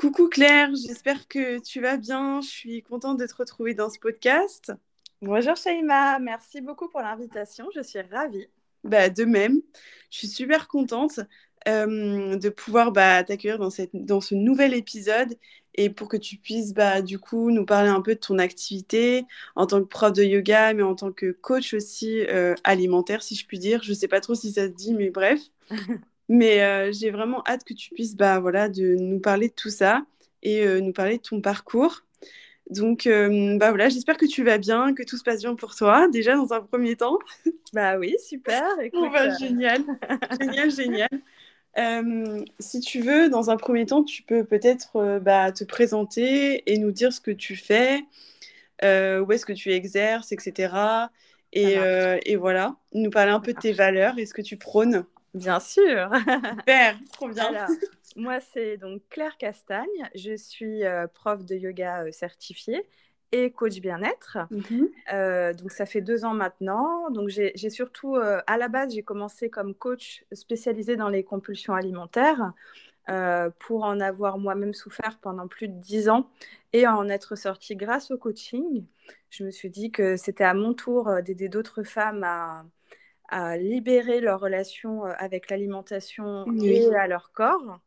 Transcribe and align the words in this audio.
Coucou 0.00 0.30
Claire, 0.30 0.70
j'espère 0.74 1.28
que 1.28 1.58
tu 1.58 1.82
vas 1.82 1.98
bien. 1.98 2.40
Je 2.40 2.48
suis 2.48 2.82
contente 2.82 3.20
de 3.20 3.26
te 3.26 3.34
retrouver 3.34 3.74
dans 3.74 3.90
ce 3.90 3.98
podcast. 3.98 4.72
Bonjour 5.20 5.54
Shaima, 5.56 6.18
merci 6.20 6.62
beaucoup 6.62 6.88
pour 6.88 7.02
l'invitation. 7.02 7.66
Je 7.76 7.82
suis 7.82 8.00
ravie. 8.00 8.46
Bah, 8.82 9.10
de 9.10 9.24
même, 9.26 9.60
je 10.10 10.16
suis 10.20 10.26
super 10.26 10.68
contente 10.68 11.20
euh, 11.68 12.34
de 12.36 12.48
pouvoir 12.48 12.92
bah, 12.92 13.22
t'accueillir 13.24 13.58
dans, 13.58 13.68
cette, 13.68 13.90
dans 13.92 14.22
ce 14.22 14.34
nouvel 14.34 14.72
épisode 14.72 15.36
et 15.74 15.90
pour 15.90 16.08
que 16.08 16.16
tu 16.16 16.38
puisses 16.38 16.72
bah, 16.72 17.02
du 17.02 17.18
coup 17.18 17.50
nous 17.50 17.66
parler 17.66 17.90
un 17.90 18.00
peu 18.00 18.14
de 18.14 18.20
ton 18.20 18.38
activité 18.38 19.26
en 19.54 19.66
tant 19.66 19.80
que 19.80 19.86
prof 19.86 20.14
de 20.14 20.24
yoga, 20.24 20.72
mais 20.72 20.82
en 20.82 20.94
tant 20.94 21.12
que 21.12 21.30
coach 21.30 21.74
aussi 21.74 22.22
euh, 22.28 22.54
alimentaire, 22.64 23.22
si 23.22 23.34
je 23.34 23.46
puis 23.46 23.58
dire. 23.58 23.82
Je 23.82 23.90
ne 23.90 23.96
sais 23.96 24.08
pas 24.08 24.22
trop 24.22 24.34
si 24.34 24.50
ça 24.50 24.66
se 24.66 24.72
dit, 24.72 24.94
mais 24.94 25.10
bref. 25.10 25.40
Mais 26.32 26.62
euh, 26.62 26.92
j'ai 26.92 27.10
vraiment 27.10 27.42
hâte 27.44 27.64
que 27.64 27.74
tu 27.74 27.92
puisses 27.92 28.14
bah, 28.14 28.38
voilà, 28.38 28.68
de 28.68 28.94
nous 28.94 29.18
parler 29.18 29.48
de 29.48 29.52
tout 29.52 29.68
ça 29.68 30.04
et 30.44 30.64
euh, 30.64 30.80
nous 30.80 30.92
parler 30.92 31.16
de 31.16 31.22
ton 31.22 31.40
parcours. 31.40 32.02
Donc, 32.70 33.08
euh, 33.08 33.58
bah 33.58 33.70
voilà, 33.70 33.88
j'espère 33.88 34.16
que 34.16 34.26
tu 34.26 34.44
vas 34.44 34.56
bien, 34.56 34.94
que 34.94 35.02
tout 35.02 35.16
se 35.16 35.24
passe 35.24 35.40
bien 35.40 35.56
pour 35.56 35.74
toi, 35.74 36.06
déjà 36.06 36.36
dans 36.36 36.52
un 36.52 36.62
premier 36.62 36.96
temps. 36.96 37.18
Bah 37.72 37.98
oui, 37.98 38.16
super. 38.24 38.62
Écoute, 38.82 39.10
bah, 39.12 39.36
Génial, 39.40 39.82
génial, 40.40 40.70
génial. 40.70 42.42
si 42.60 42.80
tu 42.80 43.00
veux, 43.00 43.28
dans 43.28 43.50
un 43.50 43.56
premier 43.56 43.86
temps, 43.86 44.04
tu 44.04 44.22
peux 44.22 44.44
peut-être 44.44 45.18
bah, 45.20 45.50
te 45.50 45.64
présenter 45.64 46.62
et 46.72 46.78
nous 46.78 46.92
dire 46.92 47.12
ce 47.12 47.20
que 47.20 47.32
tu 47.32 47.56
fais, 47.56 48.04
où 48.82 49.32
est-ce 49.32 49.46
que 49.46 49.52
tu 49.52 49.72
exerces, 49.72 50.30
etc. 50.30 51.08
Et, 51.52 51.76
et, 52.24 52.36
voilà, 52.36 52.76
nous 52.92 53.10
parler 53.10 53.32
un 53.32 53.40
peu 53.40 53.52
de 53.52 53.58
tes 53.58 53.72
valeurs 53.72 54.18
et 54.18 54.26
ce 54.26 54.34
que 54.34 54.42
tu 54.42 54.56
prônes. 54.56 55.04
Bien 55.34 55.60
sûr. 55.60 56.10
Super, 56.58 56.96
trop 57.12 57.28
bien. 57.28 57.66
moi, 58.16 58.40
c'est 58.40 58.76
donc 58.76 59.02
Claire 59.10 59.36
Castagne. 59.36 59.86
Je 60.14 60.36
suis 60.36 60.84
euh, 60.84 61.06
prof 61.06 61.44
de 61.44 61.54
yoga 61.54 62.04
euh, 62.04 62.12
certifiée 62.12 62.84
et 63.32 63.52
coach 63.52 63.78
bien-être. 63.80 64.38
Mhm. 64.50 64.88
Euh, 65.12 65.52
donc, 65.54 65.70
ça 65.70 65.86
fait 65.86 66.00
deux 66.00 66.24
ans 66.24 66.34
maintenant. 66.34 67.10
Donc, 67.10 67.28
j'ai 67.28 67.70
surtout, 67.70 68.16
à 68.16 68.56
la 68.56 68.68
base, 68.68 68.92
j'ai 68.92 69.04
commencé 69.04 69.48
comme 69.50 69.72
coach 69.72 70.24
spécialisé 70.32 70.96
dans 70.96 71.08
les 71.08 71.22
compulsions 71.22 71.74
alimentaires 71.74 72.52
pour 73.60 73.84
en 73.84 74.00
avoir 74.00 74.38
moi-même 74.38 74.74
souffert 74.74 75.18
pendant 75.20 75.46
plus 75.46 75.68
de 75.68 75.74
dix 75.74 76.08
ans 76.08 76.28
et 76.72 76.88
en 76.88 77.08
être 77.08 77.36
sortie 77.36 77.76
grâce 77.76 78.10
au 78.10 78.18
coaching. 78.18 78.84
Je 79.30 79.44
me 79.44 79.52
suis 79.52 79.70
dit 79.70 79.92
que 79.92 80.16
c'était 80.16 80.44
à 80.44 80.54
mon 80.54 80.74
tour 80.74 81.22
d'aider 81.22 81.48
d'autres 81.48 81.84
femmes 81.84 82.24
à 82.24 82.64
à 83.30 83.56
libérer 83.56 84.20
leur 84.20 84.40
relation 84.40 85.04
avec 85.04 85.50
l'alimentation 85.50 86.44
et 86.62 86.94
à 86.94 87.06
leur 87.06 87.32
corps. 87.32 87.80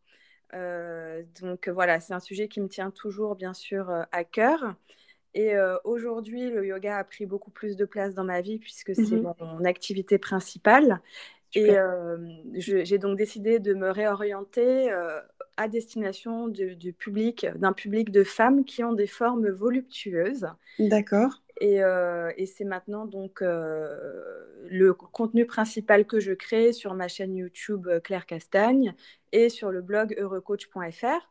Euh, 0.53 1.23
donc 1.41 1.67
voilà, 1.67 1.99
c'est 1.99 2.13
un 2.13 2.19
sujet 2.19 2.47
qui 2.47 2.61
me 2.61 2.67
tient 2.67 2.91
toujours 2.91 3.35
bien 3.35 3.53
sûr 3.53 3.91
à 4.11 4.23
cœur. 4.23 4.75
Et 5.35 5.53
aujourd'hui, 5.83 6.49
le 6.49 6.65
yoga 6.65 6.97
a 6.97 7.03
pris 7.03 7.25
beaucoup 7.25 7.51
plus 7.51 7.75
de 7.75 7.85
place 7.85 8.13
dans 8.13 8.23
ma 8.23 8.41
vie 8.41 8.59
puisque 8.59 8.95
c'est 8.95 9.15
mhm. 9.15 9.33
mon, 9.39 9.65
activité 9.65 10.17
principale. 10.17 11.01
Et 11.55 11.75
j'ai 12.55 12.97
donc 12.97 13.17
décidé 13.17 13.59
de 13.59 13.73
me 13.73 13.89
réorienter 13.89 14.91
à 15.57 15.67
destination 15.67 16.47
du 16.47 16.93
public, 16.93 17.47
d'un 17.55 17.73
public 17.73 18.11
de 18.11 18.23
femmes 18.23 18.63
qui 18.63 18.83
ont 18.83 18.93
des 18.93 19.07
formes 19.07 19.49
voluptueuses. 19.49 20.47
D'accord. 20.79 21.42
Euh, 21.61 22.31
et, 22.37 22.45
c'est 22.45 22.63
maintenant 22.63 23.05
donc 23.05 23.41
euh, 23.41 24.45
le 24.69 24.93
contenu 24.93 25.45
principal 25.45 26.05
que 26.05 26.19
je 26.19 26.33
crée 26.33 26.73
sur 26.73 26.93
ma 26.93 27.07
chaîne 27.07 27.35
YouTube 27.35 27.87
euh, 27.87 27.99
Claire 27.99 28.25
Castagne 28.25 28.95
et 29.31 29.49
sur 29.49 29.71
le 29.71 29.81
blog 29.81 30.15
heurecoach.fr. 30.19 31.29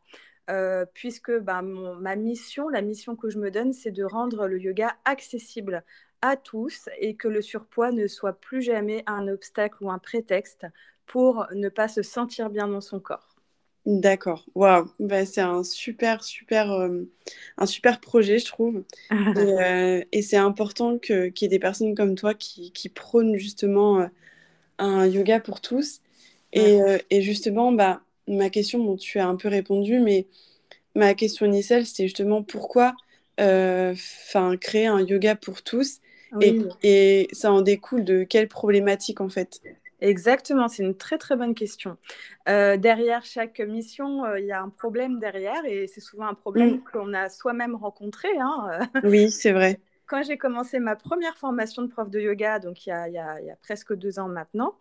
puisque 0.93 1.37
bah, 1.39 1.61
ma 1.61 2.15
mission, 2.15 2.69
la 2.69 2.81
mission 2.81 3.15
que 3.15 3.29
je 3.29 3.39
me 3.39 3.51
donne, 3.51 3.73
c'est 3.73 3.91
de 3.91 4.03
rendre 4.03 4.47
le 4.47 4.59
yoga 4.59 4.95
accessible 5.05 5.83
à 6.21 6.37
tous 6.37 6.89
et 6.99 7.15
que 7.15 7.27
le 7.27 7.41
surpoids 7.41 7.91
ne 7.91 8.07
soit 8.07 8.39
plus 8.39 8.61
jamais 8.61 9.03
un 9.07 9.27
obstacle 9.27 9.83
ou 9.83 9.91
un 9.91 9.99
prétexte 9.99 10.65
pour 11.05 11.45
ne 11.53 11.69
pas 11.69 11.89
se 11.89 12.01
sentir 12.01 12.49
bien 12.49 12.67
dans 12.67 12.81
son 12.81 12.99
corps. 12.99 13.32
D'accord, 13.85 14.45
waouh, 14.55 14.89
bah, 14.99 15.25
c'est 15.25 15.41
un 15.41 15.61
super, 15.63 16.23
super, 16.23 16.71
euh, 16.71 17.01
un 17.57 17.65
super 17.65 17.99
projet, 17.99 18.39
je 18.39 18.45
trouve. 18.45 18.83
Euh, 19.35 20.03
et, 20.11 20.21
c'est 20.21 20.37
important 20.37 20.99
que, 20.99 21.27
qu'il 21.29 21.45
y 21.45 21.47
ait 21.47 21.49
des 21.49 21.59
personnes 21.59 21.95
comme 21.95 22.13
toi 22.13 22.35
qui, 22.35 22.71
qui 22.71 22.87
prônent 22.87 23.35
justement 23.35 24.01
euh, 24.01 24.07
un 24.77 25.07
yoga 25.07 25.39
pour 25.39 25.59
tous. 25.59 26.01
Et, 26.53 26.77
et, 27.09 27.21
justement, 27.23 27.71
bah, 27.71 28.01
ma 28.27 28.51
question, 28.51 28.77
bon, 28.83 28.95
tu 28.95 29.17
as 29.17 29.27
un 29.27 29.35
peu 29.35 29.47
répondu, 29.47 29.99
mais 29.99 30.27
ma 30.95 31.15
question 31.15 31.47
initiale, 31.47 31.87
c'était 31.87 32.03
justement 32.03 32.43
pourquoi 32.43 32.93
créer 33.37 34.85
un 34.85 35.01
yoga 35.01 35.35
pour 35.35 35.63
tous? 35.63 35.99
Et, 36.41 36.59
et 36.83 37.27
ça 37.31 37.51
en 37.51 37.61
découle 37.61 38.03
de 38.03 38.23
quelles 38.23 38.47
problématiques 38.47 39.19
en 39.19 39.29
fait? 39.29 39.61
Exactement, 40.03 40.67
c'est 40.67 40.83
une 40.83 40.97
très 40.97 41.17
très 41.17 41.37
bonne 41.37 41.55
question. 41.55 41.97
Euh, 42.49 42.75
derrière 42.75 43.23
chaque 43.23 43.61
mission, 43.61 44.25
euh, 44.25 44.37
il 44.37 44.45
y 44.45 44.51
a 44.51 44.61
un 44.61 44.67
problème 44.67 45.17
derrière 45.17 45.63
et 45.65 45.87
c'est 45.87 46.01
souvent 46.01 46.27
un 46.27 46.33
problème 46.33 46.75
mm. 46.75 46.83
qu'on 46.91 47.13
a 47.13 47.29
soi-même 47.29 47.73
rencontré. 47.73 48.27
Hein, 48.37 48.87
euh. 48.95 48.99
oui, 49.05 49.31
c'est 49.31 49.53
vrai. 49.53 49.79
Quand 50.05 50.21
j'ai 50.21 50.37
commencé 50.37 50.79
ma 50.79 50.97
première 50.97 51.37
formation 51.37 51.83
de 51.83 51.87
prof 51.87 52.09
de 52.09 52.19
yoga, 52.19 52.59
donc 52.59 52.85
il 52.85 52.89
y 52.89 52.91
a, 52.91 53.07
il 53.07 53.13
y 53.13 53.17
a, 53.17 53.39
il 53.39 53.47
y 53.47 53.49
a 53.51 53.55
presque 53.55 53.95
deux 53.95 54.19
ans 54.19 54.27
maintenant, 54.27 54.75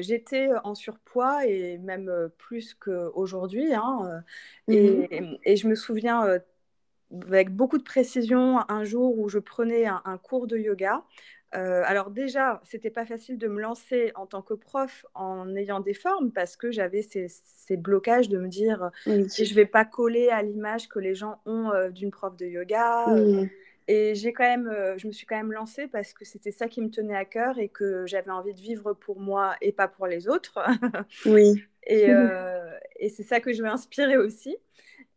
j'étais 0.00 0.50
en 0.64 0.74
surpoids 0.74 1.46
et 1.46 1.78
même 1.78 2.12
plus 2.36 2.74
qu'aujourd'hui. 2.74 3.72
Hein, 3.72 4.22
et, 4.68 5.08
mm-hmm. 5.08 5.38
et, 5.44 5.56
je 5.56 5.66
me 5.66 5.74
souviens 5.74 6.38
avec 7.26 7.48
beaucoup 7.48 7.78
de 7.78 7.82
précision 7.82 8.60
un 8.70 8.84
jour 8.84 9.18
où 9.18 9.30
je 9.30 9.38
prenais 9.38 9.86
un 9.86 10.18
cours 10.18 10.46
de 10.46 10.58
yoga. 10.58 11.02
Euh, 11.54 11.82
alors 11.84 12.10
déjà, 12.10 12.60
c'était 12.64 12.90
pas 12.90 13.04
facile 13.04 13.36
de 13.36 13.46
me 13.46 13.60
lancer 13.60 14.12
en 14.14 14.26
tant 14.26 14.40
que 14.40 14.54
prof 14.54 15.04
en 15.14 15.54
ayant 15.54 15.80
des 15.80 15.92
formes 15.92 16.32
parce 16.32 16.56
que 16.56 16.70
j'avais 16.70 17.02
ces, 17.02 17.28
blocages 17.76 18.28
de 18.28 18.38
me 18.38 18.48
dire 18.48 18.90
si 19.28 19.44
je 19.44 19.54
vais 19.54 19.66
pas 19.66 19.84
coller 19.84 20.28
à 20.28 20.42
l'image 20.42 20.88
que 20.88 20.98
les 20.98 21.14
gens 21.14 21.40
ont 21.44 21.70
euh, 21.70 21.90
d'une 21.90 22.10
prof 22.10 22.36
de 22.36 22.46
yoga. 22.46 23.06
Et 23.88 24.14
j'ai 24.14 24.32
quand 24.32 24.44
même, 24.44 24.68
euh, 24.68 24.96
je 24.96 25.08
me 25.08 25.12
suis 25.12 25.26
quand 25.26 25.36
même 25.36 25.52
lancée 25.52 25.88
parce 25.88 26.12
que 26.12 26.24
c'était 26.24 26.52
ça 26.52 26.68
qui 26.68 26.80
me 26.80 26.88
tenait 26.88 27.16
à 27.16 27.24
cœur 27.24 27.58
et 27.58 27.68
que 27.68 28.06
j'avais 28.06 28.30
envie 28.30 28.54
de 28.54 28.60
vivre 28.60 28.94
pour 28.94 29.18
moi 29.18 29.56
et 29.60 29.72
pas 29.72 29.88
pour 29.88 30.06
les 30.06 30.28
autres. 30.28 30.58
oui. 31.26 31.64
et, 31.86 32.06
et 33.00 33.08
c'est 33.08 33.24
ça 33.24 33.40
que 33.40 33.52
je 33.52 33.62
veux 33.62 33.68
inspirer 33.68 34.16
aussi. 34.16 34.56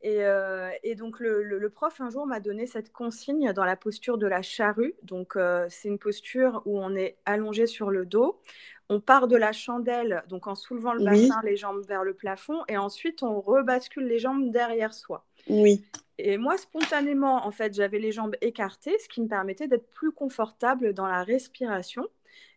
Euh, 0.06 0.70
et, 0.84 0.96
donc 0.96 1.20
le, 1.20 1.68
prof 1.70 2.00
un 2.00 2.10
jour 2.10 2.28
m'a 2.28 2.40
donné 2.40 2.68
cette 2.68 2.92
consigne 2.92 3.54
dans 3.54 3.66
la 3.66 3.76
posture 3.76 4.18
de 4.18 4.28
la 4.28 4.42
charrue. 4.42 4.94
Donc 5.04 5.36
euh, 5.36 5.66
c'est 5.70 5.88
une 5.88 6.00
posture 6.00 6.62
où 6.66 6.80
on 6.80 6.96
est 6.96 7.18
allongé 7.26 7.66
sur 7.66 7.90
le 7.90 8.06
dos. 8.06 8.40
On 8.88 9.00
part 9.00 9.28
de 9.28 9.36
la 9.36 9.52
chandelle, 9.52 10.24
donc 10.30 10.46
en 10.46 10.54
soulevant 10.54 10.94
le 10.94 11.04
bassin, 11.04 11.42
les 11.44 11.58
jambes 11.58 11.84
vers 11.88 12.04
le 12.04 12.14
plafond, 12.14 12.62
et 12.68 12.78
ensuite 12.78 13.24
on 13.24 13.42
rebascule 13.42 14.06
les 14.06 14.20
jambes 14.20 14.52
derrière 14.52 14.94
soi. 14.94 15.26
Oui. 15.50 15.84
Et 16.20 16.38
moi, 16.38 16.56
spontanément, 16.58 17.46
en 17.48 17.52
fait, 17.52 17.74
j'avais 17.74 17.98
les 17.98 18.12
jambes 18.12 18.36
écartées, 18.42 18.98
ce 19.00 19.10
qui 19.10 19.22
me 19.22 19.28
permettait 19.28 19.68
d'être 19.68 19.90
plus 19.90 20.12
confortable 20.12 20.94
dans 20.94 21.08
la 21.08 21.24
respiration. 21.24 22.08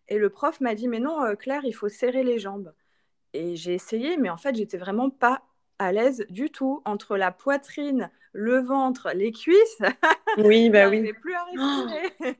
Et 0.08 0.18
le 0.18 0.28
prof 0.28 0.60
m'a 0.60 0.74
dit, 0.74 0.86
mais 0.86 1.00
non, 1.00 1.24
euh, 1.24 1.34
Claire, 1.34 1.64
il 1.64 1.72
faut 1.72 1.88
serrer 1.88 2.22
les 2.22 2.38
jambes. 2.38 2.72
Et 3.32 3.56
j'ai 3.56 3.74
essayé, 3.74 4.16
mais 4.16 4.30
en 4.30 4.36
fait, 4.36 4.54
j'étais 4.54 4.78
vraiment 4.78 5.10
pas 5.10 5.42
à 5.78 5.92
l'aise 5.92 6.24
du 6.30 6.50
tout 6.50 6.82
entre 6.84 7.16
la 7.16 7.30
poitrine, 7.30 8.10
le 8.32 8.60
ventre, 8.60 9.10
les 9.14 9.32
cuisses. 9.32 9.82
Oui, 10.36 10.70
bah 10.70 10.88
oui. 10.90 11.12
plus 11.12 11.34
à 11.34 11.44
respirer. 11.44 12.36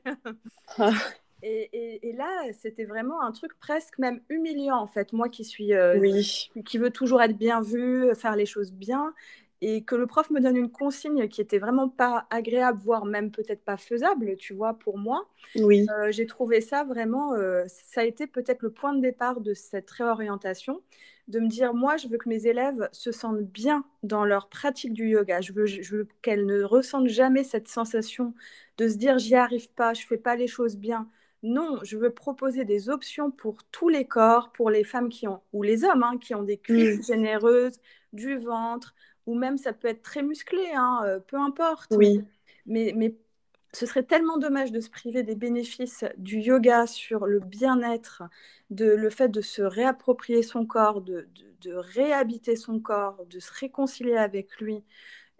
Ah. 0.77 0.91
et, 1.43 2.13
là, 2.17 2.27
c'était 2.53 2.85
vraiment 2.85 3.21
un 3.21 3.31
truc 3.31 3.57
presque 3.59 3.97
même 3.97 4.21
humiliant 4.29 4.77
en 4.77 4.87
fait. 4.87 5.13
Moi 5.13 5.29
qui 5.29 5.45
suis, 5.45 5.73
euh, 5.73 6.21
qui, 6.65 6.77
veut 6.77 6.91
toujours 6.91 7.21
être 7.21 7.37
bien 7.37 7.61
vue, 7.61 8.13
faire 8.15 8.35
les 8.35 8.45
choses 8.45 8.71
bien. 8.71 9.13
Et 9.61 9.83
que 9.83 9.95
le 9.95 10.07
prof 10.07 10.29
me 10.29 10.39
donne 10.39 10.55
une 10.55 10.71
consigne 10.71 11.27
qui 11.27 11.41
était 11.41 11.59
vraiment 11.59 11.89
pas 11.89 12.27
agréable, 12.29 12.79
voire 12.81 13.05
même 13.05 13.29
peut-être 13.31 13.63
pas 13.63 13.77
faisable, 13.77 14.37
tu 14.37 14.53
vois, 14.53 14.73
pour 14.73 14.97
moi. 14.97 15.27
Oui. 15.55 15.85
Euh, 15.89 16.11
j'ai 16.11 16.25
trouvé 16.25 16.61
ça 16.61 16.83
vraiment, 16.83 17.33
euh, 17.33 17.65
ça 17.67 18.01
a 18.01 18.03
été 18.05 18.25
peut-être 18.25 18.61
le 18.61 18.69
point 18.71 18.93
de 18.93 19.01
départ 19.01 19.41
de 19.41 19.53
cette 19.53 19.89
réorientation, 19.91 20.81
de 21.27 21.39
me 21.39 21.47
dire, 21.47 21.73
moi, 21.73 21.97
je 21.97 22.07
veux 22.07 22.17
que 22.17 22.29
mes 22.29 22.47
élèves 22.47 22.87
se 22.93 23.11
sentent 23.11 23.43
bien 23.43 23.83
dans 24.01 24.23
leur 24.23 24.47
pratique 24.47 24.93
du 24.93 25.09
yoga. 25.09 25.41
Je 25.41 25.51
veux, 25.51 25.65
je 25.65 25.95
veux 25.95 26.07
qu'elles 26.21 26.45
ne 26.45 26.63
ressentent 26.63 27.07
jamais 27.09 27.43
cette 27.43 27.67
sensation 27.67 28.33
de 28.77 28.87
se 28.87 28.95
dire, 28.95 29.17
j'y 29.19 29.35
arrive 29.35 29.69
pas, 29.73 29.93
je 29.93 30.07
fais 30.07 30.17
pas 30.17 30.35
les 30.35 30.47
choses 30.47 30.77
bien. 30.77 31.09
Non, 31.43 31.79
je 31.83 31.97
veux 31.97 32.09
proposer 32.09 32.65
des 32.65 32.89
options 32.89 33.31
pour 33.31 33.63
tous 33.71 33.89
les 33.89 34.05
corps, 34.05 34.51
pour 34.51 34.69
les 34.69 34.83
femmes 34.83 35.09
qui 35.09 35.27
ont, 35.27 35.41
ou 35.53 35.63
les 35.63 35.83
hommes, 35.85 36.03
hein, 36.03 36.17
qui 36.19 36.35
ont 36.35 36.43
des 36.43 36.57
cuisses 36.57 37.07
généreuses, 37.07 37.79
du 38.11 38.37
ventre, 38.37 38.95
ou 39.29 39.35
même 39.35 39.57
ça 39.57 39.73
peut 39.73 39.87
être 39.87 40.01
très 40.01 40.23
musclé, 40.23 40.71
hein, 40.73 41.01
euh, 41.05 41.19
peu 41.19 41.37
importe. 41.37 41.93
Oui. 41.95 42.21
Mais, 42.65 42.93
mais 42.95 43.15
ce 43.73 43.85
serait 43.85 44.03
tellement 44.03 44.39
dommage 44.39 44.71
de 44.71 44.79
se 44.79 44.89
priver 44.89 45.21
des 45.21 45.35
bénéfices 45.35 46.03
du 46.17 46.39
yoga 46.39 46.87
sur 46.87 47.27
le 47.27 47.39
bien-être, 47.39 48.23
de 48.71 48.85
le 48.85 49.09
fait 49.11 49.29
de 49.29 49.41
se 49.41 49.61
réapproprier 49.61 50.41
son 50.41 50.65
corps, 50.65 51.01
de, 51.01 51.27
de, 51.61 51.73
réhabiter 51.73 52.55
son 52.55 52.79
corps, 52.79 53.23
de 53.29 53.39
se 53.39 53.51
réconcilier 53.53 54.17
avec 54.17 54.59
lui. 54.59 54.83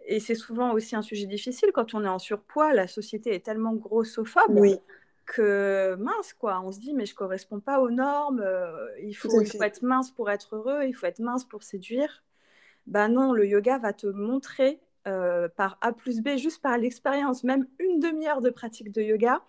Et 0.06 0.20
c'est 0.20 0.36
souvent 0.36 0.72
aussi 0.72 0.94
un 0.94 1.02
sujet 1.02 1.26
difficile 1.26 1.70
quand 1.74 1.92
on 1.94 2.04
est 2.04 2.08
en 2.08 2.20
surpoids. 2.20 2.72
La 2.72 2.86
société 2.86 3.34
est 3.34 3.44
tellement 3.44 3.74
grossophobe 3.74 4.50
oui. 4.50 4.78
que 5.26 5.96
mince, 5.96 6.32
quoi. 6.32 6.62
On 6.64 6.70
se 6.70 6.78
dit, 6.78 6.94
mais 6.94 7.06
je 7.06 7.14
ne 7.14 7.16
corresponds 7.16 7.60
pas 7.60 7.80
aux 7.80 7.90
normes. 7.90 8.40
Euh, 8.40 8.86
il, 9.02 9.14
faut, 9.14 9.40
il 9.40 9.50
faut 9.50 9.62
être 9.64 9.82
mince 9.82 10.12
pour 10.12 10.30
être 10.30 10.54
heureux, 10.54 10.84
il 10.84 10.94
faut 10.94 11.06
être 11.06 11.18
mince 11.18 11.44
pour 11.44 11.64
séduire. 11.64 12.22
Ben 12.90 13.08
non, 13.08 13.32
le 13.32 13.46
yoga 13.46 13.78
va 13.78 13.92
te 13.92 14.06
montrer 14.08 14.80
euh, 15.06 15.48
par 15.48 15.78
A 15.80 15.92
plus 15.92 16.20
B, 16.20 16.36
juste 16.36 16.60
par 16.60 16.76
l'expérience, 16.76 17.44
même 17.44 17.66
une 17.78 18.00
demi-heure 18.00 18.40
de 18.40 18.50
pratique 18.50 18.92
de 18.92 19.00
yoga, 19.00 19.40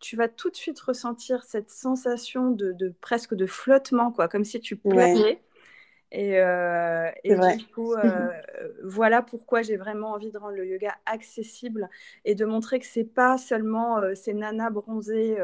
tu 0.00 0.16
vas 0.16 0.28
tout 0.28 0.48
de 0.48 0.56
suite 0.56 0.80
ressentir 0.80 1.42
cette 1.42 1.70
sensation 1.70 2.50
de, 2.50 2.94
presque 3.00 3.34
de 3.34 3.46
flottement, 3.46 4.12
quoi, 4.12 4.28
comme 4.28 4.44
si 4.44 4.60
tu 4.60 4.76
planais. 4.76 5.42
Et, 6.16 6.38
euh, 6.38 7.10
du 7.56 7.66
coup, 7.66 7.92
euh, 7.94 8.30
voilà 8.84 9.20
pourquoi 9.20 9.62
j'ai 9.62 9.76
vraiment 9.76 10.12
envie 10.12 10.30
de 10.30 10.38
rendre 10.38 10.54
le 10.54 10.64
yoga 10.64 10.94
accessible 11.06 11.90
et 12.24 12.36
de 12.36 12.44
montrer 12.44 12.78
que 12.78 12.86
c'est 12.86 13.02
pas 13.02 13.36
seulement 13.36 14.00
ces 14.14 14.32
nanas 14.32 14.70
bronzées, 14.70 15.36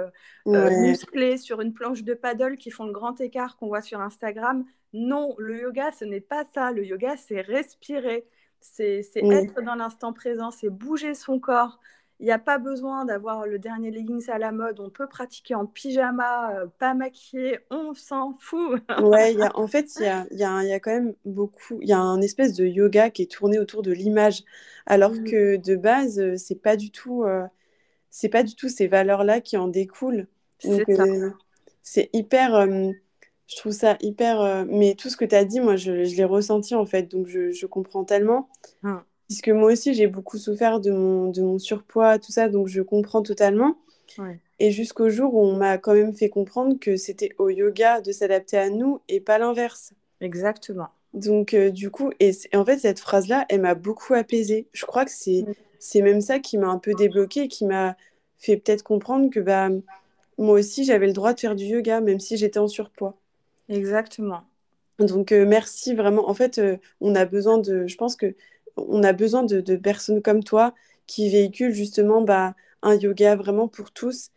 musclées 0.47 1.39
sur 1.39 1.61
une 1.61 1.75
planche 1.75 2.05
de 2.05 2.15
paddle 2.15 2.57
qui 2.57 2.71
font 2.71 2.85
le 2.85 2.93
grand 2.93 3.21
écart 3.21 3.57
qu'on 3.57 3.67
voit 3.67 3.83
sur 3.83 4.01
Instagram. 4.01 4.65
Non, 4.93 5.35
le 5.39 5.61
yoga, 5.61 5.91
ce 5.91 6.05
n'est 6.05 6.21
pas 6.21 6.45
ça. 6.55 6.71
Le 6.71 6.85
yoga, 6.85 7.17
c'est 7.17 7.41
respirer, 7.41 8.25
c'est 8.61 9.03
être 9.17 9.63
dans 9.63 9.75
l'instant 9.75 10.13
présent, 10.13 10.53
c'est 10.53 10.71
bouger 10.71 11.15
son 11.15 11.41
corps. 11.41 11.81
Il 12.21 12.27
n'y 12.27 12.33
a 12.33 12.39
pas 12.39 12.59
besoin 12.59 13.07
d'avoir 13.07 13.47
le 13.47 13.59
dernier 13.59 13.91
leggings 13.91 14.29
à 14.29 14.39
la 14.39 14.53
mode. 14.53 14.79
On 14.79 14.91
peut 14.91 15.09
pratiquer 15.09 15.55
en 15.55 15.65
pyjama, 15.65 16.55
euh, 16.55 16.67
pas 16.79 16.93
maquillé, 16.93 17.61
on 17.71 17.95
s'en 17.95 18.37
fout. 18.39 18.79
ouais, 19.03 19.35
en 19.55 19.67
fait, 19.67 19.91
il 19.97 20.03
y 20.03 20.07
a, 20.07 20.27
y, 20.31 20.45
a, 20.45 20.63
y 20.65 20.73
a, 20.73 20.81
quand 20.81 20.93
même 20.93 21.15
beaucoup. 21.25 21.79
Il 21.81 21.89
y 21.89 21.95
a 21.95 21.99
un 21.99 22.21
espèce 22.21 22.53
de 22.53 22.67
yoga 22.67 23.09
qui 23.09 23.23
est 23.23 23.31
tourné 23.31 23.59
autour 23.59 23.81
de 23.81 23.91
l'image, 23.91 24.45
alors 24.85 25.13
mmh. 25.13 25.25
que 25.25 25.57
de 25.57 25.77
base, 25.77 26.21
euh, 26.21 26.37
c'est 26.37 26.61
pas 26.61 26.77
du 26.77 26.91
tout, 26.91 27.25
euh, 27.25 27.47
c'est 28.11 28.29
pas 28.29 28.43
du 28.43 28.55
tout 28.55 28.69
ces 28.69 28.87
valeurs-là 28.87 29.41
qui 29.41 29.57
en 29.57 29.69
découlent. 29.69 30.27
C'est 31.83 32.11
hyper 32.13 32.69
je 33.47 33.57
trouve 33.57 33.73
ça 33.73 33.97
hyper. 34.01 34.67
Mais 34.69 34.95
tout 34.95 35.09
ce 35.09 35.17
que 35.17 35.25
tu 35.25 35.35
as 35.35 35.45
dit, 35.45 35.59
moi, 35.59 35.75
je, 35.75 35.91
l'ai 35.91 36.25
ressenti 36.25 36.75
en 36.75 36.87
fait, 36.87 37.05
donc 37.05 37.27
je, 37.27 37.67
comprends 37.67 38.05
tellement. 38.05 38.49
Ah. 38.85 39.05
Puisque 39.31 39.51
moi 39.51 39.71
aussi, 39.71 39.95
j'ai 39.95 40.09
beaucoup 40.09 40.39
souffert 40.39 40.81
de 40.81 40.91
mon, 40.91 41.31
de 41.31 41.41
mon 41.41 41.61
surpoids, 41.61 42.19
tout 42.19 42.33
ça, 42.33 42.49
donc 42.49 42.67
je 42.67 42.83
comprends 42.83 43.23
totalement. 43.23 43.77
Et 44.59 44.73
jusqu'au 44.73 45.09
jour 45.09 45.35
où 45.35 45.41
on 45.41 45.55
m'a 45.55 45.79
quand 45.79 45.95
même 45.95 46.13
fait 46.13 46.29
comprendre 46.29 46.81
que 46.81 46.97
c'était 46.97 47.31
au 47.39 47.49
yoga 47.49 48.01
de 48.01 48.11
s'adapter 48.11 48.59
à 48.59 48.71
nous 48.71 48.99
et 49.09 49.21
pas 49.21 49.39
l'inverse. 49.39 49.93
Exactement. 50.21 50.89
Donc, 51.15 51.55
euh, 51.55 51.71
du 51.71 51.93
coup, 51.93 52.11
et, 52.19 52.33
en 52.55 52.65
fait, 52.65 52.79
cette 52.79 52.99
phrase-là, 52.99 53.47
elle 53.49 53.61
m'a 53.61 53.77
beaucoup 53.77 54.15
apaisée. 54.15 54.67
Je 54.73 54.85
crois 54.85 55.05
que 55.05 55.13
c'est 55.13 55.45
c'est 55.79 56.03
même 56.03 56.21
ça 56.21 56.41
qui 56.41 56.59
m'a 56.59 56.67
un 56.67 56.79
peu 56.79 56.93
débloquée, 56.95 57.47
qui 57.47 57.67
m'a 57.67 57.97
fait 58.37 58.57
peut-être 58.57 58.83
comprendre 58.83 59.31
que 59.31 59.39
bah, 59.39 59.69
moi 60.39 60.59
aussi, 60.59 60.83
j'avais 60.83 61.07
le 61.07 61.13
droit 61.13 61.35
de 61.35 61.39
faire 61.39 61.55
du 61.55 61.67
yoga, 61.67 62.01
même 62.01 62.19
si 62.19 62.37
j'étais 62.37 62.59
en 62.59 62.67
surpoids. 62.67 63.17
Exactement. 63.69 64.43
Donc 64.99 65.31
euh, 65.31 65.47
merci 65.47 65.95
vraiment. 65.95 66.29
En 66.29 66.35
fait, 66.35 66.59
euh, 66.59 66.79
on 67.01 67.15
a 67.15 67.25
besoin 67.25 67.59
de, 67.59 67.87
je 67.87 67.97
pense 67.97 68.17
que 68.17 68.35
on 68.77 69.03
a 69.03 69.13
besoin 69.13 69.43
de, 69.43 69.77
personnes 69.77 70.23
comme 70.23 70.43
toi 70.43 70.75
qui 71.07 71.29
véhiculent 71.31 71.73
justement 71.73 72.23
bah, 72.23 72.55
un 72.83 72.95
yoga 72.97 73.37
vraiment 73.37 73.69
pour 73.69 73.91
tous 73.93 74.31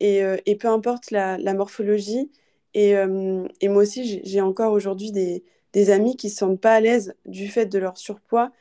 et, 0.00 0.22
euh, 0.22 0.36
et 0.46 0.56
peu 0.56 0.68
importe 0.68 1.10
la, 1.10 1.38
morphologie. 1.54 2.30
Et, 2.74 2.90
et, 3.60 3.68
moi 3.68 3.82
aussi, 3.82 4.20
j'ai 4.22 4.40
encore 4.42 4.72
aujourd'hui 4.72 5.10
des, 5.10 5.42
des, 5.72 5.90
amis 5.90 6.14
qui 6.16 6.26
ne 6.26 6.30
se 6.30 6.36
sentent 6.36 6.60
pas 6.60 6.74
à 6.74 6.80
l'aise 6.80 7.14
du 7.24 7.48
fait 7.48 7.64
de 7.64 7.78
leur 7.78 7.96
surpoids 7.96 8.52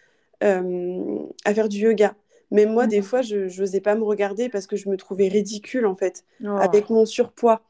à 0.41 1.53
faire 1.53 1.67
du 1.67 1.79
yoga. 1.79 2.15
Même 2.51 2.71
moi, 2.71 2.87
des 2.87 3.01
fois, 3.01 3.21
je 3.21 3.59
n'osais 3.59 3.81
pas 3.81 3.95
me 3.95 4.03
regarder 4.03 4.49
parce 4.49 4.67
que 4.67 4.75
je 4.75 4.89
me 4.89 4.97
trouvais 4.97 5.27
ridicule 5.27 5.85
en 5.85 5.95
fait 5.95 6.23
oh. 6.43 6.55
avec 6.57 6.89
mon 6.89 7.05
surpoids. 7.05 7.61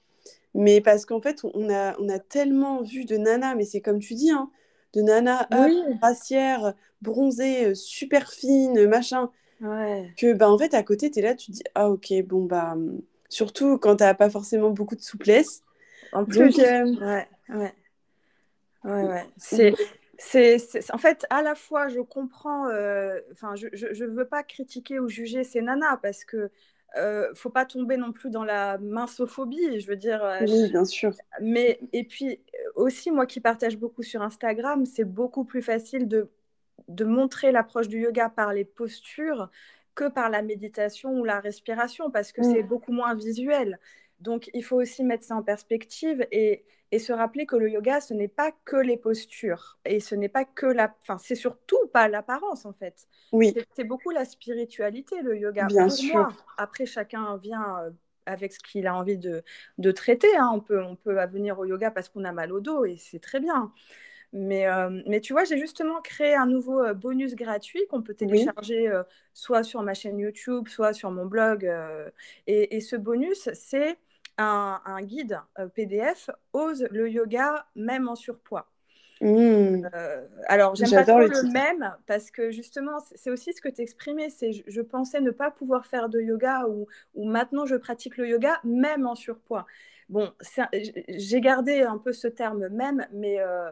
Mais 0.53 0.79
parce 0.79 1.05
qu'en 1.05 1.19
fait, 1.19 1.41
on 1.53 1.69
a, 1.69 1.99
on 1.99 2.07
a 2.07 2.19
tellement 2.19 2.81
vu 2.81 3.05
de 3.05 3.17
nanas, 3.17 3.55
mais 3.55 3.65
c'est 3.65 3.81
comme 3.81 3.99
tu 3.99 4.13
dis, 4.13 4.31
hein, 4.31 4.49
de 4.95 5.01
nanas 5.01 5.47
oui. 5.51 5.83
brassières, 5.99 6.73
bronzées, 7.01 7.67
euh, 7.67 7.75
super 7.75 8.31
fines, 8.31 8.87
machin. 8.87 9.29
Que, 10.17 10.33
bah, 10.33 10.49
en 10.49 10.57
fait, 10.57 10.73
à 10.73 10.83
côté, 10.83 11.09
tu 11.09 11.19
es 11.19 11.21
là, 11.21 11.35
tu 11.35 11.47
te 11.47 11.57
dis, 11.57 11.63
ah, 11.75 11.89
ok, 11.89 12.13
bon, 12.25 12.43
bah, 12.43 12.73
hum, 12.73 13.01
surtout 13.29 13.77
quand 13.77 13.97
tu 13.97 14.03
n'as 14.03 14.13
pas 14.13 14.29
forcément 14.29 14.69
beaucoup 14.69 14.95
de 14.95 15.01
souplesse. 15.01 15.63
En 16.11 16.25
plus, 16.25 16.59
euh, 16.59 16.85
ouais, 17.01 17.27
ouais. 17.49 17.73
Ouais, 18.83 19.03
ouais. 19.03 19.25
C'est. 19.37 19.73
C'est, 20.17 20.57
en 20.93 20.97
fait, 20.97 21.25
à 21.29 21.41
la 21.41 21.55
fois, 21.55 21.89
je 21.89 21.99
comprends, 21.99 22.69
euh, 22.69 23.19
enfin, 23.33 23.55
je 23.55 23.67
ne 23.67 24.09
veux 24.11 24.25
pas 24.25 24.43
critiquer 24.43 24.97
ou 24.97 25.09
juger 25.09 25.43
ces 25.43 25.61
nanas 25.61 25.97
parce 25.97 26.23
que 26.23 26.49
euh, 26.97 27.33
faut 27.33 27.49
pas 27.49 27.65
tomber 27.65 27.97
non 27.97 28.11
plus 28.11 28.29
dans 28.29 28.43
la 28.43 28.77
minceophobie, 28.77 29.79
je 29.79 29.87
veux 29.87 29.97
dire. 29.97 30.23
Euh, 30.23 30.39
oui, 30.41 30.69
bien 30.69 30.85
sûr. 30.85 31.13
Mais 31.41 31.79
et 31.93 32.03
puis 32.03 32.33
euh, 32.33 32.71
aussi 32.75 33.11
moi 33.11 33.25
qui 33.25 33.41
partage 33.41 33.77
beaucoup 33.77 34.03
sur 34.03 34.21
Instagram, 34.21 34.85
c'est 34.85 35.03
beaucoup 35.03 35.43
plus 35.43 35.61
facile 35.61 36.07
de 36.07 36.29
de 36.87 37.03
montrer 37.03 37.51
l'approche 37.51 37.87
du 37.87 37.99
yoga 37.99 38.29
par 38.29 38.53
les 38.53 38.63
postures 38.63 39.49
que 39.95 40.07
par 40.09 40.29
la 40.29 40.41
méditation 40.41 41.19
ou 41.19 41.23
la 41.23 41.39
respiration 41.39 42.11
parce 42.11 42.31
que 42.31 42.43
c'est 42.43 42.63
beaucoup 42.63 42.91
moins 42.91 43.15
visuel. 43.15 43.79
Donc 44.19 44.49
il 44.53 44.63
faut 44.63 44.77
aussi 44.77 45.03
mettre 45.03 45.23
ça 45.23 45.35
en 45.35 45.43
perspective 45.43 46.25
et 46.31 46.65
et 46.91 46.99
se 46.99 47.11
rappeler 47.11 47.45
que 47.45 47.55
le 47.55 47.69
yoga, 47.69 47.99
ce 47.99 48.13
n'est 48.13 48.27
pas 48.27 48.51
que 48.63 48.77
les 48.77 48.97
postures 48.97 49.77
et 49.85 49.99
ce 49.99 50.15
n'est 50.15 50.29
pas 50.29 50.45
que 50.45 50.65
la. 50.65 50.95
Enfin, 51.01 51.17
c'est 51.17 51.35
surtout 51.35 51.79
pas 51.91 52.07
l'apparence 52.07 52.65
en 52.65 52.73
fait. 52.73 53.07
Oui. 53.31 53.53
C'est 53.75 53.83
beaucoup 53.83 54.11
la 54.11 54.23
spiritualité, 54.23 55.21
le 55.21 55.37
yoga. 55.37 55.65
Bien 55.65 55.89
sûr. 55.89 56.31
Après, 56.57 56.85
chacun 56.85 57.37
vient 57.37 57.79
euh, 57.79 57.89
avec 58.25 58.53
ce 58.53 58.59
qu'il 58.59 58.87
a 58.87 58.95
envie 58.95 59.17
de, 59.17 59.43
de 59.77 59.91
traiter. 59.91 60.33
Hein. 60.37 60.51
On, 60.53 60.59
peut, 60.59 60.81
on 60.81 60.95
peut 60.95 61.15
venir 61.25 61.59
au 61.59 61.65
yoga 61.65 61.91
parce 61.91 62.07
qu'on 62.07 62.23
a 62.23 62.31
mal 62.31 62.53
au 62.53 62.59
dos 62.59 62.85
et 62.85 62.97
c'est 62.97 63.19
très 63.19 63.39
bien. 63.39 63.73
Mais, 64.31 64.67
euh, 64.67 65.01
mais 65.07 65.21
tu 65.21 65.33
vois, 65.33 65.43
j'ai 65.45 65.57
justement 65.57 66.01
créé 66.01 66.35
un 66.35 66.45
nouveau 66.45 66.81
euh, 66.81 66.93
bonus 66.93 67.35
gratuit 67.35 67.81
qu'on 67.89 68.01
peut 68.01 68.13
télécharger 68.13 68.91
soit 69.33 69.63
sur 69.63 69.81
ma 69.81 69.93
chaîne 69.93 70.19
YouTube, 70.19 70.67
soit 70.67 70.93
sur 70.93 71.09
mon 71.09 71.25
blog. 71.25 71.69
et, 72.47 72.75
et, 72.75 72.79
ce 72.81 72.95
bonus, 72.95 73.49
c'est 73.53 73.97
un, 74.37 75.01
guide 75.01 75.39
euh, 75.59 75.67
PDF 75.67 76.29
Ose 76.53 76.87
le 76.91 77.09
yoga 77.09 77.65
même 77.75 78.07
en 78.07 78.15
surpoids. 78.15 78.67
Mmh. 79.21 79.89
Euh, 79.93 80.27
alors, 80.47 80.75
j'aime 80.75 80.91
pas 80.91 81.05
trop 81.05 81.19
le, 81.19 81.51
même 81.51 81.95
parce 82.05 82.31
que 82.31 82.51
justement, 82.51 82.97
c'est 83.15 83.31
aussi 83.31 83.53
ce 83.53 83.61
que 83.61 83.69
tu 83.69 83.81
exprimais. 83.81 84.29
C'est 84.29 84.51
je, 84.51 84.81
pensais 84.81 85.21
ne 85.21 85.31
pas 85.31 85.51
pouvoir 85.51 85.85
faire 85.85 86.09
de 86.09 86.19
yoga 86.19 86.65
ou, 86.67 86.87
ou 87.13 87.29
maintenant 87.29 87.65
je 87.65 87.75
pratique 87.75 88.17
le 88.17 88.27
yoga 88.27 88.59
même 88.63 89.07
en 89.07 89.15
surpoids. 89.15 89.65
Bon, 90.09 90.31
j'ai 91.09 91.41
gardé 91.41 91.81
un 91.81 91.97
peu 91.97 92.13
ce 92.13 92.27
terme 92.27 92.67
même, 92.67 93.07
mais, 93.11 93.39
euh, 93.39 93.71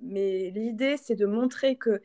mais 0.00 0.50
l'idée 0.50 0.96
c'est 0.96 1.16
de 1.16 1.26
montrer 1.26 1.76
que 1.76 2.00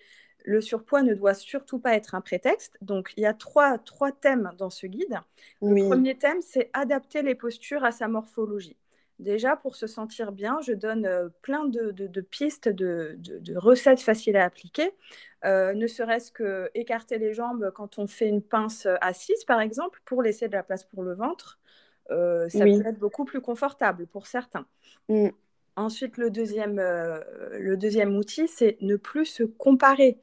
le 0.47 0.61
surpoids 0.61 1.03
ne 1.03 1.13
doit 1.13 1.33
surtout 1.33 1.77
pas 1.77 1.93
être 1.93 2.15
un 2.15 2.21
prétexte. 2.21 2.77
Donc, 2.81 3.13
il 3.17 3.23
y 3.23 3.25
a 3.25 3.33
trois, 3.33 3.77
trois 3.77 4.13
thèmes 4.13 4.51
dans 4.57 4.69
ce 4.69 4.87
guide. 4.87 5.19
Le 5.61 5.89
premier 5.89 6.17
thème, 6.17 6.41
c'est 6.41 6.69
adapter 6.71 7.21
les 7.21 7.35
postures 7.35 7.83
à 7.83 7.91
sa 7.91 8.07
morphologie. 8.07 8.77
Déjà, 9.19 9.57
pour 9.57 9.75
se 9.75 9.87
sentir 9.87 10.31
bien, 10.31 10.59
je 10.61 10.71
donne 10.71 11.05
euh, 11.05 11.27
plein 11.41 11.65
de, 11.65 12.21
pistes, 12.21 12.69
de, 12.69 13.17
recettes 13.57 13.99
faciles 13.99 14.37
à 14.37 14.45
appliquer. 14.45 14.91
Euh, 15.43 15.73
ne 15.73 15.85
serait-ce 15.85 16.31
que 16.31 16.71
écarter 16.75 17.17
les 17.17 17.33
jambes 17.33 17.71
quand 17.75 17.99
on 17.99 18.07
fait 18.07 18.29
une 18.29 18.41
pince 18.41 18.87
assise, 19.01 19.43
par 19.43 19.59
exemple, 19.59 20.01
pour 20.05 20.21
laisser 20.21 20.47
de 20.47 20.53
la 20.53 20.63
place 20.63 20.85
pour 20.85 21.03
le 21.03 21.13
ventre. 21.13 21.59
Euh, 22.09 22.47
ça 22.47 22.59
peut 22.59 22.85
être 22.85 22.99
beaucoup 22.99 23.25
plus 23.25 23.41
confortable 23.41 24.07
pour 24.07 24.27
certains. 24.27 24.65
Mm. 25.09 25.29
Ensuite, 25.77 26.17
le 26.17 26.29
deuxième, 26.29 26.75
le 26.75 27.77
deuxième 27.77 28.17
outil, 28.17 28.49
c'est 28.49 28.77
ne 28.81 28.97
plus 28.97 29.25
se 29.25 29.43
comparer 29.43 30.19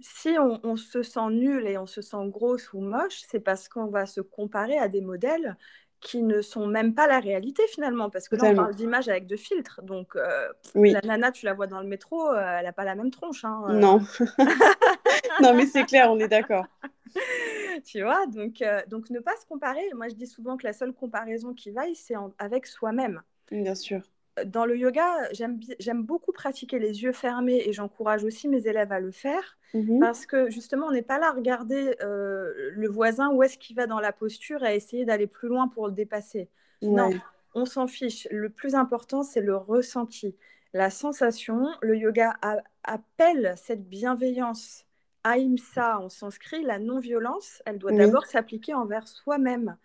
si 0.00 0.36
on, 0.38 0.76
se 0.76 1.02
sent 1.02 1.30
nul 1.30 1.66
et 1.66 1.78
on 1.78 1.86
se 1.86 2.02
sent 2.02 2.28
grosse 2.28 2.72
ou 2.72 2.80
moche, 2.80 3.22
c'est 3.28 3.40
parce 3.40 3.68
qu'on 3.68 3.86
va 3.86 4.06
se 4.06 4.20
comparer 4.20 4.78
à 4.78 4.88
des 4.88 5.00
modèles 5.00 5.56
qui 6.00 6.22
ne 6.22 6.42
sont 6.42 6.66
même 6.66 6.94
pas 6.94 7.06
la 7.06 7.18
réalité 7.18 7.62
finalement, 7.68 8.10
parce 8.10 8.28
que 8.28 8.36
là 8.36 8.50
on 8.50 8.54
parle 8.54 8.74
d'image 8.74 9.08
avec 9.08 9.26
de 9.26 9.36
filtres. 9.36 9.80
Donc 9.82 10.14
euh, 10.14 10.48
la 10.74 11.00
nana, 11.00 11.32
tu 11.32 11.46
la 11.46 11.54
vois 11.54 11.66
dans 11.66 11.80
le 11.80 11.86
métro, 11.86 12.28
euh, 12.28 12.58
elle 12.58 12.64
n'a 12.64 12.72
pas 12.72 12.84
la 12.84 12.94
même 12.94 13.10
tronche. 13.10 13.44
Hein, 13.44 13.62
euh. 13.70 13.72
Non. 13.72 14.00
non, 15.42 15.54
mais 15.54 15.66
c'est 15.66 15.84
clair, 15.84 16.12
on 16.12 16.18
est 16.18 16.28
d'accord. 16.28 16.66
tu 17.84 18.02
vois, 18.02 18.26
donc, 18.26 18.62
donc 18.88 19.08
ne 19.08 19.20
pas 19.20 19.34
se 19.40 19.46
comparer. 19.46 19.82
Moi, 19.94 20.08
je 20.08 20.14
dis 20.14 20.26
souvent 20.26 20.58
que 20.58 20.66
la 20.66 20.74
seule 20.74 20.92
comparaison 20.92 21.54
qui 21.54 21.70
vaille, 21.70 21.96
c'est 21.96 22.14
avec 22.38 22.66
soi-même. 22.66 23.22
Bien 23.50 23.74
sûr 23.74 24.02
dans 24.44 24.66
le 24.66 24.76
yoga, 24.76 25.06
j'aime 25.32 26.02
beaucoup 26.02 26.32
pratiquer 26.32 26.78
les 26.78 27.02
yeux 27.02 27.12
fermés 27.12 27.62
et 27.64 27.72
j'encourage 27.72 28.24
aussi 28.24 28.48
mes 28.48 28.66
élèves 28.66 28.92
à 28.92 29.00
le 29.00 29.10
faire 29.10 29.56
mmh 29.74 30.00
parce 30.00 30.26
que 30.26 30.50
justement, 30.50 30.86
on 30.86 30.92
n'est 30.92 31.02
pas 31.02 31.18
là 31.18 31.28
à 31.28 31.32
regarder 31.32 31.96
euh, 32.02 32.52
le 32.72 32.88
voisin 32.88 33.30
où 33.30 33.42
est-ce 33.42 33.58
qu'il 33.58 33.76
va 33.76 33.86
dans 33.86 34.00
la 34.00 34.12
posture 34.12 34.62
et 34.62 34.66
à 34.66 34.74
essayer 34.74 35.04
d'aller 35.04 35.26
plus 35.26 35.48
loin 35.48 35.68
pour 35.68 35.86
le 35.86 35.92
dépasser. 35.92 36.48
Non, 36.82 37.10
on 37.54 37.64
s'en 37.64 37.86
fiche. 37.86 38.28
Le 38.30 38.50
plus 38.50 38.74
important, 38.74 39.22
c'est 39.22 39.40
le 39.40 39.56
ressenti, 39.56 40.36
la 40.72 40.90
sensation. 40.90 41.68
Le 41.80 41.96
yoga 41.96 42.36
appelle 42.84 43.54
cette 43.56 43.88
bienveillance. 43.88 44.84
Ahimsa 45.24 45.98
en 45.98 46.08
sanskrit, 46.08 46.62
la 46.62 46.78
non-violence, 46.78 47.60
elle 47.66 47.78
doit 47.78 47.90
d'abord 47.90 48.26
s'appliquer 48.26 48.74
envers 48.74 49.08
soi-même. 49.08 49.76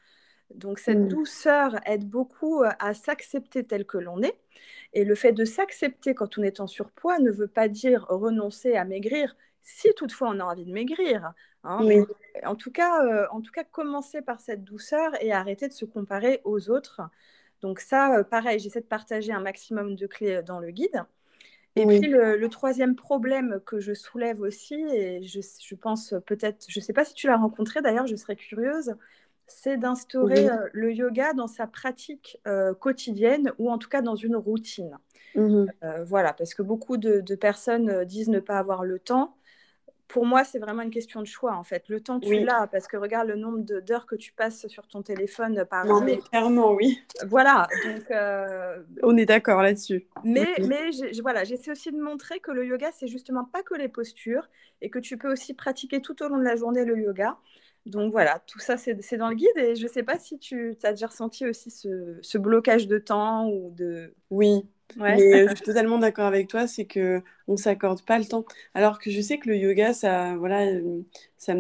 Donc 0.56 0.80
cette 0.80 1.00
mmh. 1.00 1.08
douceur 1.08 1.80
aide 1.86 2.08
beaucoup 2.08 2.64
euh, 2.64 2.70
à 2.80 2.94
s'accepter 2.94 3.64
tel 3.64 3.86
que 3.86 3.98
l'on 3.98 4.22
est. 4.22 4.38
Et 4.94 5.06
le 5.06 5.16
fait 5.16 5.32
de 5.32 5.46
s'accepter 5.46 6.14
quand 6.14 6.38
on 6.38 6.44
est 6.44 6.60
en 6.60 6.68
surpoids 6.68 7.20
ne 7.20 7.32
veut 7.32 7.48
pas 7.48 7.68
dire 7.68 8.06
renoncer 8.10 8.76
à 8.76 8.84
maigrir, 8.84 9.36
si 9.62 9.94
toutefois 9.96 10.30
on 10.30 10.40
a 10.40 10.44
envie 10.44 10.66
de 10.66 10.74
maigrir. 10.74 11.34
Hein. 11.64 11.86
En, 12.44 12.56
tout 12.56 12.72
cas, 12.72 13.06
euh, 13.06 13.28
en 13.32 13.42
tout 13.42 13.52
cas, 13.52 13.64
commencer 13.64 14.22
par 14.22 14.42
cette 14.42 14.64
douceur 14.64 15.12
et 15.24 15.32
arrêter 15.32 15.68
de 15.68 15.74
se 15.74 15.86
comparer 15.86 16.42
aux 16.44 16.70
autres. 16.70 17.02
Donc 17.62 17.80
ça, 17.80 18.18
euh, 18.18 18.24
pareil, 18.24 18.60
j'essaie 18.60 18.82
de 18.82 18.86
partager 18.86 19.32
un 19.32 19.42
maximum 19.42 19.96
de 19.96 20.08
clés 20.08 20.42
dans 20.44 20.60
le 20.60 20.72
guide. 20.72 21.06
Et 21.78 21.86
puis 21.86 22.00
le, 22.02 22.50
troisième 22.50 22.98
problème 22.98 23.62
que 23.66 23.80
je 23.80 23.94
soulève 23.94 24.42
aussi, 24.42 24.76
et 24.76 25.24
je, 25.24 25.40
je 25.40 25.76
pense 25.76 26.14
peut-être, 26.26 26.66
je 26.68 26.78
ne 26.78 26.84
sais 26.84 26.92
pas 26.92 27.06
si 27.06 27.14
tu 27.14 27.28
l'as 27.28 27.38
rencontré 27.38 27.82
d'ailleurs, 27.82 28.08
je 28.08 28.16
serais 28.18 28.36
curieuse, 28.36 28.94
c'est 29.48 29.78
d'instaurer 29.78 30.50
euh, 30.50 30.68
le 30.74 30.94
yoga 30.94 31.34
dans 31.34 31.48
sa 31.48 31.68
pratique 31.68 32.40
euh, 32.48 32.74
quotidienne 32.74 33.52
ou 33.60 33.70
en 33.70 33.78
tout 33.78 33.90
cas 33.90 34.02
dans 34.02 34.16
une 34.16 34.36
routine. 34.36 34.98
Mmh 35.36 35.66
euh, 35.84 36.04
voilà, 36.04 36.34
parce 36.34 36.54
que 36.54 36.62
beaucoup 36.62 36.98
de, 36.98 37.36
personnes 37.36 38.04
disent 38.06 38.30
ne 38.30 38.40
pas 38.40 38.58
avoir 38.58 38.84
le 38.84 39.00
temps. 39.00 39.36
Pour 40.08 40.26
moi, 40.26 40.44
c'est 40.44 40.60
vraiment 40.60 40.82
une 40.82 40.92
question 40.92 41.22
de 41.22 41.26
choix 41.26 41.56
en 41.56 41.64
fait. 41.64 41.88
Le 41.88 42.02
temps, 42.02 42.20
tu 42.20 42.44
l'as 42.44 42.68
parce 42.68 42.86
que 42.88 42.98
regarde 42.98 43.30
le 43.30 43.38
nombre 43.38 43.60
d'heures 43.60 44.06
que 44.06 44.16
tu 44.16 44.34
passes 44.34 44.68
sur 44.68 44.86
ton 44.90 45.02
téléphone 45.02 45.64
par 45.70 45.88
jour. 45.88 46.02
mais 46.02 46.18
clairement, 46.18 46.74
oui. 46.74 47.00
Voilà, 47.28 47.70
donc. 47.86 48.12
On 49.04 49.16
est 49.16 49.26
d'accord 49.26 49.62
là-dessus. 49.62 50.06
Mais, 50.26 50.50
mais 50.68 50.90
voilà, 51.22 51.46
j'essaie 51.46 51.72
aussi 51.72 51.94
de 51.94 52.02
montrer 52.02 52.42
que 52.42 52.52
le 52.52 52.66
yoga, 52.66 52.90
c'est 52.92 53.08
justement 53.08 53.46
pas 53.46 53.64
que 53.64 53.74
les 53.74 53.88
postures 53.88 54.50
et 54.82 54.90
que 54.90 55.00
tu 55.00 55.18
peux 55.18 55.32
aussi 55.32 55.54
pratiquer 55.54 56.02
tout 56.02 56.22
au 56.22 56.28
long 56.28 56.38
de 56.38 56.44
la 56.44 56.58
journée 56.58 56.84
le 56.84 56.98
yoga. 57.00 57.38
Donc 57.86 58.12
voilà, 58.12 58.42
tout 58.46 58.60
ça, 58.60 58.78
c'est 58.78 59.18
dans 59.18 59.30
le 59.30 59.36
guide. 59.36 59.58
Et 59.58 59.76
je 59.76 59.84
ne 59.84 59.90
sais 59.90 60.04
pas 60.04 60.20
si 60.20 60.38
tu 60.38 60.78
as 60.84 60.92
déjà 60.92 61.08
ressenti 61.08 61.48
aussi 61.48 61.72
ce, 61.72 62.38
blocage 62.38 62.88
de 62.88 62.98
temps 62.98 63.50
ou 63.50 63.72
de... 63.72 64.14
Oui, 64.30 64.64
mais 64.98 65.48
je 65.48 65.56
suis 65.56 65.64
totalement 65.66 65.98
d'accord 65.98 66.26
avec 66.26 66.48
toi, 66.48 66.68
c'est 66.68 66.86
que 66.86 67.22
on 67.48 67.58
s'accorde 67.58 68.04
pas 68.04 68.20
le 68.20 68.26
temps. 68.26 68.46
Alors 68.74 69.00
que 69.00 69.10
je 69.10 69.20
sais 69.20 69.38
que 69.38 69.50
le 69.50 69.58
yoga, 69.58 69.94
ça, 69.94 70.36
voilà, 70.38 70.66
ça, 71.38 71.56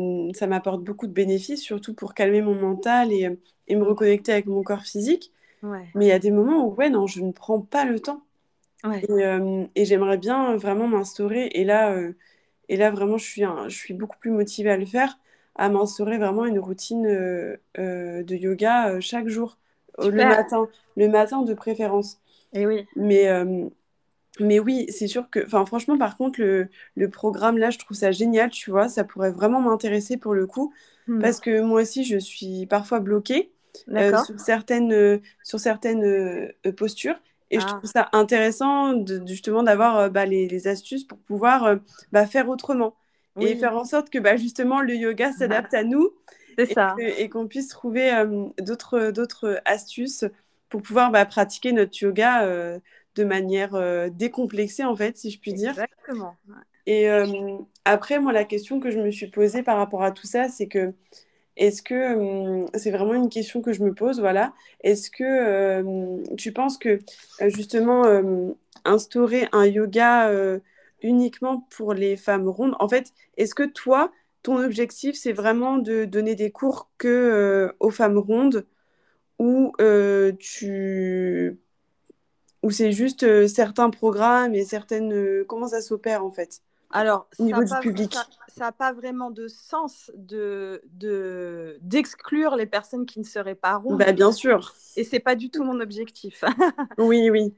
m'apporte 0.47 0.83
beaucoup 0.83 1.07
de 1.07 1.13
bénéfices, 1.13 1.61
surtout 1.61 1.93
pour 1.93 2.13
calmer 2.13 2.41
mon 2.41 2.55
mental 2.55 3.11
et, 3.11 3.29
me 3.69 3.83
reconnecter 3.83 4.33
avec 4.33 4.45
mon 4.45 4.63
corps 4.63 4.83
physique. 4.83 5.31
Mais 5.63 6.05
il 6.05 6.07
y 6.07 6.11
a 6.11 6.19
des 6.19 6.31
moments 6.31 6.65
où, 6.65 6.73
ouais, 6.75 6.89
non, 6.89 7.07
je 7.07 7.21
ne 7.21 7.31
prends 7.31 7.61
pas 7.61 7.85
le 7.85 7.99
temps. 7.99 8.23
Euh, 8.85 9.65
et, 9.75 9.85
j'aimerais 9.85 10.17
bien 10.17 10.55
vraiment 10.57 10.87
m'instaurer. 10.87 11.49
Et 11.53 11.63
là, 11.63 11.91
euh, 11.93 12.13
et 12.67 12.77
là, 12.77 12.91
vraiment, 12.91 13.17
je 13.17 13.25
suis, 13.25 13.43
je 13.67 13.75
suis 13.75 13.93
beaucoup 13.93 14.17
plus 14.17 14.31
motivée 14.31 14.71
à 14.71 14.77
le 14.77 14.85
faire 14.85 15.17
à 15.55 15.69
m'instaurer 15.69 16.17
vraiment 16.17 16.45
une 16.45 16.59
routine 16.59 17.05
euh, 17.05 17.57
euh, 17.77 18.23
de 18.23 18.35
yoga 18.35 18.89
euh, 18.89 19.01
chaque 19.01 19.27
jour, 19.27 19.57
le 19.99 20.11
matin, 20.11 20.67
le 20.95 21.07
matin 21.09 21.41
de 21.41 21.53
préférence. 21.53 22.19
Et 22.53 22.65
oui. 22.65 22.85
Mais, 22.95 23.27
mais 24.39 24.59
oui, 24.59 24.87
c'est 24.89 25.07
sûr 25.07 25.29
que, 25.29 25.45
enfin, 25.45 25.65
franchement, 25.65 25.97
par 25.97 26.17
contre, 26.17 26.41
le, 26.41 26.69
le, 26.95 27.09
programme 27.09 27.57
là, 27.57 27.69
je 27.69 27.77
trouve 27.77 27.95
ça 27.95 28.11
génial, 28.11 28.49
tu 28.49 28.71
vois, 28.71 28.89
ça 28.89 29.03
pourrait 29.03 29.31
vraiment 29.31 29.61
m'intéresser 29.61 30.17
pour 30.17 30.33
le 30.33 30.47
coup, 30.47 30.73
hmm. 31.07 31.21
parce 31.21 31.39
que 31.39 31.61
moi 31.61 31.81
aussi, 31.81 32.03
je 32.03 32.17
suis 32.17 32.65
parfois 32.65 32.99
bloquée 32.99 33.51
sur 34.25 34.39
certaines, 34.39 35.21
sur 35.43 35.59
certaines 35.59 36.51
postures. 36.75 37.19
Et 37.53 37.59
je 37.59 37.65
ah. 37.67 37.73
trouve 37.73 37.89
ça 37.89 38.09
intéressant 38.13 38.93
de, 38.93 39.21
justement 39.27 39.61
d'avoir 39.61 40.09
bah, 40.09 40.25
les, 40.25 40.47
les, 40.47 40.67
astuces 40.67 41.03
pour 41.03 41.17
pouvoir 41.19 41.75
bah, 42.13 42.25
faire 42.25 42.47
autrement 42.47 42.95
et 43.39 43.55
faire 43.55 43.75
en 43.75 43.85
sorte 43.85 44.09
que 44.09 44.19
bah, 44.19 44.35
justement 44.35 44.81
le 44.81 44.95
yoga 44.95 45.31
s'adapte 45.31 45.73
à 45.73 45.83
nous 45.83 46.11
et, 46.57 46.65
ça. 46.65 46.95
et 46.99 47.29
qu'on 47.29 47.47
puisse 47.47 47.69
trouver 47.69 48.13
euh, 48.13 48.45
d'autres, 48.59 49.11
d'autres 49.11 49.61
astuces 49.65 50.25
pour 50.69 50.81
pouvoir 50.81 51.11
bah, 51.11 51.25
pratiquer 51.25 51.71
notre 51.71 51.97
yoga 52.01 52.43
euh, 52.43 52.79
de 53.15 53.23
manière 53.23 53.75
euh, 53.75 54.09
décomplexée 54.09 54.83
en 54.83 54.95
fait, 54.95 55.17
si 55.17 55.31
je 55.31 55.39
puis 55.39 55.53
dire. 55.53 55.71
Exactement. 55.71 56.35
Et 56.87 57.07
après, 57.85 58.19
moi, 58.19 58.33
la 58.33 58.43
question 58.43 58.79
que 58.79 58.89
je 58.89 58.99
me 58.99 59.11
suis 59.11 59.27
posée 59.27 59.61
par 59.61 59.77
rapport 59.77 60.01
à 60.03 60.11
tout 60.11 60.25
ça, 60.25 60.49
c'est 60.49 60.65
que 60.65 60.93
est-ce 61.55 61.83
que 61.83 62.65
c'est 62.73 62.89
vraiment 62.89 63.13
une 63.13 63.29
question 63.29 63.61
que 63.61 63.71
je 63.71 63.83
me 63.83 63.93
pose, 63.93 64.19
voilà. 64.19 64.51
Est-ce 64.83 65.11
que 65.11 66.33
tu 66.35 66.51
penses 66.51 66.79
que 66.79 66.99
justement 67.39 68.03
instaurer 68.83 69.47
un 69.51 69.67
yoga 69.67 70.31
uniquement 71.01 71.67
pour 71.69 71.93
les 71.93 72.17
femmes 72.17 72.47
rondes. 72.47 72.75
En 72.79 72.87
fait, 72.87 73.13
est-ce 73.37 73.55
que 73.55 73.63
toi, 73.63 74.11
ton 74.43 74.57
objectif, 74.63 75.15
c'est 75.15 75.33
vraiment 75.33 75.77
de 75.77 76.05
donner 76.05 76.35
des 76.35 76.51
cours 76.51 76.89
que 76.97 77.07
euh, 77.07 77.71
aux 77.79 77.91
femmes 77.91 78.17
rondes 78.17 78.65
ou 79.39 79.73
euh, 79.81 80.31
tu 80.39 81.59
ou 82.63 82.69
c'est 82.69 82.91
juste 82.91 83.23
euh, 83.23 83.47
certains 83.47 83.89
programmes 83.89 84.53
et 84.53 84.65
certaines 84.65 85.43
comment 85.45 85.67
ça 85.67 85.81
s'opère 85.81 86.23
en 86.23 86.31
fait 86.31 86.61
alors, 86.93 87.27
au 87.39 87.43
niveau 87.43 87.63
du 87.63 87.73
public? 87.81 88.13
Ça 88.49 88.65
n'a 88.65 88.71
pas 88.71 88.91
vraiment 88.91 89.31
de 89.31 89.47
sens 89.47 90.11
de 90.13 90.81
d'exclure 91.81 92.55
les 92.55 92.65
personnes 92.65 93.05
qui 93.05 93.19
ne 93.19 93.23
seraient 93.23 93.55
pas 93.55 93.77
rondes. 93.77 93.97
Bah, 93.97 94.11
bien 94.11 94.31
sûr. 94.33 94.73
Et 94.97 95.05
c'est 95.05 95.19
pas 95.19 95.35
du 95.35 95.49
tout 95.49 95.63
mon 95.63 95.79
objectif. 95.79 96.43
oui, 96.97 97.29
oui 97.29 97.53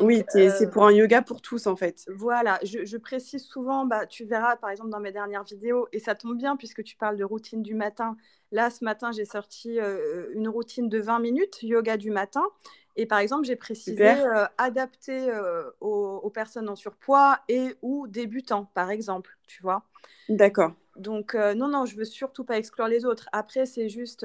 oui, 0.00 0.22
c'est 0.28 0.70
pour 0.70 0.84
un 0.84 0.92
yoga 0.92 1.22
pour 1.22 1.40
tous 1.40 1.66
en 1.66 1.76
fait. 1.76 2.04
Voilà, 2.14 2.58
je, 2.62 2.96
précise 2.96 3.44
souvent, 3.44 3.86
bah, 3.86 4.06
tu 4.06 4.24
verras 4.24 4.56
par 4.56 4.70
exemple 4.70 4.90
dans 4.90 5.00
mes 5.00 5.12
dernières 5.12 5.44
vidéos, 5.44 5.88
et 5.92 5.98
ça 5.98 6.14
tombe 6.14 6.36
bien 6.36 6.56
puisque 6.56 6.82
tu 6.82 6.96
parles 6.96 7.16
de 7.16 7.24
routine 7.24 7.62
du 7.62 7.74
matin. 7.74 8.16
Là, 8.52 8.70
ce 8.70 8.84
matin, 8.84 9.10
j'ai 9.10 9.24
sorti 9.24 9.80
euh, 9.80 10.28
une 10.34 10.48
routine 10.48 10.88
de 10.88 11.00
20 11.00 11.18
minutes, 11.18 11.62
yoga 11.62 11.96
du 11.96 12.10
matin. 12.10 12.44
Et 12.96 13.06
par 13.06 13.18
exemple, 13.18 13.44
j'ai 13.44 13.56
précisé 13.56 14.06
euh, 14.08 14.46
adapté 14.58 15.28
euh, 15.28 15.64
aux, 15.80 16.20
aux, 16.22 16.30
personnes 16.30 16.68
en 16.68 16.76
surpoids 16.76 17.40
et 17.48 17.74
ou 17.82 18.06
débutants, 18.06 18.70
par 18.74 18.90
exemple, 18.90 19.36
tu 19.48 19.60
vois. 19.62 19.82
D'accord. 20.28 20.72
Donc, 20.96 21.34
non, 21.34 21.66
non, 21.66 21.86
je 21.86 21.96
veux 21.96 22.04
surtout 22.04 22.44
pas 22.44 22.56
exclure 22.56 22.86
les 22.86 23.04
autres. 23.04 23.28
Après, 23.32 23.66
c'est 23.66 23.88
juste 23.88 24.24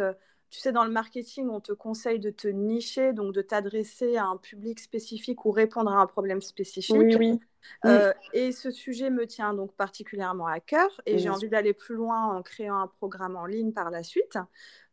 tu 0.50 0.60
sais, 0.60 0.72
dans 0.72 0.84
le 0.86 0.92
marketing, 0.92 1.48
on 1.50 1.60
te 1.62 1.72
conseille 1.74 2.20
de 2.20 2.30
te 2.30 2.48
nicher, 2.48 3.14
donc 3.14 3.34
de 3.34 3.42
t'adresser 3.42 4.18
à 4.18 4.26
un 4.26 4.38
public 4.38 4.80
spécifique 4.80 5.46
ou 5.46 5.52
répondre 5.52 5.92
à 5.92 6.02
un 6.02 6.08
problème 6.08 6.42
spécifique. 6.42 7.16
Oui. 7.18 7.40
Euh, 7.86 8.14
et 8.34 8.52
ce 8.52 8.72
sujet 8.72 9.10
me 9.10 9.26
tient 9.26 9.54
donc 9.54 9.74
particulièrement 9.74 10.48
à 10.48 10.60
cœur 10.60 11.02
et 11.06 11.18
j'ai 11.18 11.30
envie 11.30 11.50
d'aller 11.50 11.74
plus 11.74 11.96
loin 11.96 12.36
en 12.36 12.42
créant 12.42 12.80
un 12.82 12.88
programme 12.88 13.36
en 13.36 13.46
ligne 13.46 13.72
par 13.72 13.90
la 13.90 14.04
suite. 14.04 14.38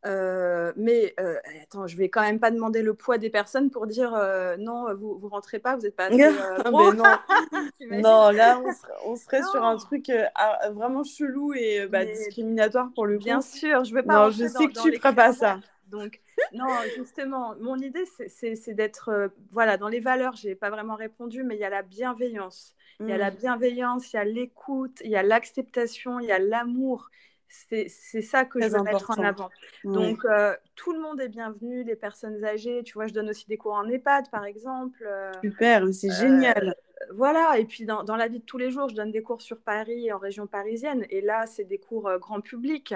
Euh, 0.05 0.73
mais 0.77 1.15
euh, 1.19 1.37
attends, 1.63 1.89
je 1.89 1.97
vais 1.97 2.09
quand 2.09 2.21
même 2.21 2.39
pas 2.39 2.53
demander 2.53 2.83
le 2.83 2.95
poids 2.95 3.19
des 3.19 3.31
personnes 3.31 3.71
pour 3.71 3.87
dire 3.89 4.13
non, 4.59 4.95
vous 4.95 5.19
vous 5.19 5.29
rentrez 5.29 5.59
pas, 5.59 5.75
vous 5.75 5.83
n'êtes 5.83 5.97
pas 5.97 6.07
assez 6.07 6.17
non. 6.71 6.93
non, 7.91 8.31
là 8.31 8.61
on 9.05 9.17
serait, 9.17 9.43
sur 9.43 9.65
un 9.65 9.77
truc 9.77 10.13
ah, 10.35 10.71
vraiment 10.71 11.03
chelou 11.03 11.55
et 11.55 11.87
bah, 11.89 12.05
discriminatoire 12.05 12.91
pour 12.95 13.07
le 13.07 13.19
coup. 13.19 13.25
Bien 13.25 13.41
sûr, 13.41 13.85
je 13.85 13.95
veux 13.95 14.03
pas. 14.03 14.27
Non, 14.27 14.31
je 14.31 14.47
sais 14.47 14.69
que 14.69 14.81
tu 14.81 14.97
feras 14.97 15.13
pas 15.13 15.33
ça. 15.33 15.59
Donc, 15.89 16.21
non, 16.53 16.69
justement, 16.97 17.55
mon 17.61 17.77
idée, 17.77 18.05
c'est 18.29 18.75
d'être, 18.75 19.09
euh, 19.09 19.29
voilà, 19.51 19.77
dans 19.77 19.89
les 19.89 20.01
valeurs, 20.01 20.37
je 20.37 20.49
n'ai 20.49 20.55
pas 20.55 20.71
vraiment 20.71 20.97
répondu, 20.97 21.43
mais 21.43 21.57
il 21.57 21.61
y 21.61 21.65
a 21.65 21.71
la 21.71 21.83
bienveillance. 21.83 22.75
Il 23.01 23.09
y 23.09 23.13
a 23.13 23.19
la 23.19 23.31
mmh. 23.31 23.37
bienveillance, 23.37 24.13
il 24.13 24.17
y 24.17 24.19
a 24.19 24.25
l'écoute, 24.25 25.03
il 25.05 25.11
y 25.11 25.17
a 25.17 25.23
l'acceptation, 25.23 26.19
il 26.19 26.27
y 26.27 26.33
a 26.33 26.39
l'amour. 26.39 27.11
C'est 27.49 27.89
ça 28.23 28.45
que 28.45 28.61
je 28.61 28.69
veux 28.69 28.83
mettre 28.83 29.11
en 29.11 29.23
avant. 29.23 29.51
Donc, 29.85 30.25
euh, 30.25 30.55
tout 30.75 30.93
le 30.93 31.01
monde 31.01 31.21
est 31.21 31.29
bienvenu, 31.29 31.85
les 31.85 31.97
personnes 31.97 32.45
âgées. 32.45 32.83
Tu 32.85 32.95
vois, 32.95 33.07
je 33.07 33.15
donne 33.15 33.31
aussi 33.31 33.47
des 33.47 33.57
cours 33.57 33.75
en 33.75 33.89
EHPAD, 33.89 34.31
par 34.31 34.45
exemple. 34.45 35.05
Euh, 35.07 35.33
Super, 35.43 35.87
c'est 35.93 36.11
génial. 36.11 36.75
voilà, 37.13 37.59
et 37.59 37.65
puis 37.65 37.85
dans, 37.85 38.03
dans, 38.03 38.17
la 38.17 38.29
vie 38.29 38.41
de 38.41 38.45
tous 38.45 38.59
les 38.59 38.71
jours, 38.71 38.89
je 38.89 38.95
donne 38.95 39.13
des 39.13 39.23
cours 39.23 39.43
sur 39.43 39.61
Paris 39.61 40.07
et 40.07 40.13
en 40.13 40.19
région 40.19 40.47
parisienne. 40.47 41.07
Et 41.11 41.21
là, 41.21 41.47
c'est 41.47 41.65
des 41.65 41.79
cours 41.79 42.11
grand 42.19 42.41
public. 42.41 42.95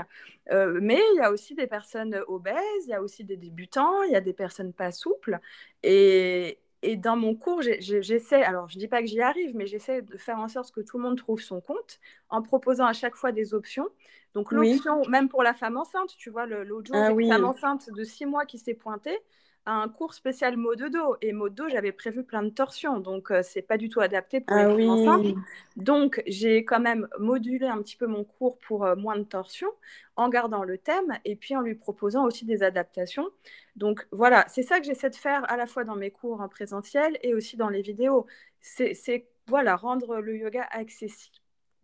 mais 0.50 1.00
il 1.12 1.16
y 1.16 1.21
a 1.21 1.30
aussi 1.30 1.54
des 1.54 1.66
personnes 1.66 2.21
obèses, 2.26 2.85
il 2.85 2.90
y 2.90 2.95
a 2.95 3.02
aussi 3.02 3.25
des 3.25 3.37
débutants, 3.37 4.02
il 4.02 4.12
y 4.12 4.16
a 4.16 4.21
des 4.21 4.35
personnes 4.35 4.73
pas 4.73 4.92
souples. 4.92 5.38
Et, 5.83 6.59
et 6.82 6.96
dans 6.96 7.16
mon 7.16 7.34
cours, 7.34 7.60
j'essaie, 7.62 8.42
alors 8.42 8.68
je 8.68 8.76
ne 8.76 8.80
dis 8.80 8.88
pas 8.88 9.00
que 9.00 9.06
j'y 9.06 9.20
arrive, 9.20 9.54
mais 9.54 9.66
j'essaie 9.66 10.02
de 10.02 10.16
faire 10.16 10.38
en 10.38 10.49
sorte 10.49 10.72
que 10.72 10.80
tout 10.80 10.96
le 10.96 11.02
monde 11.02 11.18
trouve 11.18 11.40
son 11.40 11.60
compte 11.60 12.00
en 12.30 12.40
proposant 12.42 12.87
à 12.87 12.92
chaque 12.94 13.16
fois 13.16 13.32
des 13.32 13.52
options. 13.52 13.88
Donc 14.34 14.52
l'option, 14.52 15.04
même 15.08 15.28
pour 15.28 15.42
la 15.42 15.52
femme 15.52 15.76
enceinte, 15.76 16.16
tu 16.16 16.30
vois, 16.30 16.46
l'autre 16.46 16.87
jour, 16.87 16.96
ah, 16.96 17.10
une 17.10 17.28
femme 17.28 17.44
enceinte 17.44 17.90
de 17.90 18.04
six 18.04 18.25
mois 18.26 18.46
qui 18.46 18.58
s'est 18.58 18.75
pointée 18.75 19.18
à 19.67 19.73
un 19.73 19.88
cours 19.88 20.14
spécial 20.14 20.57
mot 20.57 20.75
de 20.75 20.88
dos. 20.88 21.17
Et 21.21 21.33
mot 21.33 21.49
de 21.49 21.55
dos, 21.55 21.69
j'avais 21.69 21.93
prévu 21.93 22.25
plein 22.25 22.43
de 22.43 22.50
torsions, 22.50 23.00
donc 23.00 23.31
euh, 23.31 23.43
c'est 23.43 23.62
pas 23.62 23.76
du 23.76 23.88
tout 23.88 24.00
adapté 24.00 24.40
pour 24.40 24.57
ah 24.57 24.69
les 24.69 24.87
femmes 24.87 24.90
enceintes. 24.90 25.37
Donc 25.76 26.23
j'ai 26.26 26.64
quand 26.64 26.81
même 26.81 27.09
modulé 27.19 27.67
un 27.67 27.79
petit 27.79 27.97
peu 27.97 28.07
mon 28.07 28.25
cours 28.25 28.59
pour 28.59 28.85
euh, 28.85 28.97
moins 28.97 29.17
de 29.17 29.25
torsions 29.25 29.71
en 30.17 30.29
gardant 30.29 30.64
le 30.64 30.79
thème 30.79 31.19
et 31.25 31.37
puis 31.37 31.57
en 31.57 31.61
lui 31.61 31.75
proposant 31.75 32.25
aussi 32.25 32.45
des 32.45 32.62
adaptations. 32.62 33.29
Donc 33.76 34.07
voilà, 34.12 34.45
c'est 34.49 34.62
ça 34.62 34.81
que 34.81 34.87
j'essaie 34.87 35.11
de 35.11 35.17
faire 35.17 35.50
à 35.50 35.57
la 35.57 35.67
fois 35.67 35.85
dans 35.85 35.97
mes 35.97 36.11
cours 36.11 36.40
en 36.40 36.49
présentiel 36.49 37.19
et 37.23 37.35
aussi 37.35 37.57
dans 37.57 37.69
les 37.69 37.83
vidéos. 37.83 38.26
C'est 38.61 39.26
voilà, 39.47 39.75
rendre 39.75 40.21
le 40.21 40.37
yoga 40.37 40.62
accessible 40.71 41.39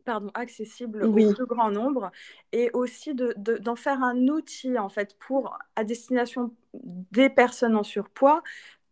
pardon, 0.07 0.31
accessible 0.35 1.05
au 1.05 1.13
plus 1.13 1.47
grand 1.47 1.71
nombre 1.71 2.11
et 2.53 2.71
aussi 2.73 3.15
d'en 3.15 3.33
de, 3.37 3.75
faire 3.77 4.03
un 4.03 4.29
outil 4.29 4.79
en 4.79 4.89
fait 4.89 5.19
pour 5.19 5.59
à 5.75 5.85
destination 5.85 6.55
des 6.73 7.29
personnes 7.29 7.77
en 7.77 7.83
surpoids 7.83 8.43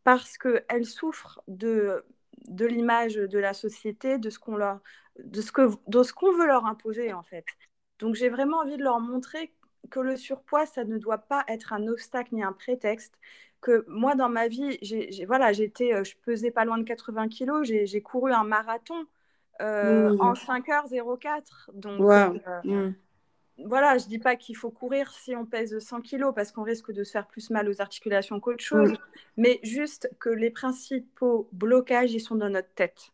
parce 0.02 0.37
qu'elles 0.37 0.85
souffrent 0.85 1.40
de, 1.49 2.04
de 2.49 2.66
l'image 2.66 3.14
de 3.14 3.38
la 3.38 3.54
société, 3.54 4.18
de 4.18 4.28
ce 4.28 4.38
qu'on 4.38 4.56
leur 4.56 4.80
de 5.23 5.40
ce 5.40 5.52
que 5.52 5.71
de 5.87 6.02
ce 6.02 6.12
qu'on 6.12 6.33
veut 6.33 6.47
leur 6.47 6.66
imposer 6.66 7.12
en 7.12 7.23
fait. 7.23 7.47
Donc 8.00 8.16
j'ai 8.16 8.28
vraiment 8.28 8.59
envie 8.59 8.76
de 8.76 8.83
leur 8.83 8.99
montrer 9.00 9.54
que 9.90 10.00
le 10.00 10.16
surpoids 10.16 10.66
ça 10.66 10.85
ne 10.85 10.99
doit 10.99 11.18
pas 11.18 11.44
être 11.49 11.73
un 11.73 11.87
obstacle 11.87 12.35
ni 12.35 12.42
un 12.42 12.52
prétexte 12.52 13.14
que 13.61 13.85
moi 13.87 14.16
dans 14.16 14.28
ma 14.28 14.49
vie 14.49 14.78
j'ai 14.83 15.25
voilà 15.26 15.52
j'étais 15.52 15.94
euh, 15.94 16.02
je 16.02 16.16
pesais 16.25 16.50
pas 16.50 16.64
loin 16.64 16.78
de 16.78 16.85
80 16.85 17.28
kilos 17.28 17.66
j'ai 17.66 18.02
couru 18.02 18.33
un 18.33 18.44
marathon 18.44 19.06
euh, 19.61 20.16
en 20.18 20.32
5h04. 20.32 21.42
Donc, 21.75 22.00
euh, 22.00 22.28
mmh. 22.64 22.94
voilà, 23.64 23.99
je 23.99 24.06
dis 24.06 24.18
pas 24.18 24.37
qu'il 24.37 24.56
faut 24.56 24.70
courir 24.70 25.12
si 25.12 25.34
on 25.37 25.46
pèse 25.46 25.78
100 25.78 26.02
kg 26.02 26.32
parce 26.34 26.52
qu'on 26.52 26.62
risque 26.62 26.92
de 26.92 27.04
se 27.04 27.12
faire 27.12 27.26
plus 27.26 27.50
mal 27.50 27.68
aux 27.68 27.80
articulations 27.80 28.40
qu'autre 28.40 28.64
chose, 28.64 28.94
mais 29.37 29.61
juste 29.62 30.11
que 30.18 30.30
les 30.30 30.50
principaux 30.50 31.49
blocages, 31.52 32.12
ils 32.12 32.20
sont 32.20 32.37
dans 32.37 32.50
notre 32.50 32.73
tête. 32.75 33.12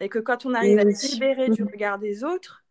Et 0.00 0.08
que 0.08 0.18
quand 0.18 0.46
on 0.46 0.54
arrive 0.54 0.78
à 0.78 0.90
se 0.90 1.12
libérer 1.12 1.48
du 1.48 1.62
mmh. 1.62 1.68
regard 1.68 1.98
des 1.98 2.24
autres, 2.24 2.64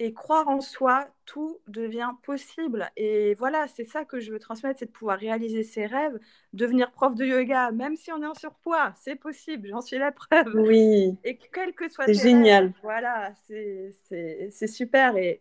et 0.00 0.14
croire 0.14 0.48
en 0.48 0.62
soi, 0.62 1.08
tout 1.26 1.58
devient 1.68 2.12
possible. 2.22 2.90
Et 2.96 3.34
voilà, 3.34 3.68
c'est 3.68 3.84
ça 3.84 4.06
que 4.06 4.18
je 4.18 4.32
veux 4.32 4.38
transmettre, 4.38 4.78
c'est 4.78 4.86
de 4.86 4.90
pouvoir 4.90 5.18
réaliser 5.18 5.62
ses 5.62 5.84
rêves, 5.84 6.18
devenir 6.54 6.90
prof 6.90 7.14
de 7.14 7.26
yoga, 7.26 7.70
même 7.70 7.96
si 7.96 8.10
on 8.10 8.22
est 8.22 8.26
en 8.26 8.34
surpoids, 8.34 8.94
c'est 8.96 9.14
possible, 9.14 9.68
j'en 9.68 9.82
suis 9.82 9.98
la 9.98 10.10
preuve. 10.10 10.54
Oui. 10.54 11.18
Et 11.22 11.36
quel 11.52 11.74
que 11.74 11.86
soit 11.90 12.06
C'est 12.06 12.14
génial. 12.14 12.72
voilà, 12.82 13.34
c'est 13.46 14.66
super. 14.66 15.18
Et, 15.18 15.38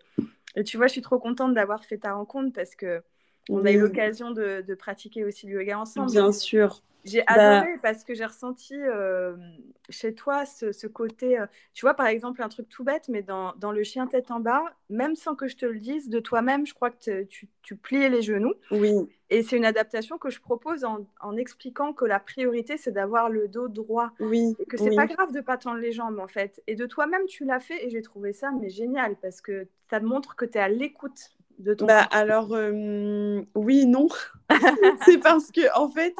et, 0.57 0.65
tu 0.65 0.75
vois, 0.75 0.87
je 0.87 0.91
suis 0.91 1.01
trop 1.01 1.19
contente 1.19 1.53
d'avoir 1.53 1.85
fait 1.85 1.99
ta 1.99 2.13
rencontre 2.13 2.51
parce 2.53 2.75
que 2.75 3.01
on 3.49 3.65
a 3.65 3.71
eu 3.71 3.79
l'occasion 3.79 4.31
de, 4.31 4.61
de, 4.61 4.75
pratiquer 4.75 5.25
aussi 5.25 5.47
le 5.47 5.59
yoga 5.59 5.79
ensemble. 5.79 6.11
Bien 6.11 6.31
sûr. 6.31 6.81
J'ai 7.05 7.23
bah 7.27 7.57
adoré 7.57 7.77
parce 7.81 8.03
que 8.03 8.13
j'ai 8.13 8.25
ressenti 8.25 8.75
euh, 8.75 9.35
chez 9.89 10.13
toi 10.13 10.45
ce, 10.45 10.87
côté, 10.87 11.39
euh, 11.39 11.45
tu 11.73 11.85
vois, 11.85 11.93
par 11.93 12.07
exemple, 12.07 12.41
un 12.41 12.49
truc 12.49 12.67
tout 12.67 12.83
bête, 12.83 13.07
mais 13.07 13.21
dans, 13.21 13.53
dans, 13.55 13.71
le 13.71 13.83
chien 13.83 14.05
tête 14.05 14.31
en 14.31 14.39
bas, 14.41 14.63
même 14.89 15.15
sans 15.15 15.33
que 15.33 15.47
je 15.47 15.55
te 15.55 15.65
le 15.65 15.79
dise, 15.79 16.09
de 16.09 16.19
toi-même, 16.19 16.67
je 16.67 16.73
crois 16.73 16.89
que 16.89 17.23
tu, 17.23 17.47
tu, 17.61 17.75
pliais 17.77 18.09
les 18.09 18.21
genoux. 18.21 18.53
Oui. 18.71 18.93
Et 19.29 19.43
c'est 19.43 19.55
une 19.55 19.65
adaptation 19.65 20.17
que 20.17 20.29
je 20.29 20.41
propose 20.41 20.83
en, 20.83 21.05
en 21.21 21.37
expliquant 21.37 21.93
que 21.93 22.03
la 22.03 22.19
priorité, 22.19 22.75
c'est 22.77 22.91
d'avoir 22.91 23.29
le 23.29 23.47
dos 23.47 23.69
droit. 23.69 24.11
Oui. 24.19 24.55
Et 24.59 24.65
que 24.65 24.75
c'est 24.75 24.95
pas 24.95 25.07
grave 25.07 25.31
de 25.31 25.39
pas 25.39 25.57
tendre 25.57 25.79
les 25.79 25.93
jambes, 25.93 26.19
en 26.19 26.27
fait. 26.27 26.61
Et 26.67 26.75
de 26.75 26.85
toi-même, 26.85 27.25
tu 27.27 27.45
l'as 27.45 27.61
fait 27.61 27.85
et 27.85 27.89
j'ai 27.89 28.01
trouvé 28.01 28.33
ça 28.33 28.51
mais 28.59 28.69
génial 28.69 29.15
parce 29.21 29.39
que 29.39 29.67
ça 29.89 30.01
montre 30.01 30.35
que 30.35 30.45
tu 30.45 30.57
es 30.57 30.61
à 30.61 30.69
l'écoute 30.69 31.31
de 31.59 31.73
ton 31.73 31.85
bah, 31.85 32.01
alors 32.11 32.53
euh, 32.53 33.41
oui 33.53 33.86
non 33.86 34.07
c'est 35.05 35.19
parce 35.19 35.51
que 35.51 35.77
en 35.77 35.89
fait 35.89 36.15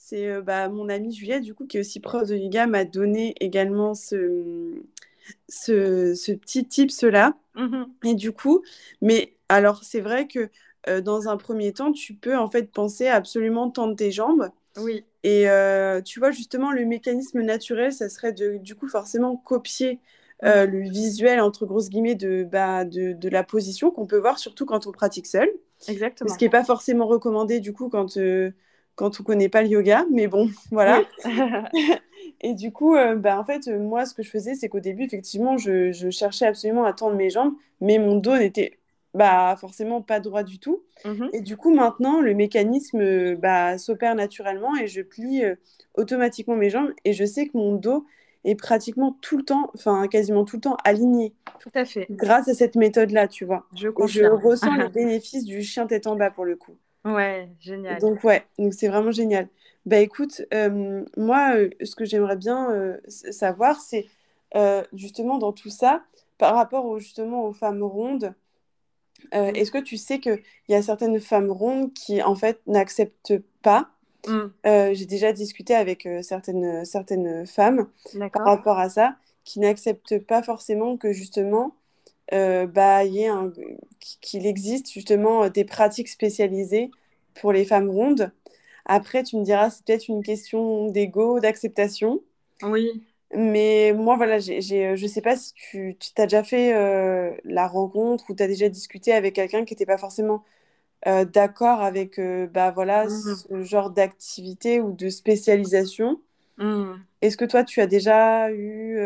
c'est 0.00 0.28
euh, 0.28 0.40
bah, 0.40 0.68
mon 0.68 0.88
amie 0.88 1.12
Juliette, 1.12 1.42
du 1.42 1.54
coup, 1.54 1.66
qui 1.66 1.76
est 1.76 1.80
aussi 1.80 2.00
prof 2.00 2.26
de 2.26 2.34
yoga, 2.34 2.66
m'a 2.66 2.84
donné 2.84 3.34
également 3.38 3.94
ce, 3.94 4.72
ce, 5.48 6.14
ce 6.14 6.32
petit 6.32 6.64
tips-là. 6.64 7.34
Mmh 7.54 7.84
Et 8.04 8.14
du 8.14 8.32
coup, 8.32 8.62
mais 9.02 9.36
alors, 9.48 9.84
c'est 9.84 10.00
vrai 10.00 10.26
que 10.26 10.48
euh, 10.88 11.02
dans 11.02 11.28
un 11.28 11.36
premier 11.36 11.72
temps, 11.74 11.92
tu 11.92 12.14
peux 12.14 12.36
en 12.36 12.50
fait 12.50 12.72
penser 12.72 13.08
à 13.08 13.16
absolument 13.16 13.70
tendre 13.70 13.94
tes 13.94 14.10
jambes. 14.10 14.50
Oui. 14.78 15.04
Et 15.22 15.50
euh, 15.50 16.00
tu 16.00 16.18
vois, 16.18 16.30
justement, 16.30 16.72
le 16.72 16.86
mécanisme 16.86 17.42
naturel, 17.42 17.92
ça 17.92 18.08
serait 18.08 18.32
de, 18.32 18.56
du 18.56 18.74
coup, 18.74 18.88
forcément 18.88 19.36
copier 19.36 20.00
mmh. 20.42 20.62
le 20.64 20.80
visuel, 20.88 21.40
entre 21.40 21.66
grosses 21.66 21.90
guillemets, 21.90 22.14
de, 22.14 22.44
bah, 22.44 22.84
de, 22.84 23.12
de 23.12 23.28
la 23.28 23.44
position 23.44 23.90
qu'on 23.90 24.06
peut 24.06 24.18
voir, 24.18 24.38
surtout 24.38 24.66
quand 24.66 24.86
on 24.86 24.92
pratique 24.92 25.26
seul. 25.26 25.50
Exactement. 25.88 26.32
Ce 26.32 26.38
qui 26.38 26.44
n'est 26.44 26.50
pas 26.50 26.64
forcément 26.64 27.06
recommandé, 27.06 27.60
du 27.60 27.72
coup, 27.72 27.88
quand 27.88 28.16
quand 29.00 29.18
on 29.18 29.22
connaît 29.22 29.48
pas 29.48 29.62
le 29.62 29.68
yoga, 29.68 30.04
mais 30.10 30.26
bon, 30.26 30.50
voilà. 30.70 31.02
et 32.42 32.54
du 32.54 32.70
coup, 32.70 32.96
euh, 32.96 33.16
bah, 33.16 33.40
en 33.40 33.44
fait, 33.44 33.66
euh, 33.66 33.78
moi, 33.78 34.04
ce 34.04 34.12
que 34.12 34.22
je 34.22 34.28
faisais, 34.28 34.54
c'est 34.54 34.68
qu'au 34.68 34.80
début, 34.80 35.04
effectivement, 35.04 35.56
je, 35.56 36.10
cherchais 36.10 36.46
absolument 36.46 36.84
à 36.84 36.92
tendre 36.92 37.16
mes 37.16 37.30
jambes, 37.30 37.54
mais 37.80 37.98
mon 37.98 38.16
dos 38.16 38.36
n'était 38.36 38.78
bah, 39.14 39.56
forcément 39.58 40.02
pas 40.02 40.20
droit 40.20 40.42
du 40.42 40.58
tout. 40.58 40.82
Mhm. 41.06 41.30
Et 41.32 41.40
du 41.40 41.56
coup, 41.56 41.74
maintenant, 41.74 42.20
le 42.20 42.34
mécanisme 42.34 43.36
bah, 43.36 43.78
s'opère 43.78 44.14
naturellement 44.14 44.76
et 44.76 44.86
je 44.86 45.00
plie 45.00 45.44
euh, 45.44 45.54
automatiquement 45.94 46.56
mes 46.56 46.68
jambes 46.68 46.92
et 47.06 47.14
je 47.14 47.24
sais 47.24 47.46
que 47.46 47.56
mon 47.56 47.74
dos 47.74 48.04
est 48.44 48.54
pratiquement 48.54 49.16
tout 49.20 49.36
le 49.36 49.44
temps, 49.44 49.70
enfin 49.74 50.08
quasiment 50.08 50.44
tout 50.44 50.56
le 50.56 50.62
temps 50.62 50.76
aligné. 50.84 51.34
Tout 51.60 51.70
à 51.74 51.84
fait. 51.84 52.06
Grâce 52.10 52.48
à 52.48 52.54
cette 52.54 52.74
méthode-là, 52.74 53.28
tu 53.28 53.44
vois. 53.44 53.66
Je, 53.76 53.88
je 54.06 54.24
ressens 54.24 54.74
les 54.76 54.88
bénéfices 54.94 55.44
du 55.44 55.62
chien 55.62 55.86
tête 55.86 56.06
en 56.06 56.16
bas 56.16 56.30
pour 56.30 56.44
le 56.44 56.56
coup. 56.56 56.76
Ouais, 57.04 57.48
génial. 57.60 58.00
Donc, 58.00 58.24
ouais, 58.24 58.44
donc 58.58 58.74
c'est 58.74 58.88
vraiment 58.88 59.12
génial. 59.12 59.48
Bah 59.86 59.98
écoute, 59.98 60.42
euh, 60.52 61.04
moi, 61.16 61.56
euh, 61.56 61.70
ce 61.82 61.96
que 61.96 62.04
j'aimerais 62.04 62.36
bien 62.36 62.70
euh, 62.70 62.98
savoir, 63.08 63.80
c'est 63.80 64.06
justement 64.92 65.38
dans 65.38 65.52
tout 65.52 65.70
ça, 65.70 66.02
par 66.36 66.54
rapport 66.54 66.98
justement 66.98 67.44
aux 67.46 67.52
femmes 67.52 67.82
rondes, 67.82 68.34
mmh. 69.32 69.36
est-ce 69.54 69.70
que 69.70 69.78
tu 69.78 69.96
sais 69.96 70.18
qu'il 70.18 70.42
y 70.68 70.74
a 70.74 70.82
certaines 70.82 71.20
femmes 71.20 71.50
rondes 71.50 71.92
qui, 71.92 72.22
en 72.22 72.34
fait, 72.34 72.60
n'acceptent 72.66 73.38
pas 73.62 73.90
mmh. 74.26 74.92
J'ai 74.92 75.06
déjà 75.06 75.32
discuté 75.32 75.74
avec 75.74 76.08
certaines, 76.22 76.84
certaines 76.84 77.46
femmes 77.46 77.88
par 78.32 78.44
rapport 78.44 78.78
à 78.78 78.88
ça, 78.88 79.16
qui 79.44 79.60
n'acceptent 79.60 80.18
pas 80.18 80.42
forcément 80.42 80.96
que 80.96 81.12
justement 81.12 81.74
euh, 82.32 82.66
bah, 82.66 83.00
qu'il 84.20 84.46
existe 84.46 84.92
justement 84.92 85.44
euh, 85.44 85.48
des 85.48 85.64
pratiques 85.64 86.08
spécialisées 86.08 86.90
pour 87.34 87.52
les 87.52 87.64
femmes 87.64 87.90
rondes. 87.90 88.30
Après, 88.86 89.24
tu 89.24 89.36
me 89.36 89.42
diras, 89.42 89.70
c'est 89.70 89.84
peut-être 89.84 90.08
une 90.08 90.22
question 90.22 90.88
d'ego, 90.90 91.40
d'acceptation. 91.40 92.20
Oui. 92.62 93.02
Mais 93.34 93.92
moi, 93.92 94.16
voilà, 94.16 94.36
euh, 94.36 94.38
je 94.96 95.02
ne 95.02 95.08
sais 95.08 95.22
pas 95.22 95.36
si 95.36 95.54
tu, 95.54 95.96
tu 95.98 96.20
as 96.20 96.26
déjà 96.26 96.44
fait 96.44 96.72
la 97.44 97.66
rencontre 97.66 98.30
ou 98.30 98.34
tu 98.34 98.42
as 98.42 98.48
déjà 98.48 98.68
discuté 98.68 99.12
avec 99.12 99.34
quelqu'un 99.34 99.64
qui 99.64 99.74
n'était 99.74 99.86
pas 99.86 99.98
forcément 99.98 100.44
d'accord 101.06 101.80
avec 101.80 102.20
bah, 102.52 102.70
voilà, 102.70 103.06
mmh. 103.06 103.10
ce 103.10 103.62
genre 103.62 103.90
d'activité 103.90 104.80
ou 104.80 104.92
de 104.92 105.08
spécialisation. 105.08 106.20
Mmh. 106.58 106.92
Est-ce 107.22 107.36
que 107.36 107.44
toi, 107.44 107.64
tu 107.64 107.80
as 107.80 107.86
déjà 107.86 108.52
eu, 108.52 109.00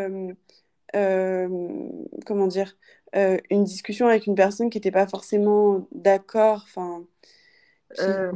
comment 0.93 2.47
dire, 2.47 2.75
euh, 3.17 3.39
une 3.49 3.63
discussion 3.63 4.09
avec 4.09 4.27
une 4.27 4.35
personne 4.35 4.71
qui 4.71 4.79
n'était 4.79 4.91
pas 4.91 5.07
forcément 5.07 5.87
d'accord 5.93 6.65
enfin 6.65 7.05
euh, 8.01 8.33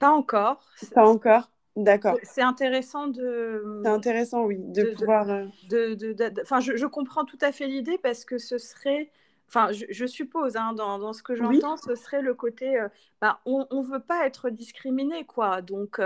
Pas 0.00 0.10
encore. 0.10 0.64
Pas 0.94 1.06
encore 1.06 1.50
D'accord. 1.76 2.16
C'est 2.22 2.40
intéressant 2.40 3.08
de. 3.08 3.82
C'est 3.84 3.90
intéressant, 3.90 4.44
oui, 4.44 4.56
de, 4.58 4.94
pouvoir. 4.94 5.28
Euh, 5.28 5.44
de, 5.68 5.94
je, 5.98 6.76
je, 6.76 6.86
comprends 6.86 7.26
tout 7.26 7.36
à 7.42 7.52
fait 7.52 7.66
l'idée 7.66 7.98
parce 8.02 8.24
que 8.24 8.38
ce 8.38 8.56
serait. 8.56 9.10
Enfin, 9.48 9.70
je, 9.72 10.06
suppose, 10.06 10.56
hein, 10.56 10.72
dans, 10.72 10.98
dans, 10.98 11.12
ce 11.12 11.22
que 11.22 11.36
j'entends, 11.36 11.76
ce 11.76 11.94
serait 11.94 12.20
le 12.20 12.34
côté. 12.34 12.84
bah, 13.20 13.40
on 13.46 13.66
ne 13.70 13.86
veut 13.86 14.02
pas 14.02 14.26
être 14.26 14.50
discriminé, 14.50 15.24
quoi. 15.24 15.62
Donc, 15.62 16.00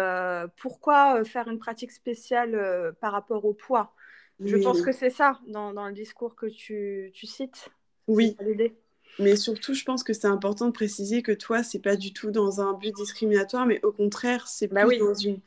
pourquoi 0.58 1.24
faire 1.24 1.48
une 1.48 1.58
pratique 1.58 1.90
spéciale 1.90 2.94
par 3.00 3.12
rapport 3.12 3.44
au 3.46 3.54
poids? 3.54 3.94
Je 4.44 4.56
pense 4.56 4.82
que 4.82 4.92
c'est 4.92 5.10
ça 5.10 5.38
dans, 5.46 5.72
dans, 5.72 5.86
le 5.86 5.92
discours 5.92 6.34
que 6.34 6.46
tu, 6.46 7.10
tu 7.14 7.26
cites. 7.26 7.70
Oui. 8.08 8.36
Mais 9.18 9.36
surtout, 9.36 9.74
je 9.74 9.84
pense 9.84 10.02
que 10.02 10.12
c'est 10.12 10.26
important 10.26 10.66
de 10.66 10.72
préciser 10.72 11.22
que 11.22 11.32
toi, 11.32 11.62
c'est 11.62 11.78
pas 11.78 11.96
du 11.96 12.12
tout 12.12 12.30
dans 12.30 12.60
un 12.60 12.72
but 12.72 12.94
discriminatoire, 12.94 13.66
mais 13.66 13.84
au 13.84 13.92
contraire, 13.92 14.48
c'est 14.48 14.68
bah 14.68 14.86
plus 14.86 14.98
dans, 14.98 15.14
une, 15.14 15.40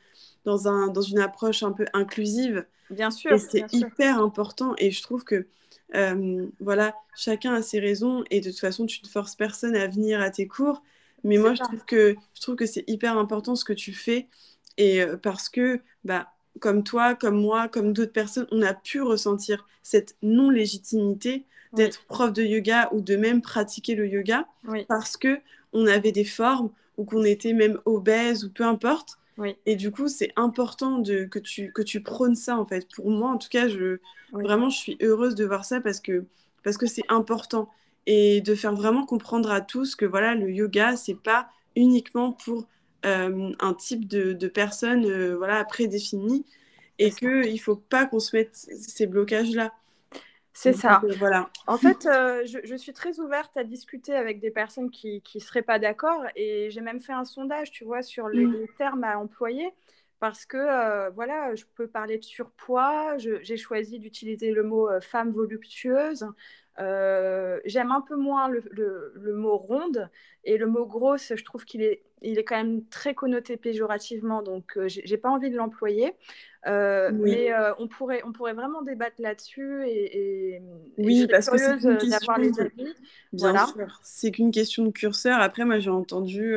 dans, 0.44 0.68
un, 0.68 0.88
dans 0.88 1.00
une 1.00 1.18
approche 1.18 1.62
un 1.62 1.72
peu 1.72 1.86
inclusive. 1.92 2.66
Bien 2.90 3.10
sûr. 3.10 3.32
Et 3.32 3.38
c'est 3.38 3.72
hyper 3.72 4.20
important. 4.20 4.74
Et 4.78 4.90
je 4.90 5.02
trouve 5.02 5.24
que, 5.24 5.46
euh, 5.94 6.46
voilà, 6.60 6.94
chacun 7.16 7.54
a 7.54 7.62
ses 7.62 7.80
raisons. 7.80 8.24
Et 8.30 8.40
de 8.40 8.50
toute 8.50 8.60
façon, 8.60 8.86
tu 8.86 9.00
ne 9.02 9.08
forces 9.08 9.36
personne 9.36 9.76
à 9.76 9.86
venir 9.86 10.20
à 10.20 10.30
tes 10.30 10.46
cours. 10.46 10.82
Mais 11.22 11.38
moi, 11.38 11.54
je 11.54 11.62
trouve, 11.62 11.84
que, 11.86 12.16
je 12.34 12.40
trouve 12.40 12.56
que 12.56 12.66
c'est 12.66 12.84
hyper 12.86 13.16
important 13.16 13.56
ce 13.56 13.64
que 13.64 13.72
tu 13.72 13.92
fais. 13.92 14.28
Et 14.76 15.02
euh, 15.02 15.16
parce 15.16 15.48
que, 15.48 15.80
bah, 16.04 16.32
comme 16.60 16.84
toi, 16.84 17.14
comme 17.14 17.40
moi, 17.40 17.68
comme 17.68 17.92
d'autres 17.92 18.12
personnes, 18.12 18.46
on 18.50 18.62
a 18.62 18.74
pu 18.74 19.00
ressentir 19.00 19.66
cette 19.82 20.16
non-légitimité 20.22 21.44
d'être 21.72 22.04
prof 22.06 22.32
de 22.32 22.42
yoga 22.42 22.88
ou 22.92 23.00
de 23.00 23.16
même 23.16 23.42
pratiquer 23.42 23.94
le 23.94 24.06
yoga 24.06 24.46
parce 24.88 25.16
que 25.16 25.40
on 25.72 25.86
avait 25.86 26.12
des 26.12 26.24
formes 26.24 26.70
ou 26.96 27.04
qu'on 27.04 27.24
était 27.24 27.52
même 27.52 27.80
obèse 27.84 28.44
ou 28.44 28.50
peu 28.50 28.64
importe. 28.64 29.18
Et 29.66 29.76
du 29.76 29.90
coup, 29.90 30.08
c'est 30.08 30.32
important 30.36 30.98
de, 30.98 31.24
que, 31.24 31.38
tu, 31.38 31.72
que 31.72 31.82
tu 31.82 32.02
prônes 32.02 32.36
ça, 32.36 32.58
en 32.58 32.66
fait. 32.66 32.88
Pour 32.94 33.10
moi, 33.10 33.30
en 33.30 33.38
tout 33.38 33.48
cas, 33.48 33.68
je, 33.68 33.98
vraiment, 34.32 34.70
je 34.70 34.78
suis 34.78 34.96
heureuse 35.02 35.34
de 35.34 35.44
voir 35.44 35.64
ça 35.64 35.80
parce 35.80 36.00
que 36.00 36.24
parce 36.62 36.78
que 36.78 36.86
c'est 36.86 37.04
important. 37.08 37.68
Et 38.06 38.40
de 38.42 38.54
faire 38.54 38.74
vraiment 38.74 39.06
comprendre 39.06 39.50
à 39.50 39.60
tous 39.62 39.94
que 39.96 40.04
voilà, 40.04 40.34
le 40.34 40.50
yoga, 40.50 40.96
c'est 40.96 41.14
pas 41.14 41.48
uniquement 41.76 42.32
pour 42.32 42.66
euh, 43.06 43.52
un 43.60 43.74
type 43.74 44.06
de, 44.08 44.32
de 44.34 44.48
personnes 44.48 45.06
euh, 45.06 45.36
voilà, 45.36 45.64
prédéfinies 45.64 46.44
et 46.98 47.10
qu'il 47.10 47.28
ne 47.52 47.58
faut 47.58 47.76
pas 47.76 48.06
qu'on 48.06 48.20
se 48.20 48.36
mette 48.36 48.54
ces 48.54 49.06
blocages-là. 49.06 49.72
C'est 50.54 50.72
ça. 50.72 51.02
Euh, 51.04 51.12
voilà. 51.18 51.50
En 51.66 51.76
fait, 51.76 52.04
je, 52.04 52.60
je, 52.64 52.74
suis 52.76 52.92
très 52.92 53.18
ouverte 53.20 53.56
à 53.56 53.64
discuter 53.64 54.14
avec 54.14 54.40
des 54.40 54.50
personnes 54.50 54.90
qui 54.90 55.22
ne 55.34 55.40
seraient 55.40 55.62
pas 55.62 55.78
d'accord 55.78 56.24
et 56.36 56.70
j'ai 56.70 56.80
même 56.80 57.00
fait 57.00 57.12
un 57.12 57.24
sondage, 57.24 57.70
tu 57.70 57.84
vois, 57.84 58.02
sur 58.02 58.28
les, 58.28 58.46
mm. 58.46 58.66
termes 58.78 59.04
à 59.04 59.18
employer 59.18 59.70
parce 60.20 60.46
que, 60.46 61.10
voilà, 61.10 61.54
je 61.54 61.64
peux 61.74 61.88
parler 61.88 62.18
de 62.18 62.24
surpoids, 62.24 63.18
j'ai 63.18 63.56
choisi 63.56 63.98
d'utiliser 63.98 64.52
le 64.52 64.62
mot 64.62 64.88
femme 65.00 65.32
voluptueuse, 65.32 66.26
euh, 66.80 67.60
j'aime 67.64 67.92
un 67.92 68.00
peu 68.00 68.16
moins 68.16 68.48
le, 68.48 68.64
le, 69.14 69.34
mot 69.34 69.56
ronde 69.56 70.10
et 70.42 70.56
le 70.58 70.66
mot 70.66 70.86
grosse, 70.86 71.32
je 71.36 71.44
trouve 71.44 71.64
qu'il 71.64 71.82
est, 71.82 72.02
il 72.20 72.38
est 72.38 72.44
quand 72.44 72.56
même 72.56 72.84
très 72.86 73.14
connoté 73.14 73.56
péjorativement, 73.56 74.42
donc 74.42 74.76
euh, 74.76 74.88
j'ai 74.88 75.16
pas 75.16 75.30
envie 75.30 75.50
de 75.50 75.56
l'employer. 75.56 76.14
Euh, 76.66 77.10
mais 77.12 77.50
on, 77.78 77.86
pourrait, 77.86 78.22
on 78.24 78.32
pourrait 78.32 78.54
vraiment 78.54 78.82
débattre 78.82 79.16
là-dessus 79.20 79.84
et, 79.86 80.62
oui, 80.98 81.26
parce 81.30 81.50
que 81.50 81.58
c'est 81.58 81.84
une 81.84 81.98
question 81.98 82.34
les 82.38 82.60
avis. 82.60 82.94
Bien 83.32 83.66
sûr, 83.66 84.00
c'est 84.02 84.30
qu'une 84.30 84.50
question 84.50 84.84
de 84.84 84.90
curseur. 84.90 85.40
Après, 85.40 85.64
moi, 85.64 85.78
j'ai 85.78 85.90
entendu, 85.90 86.56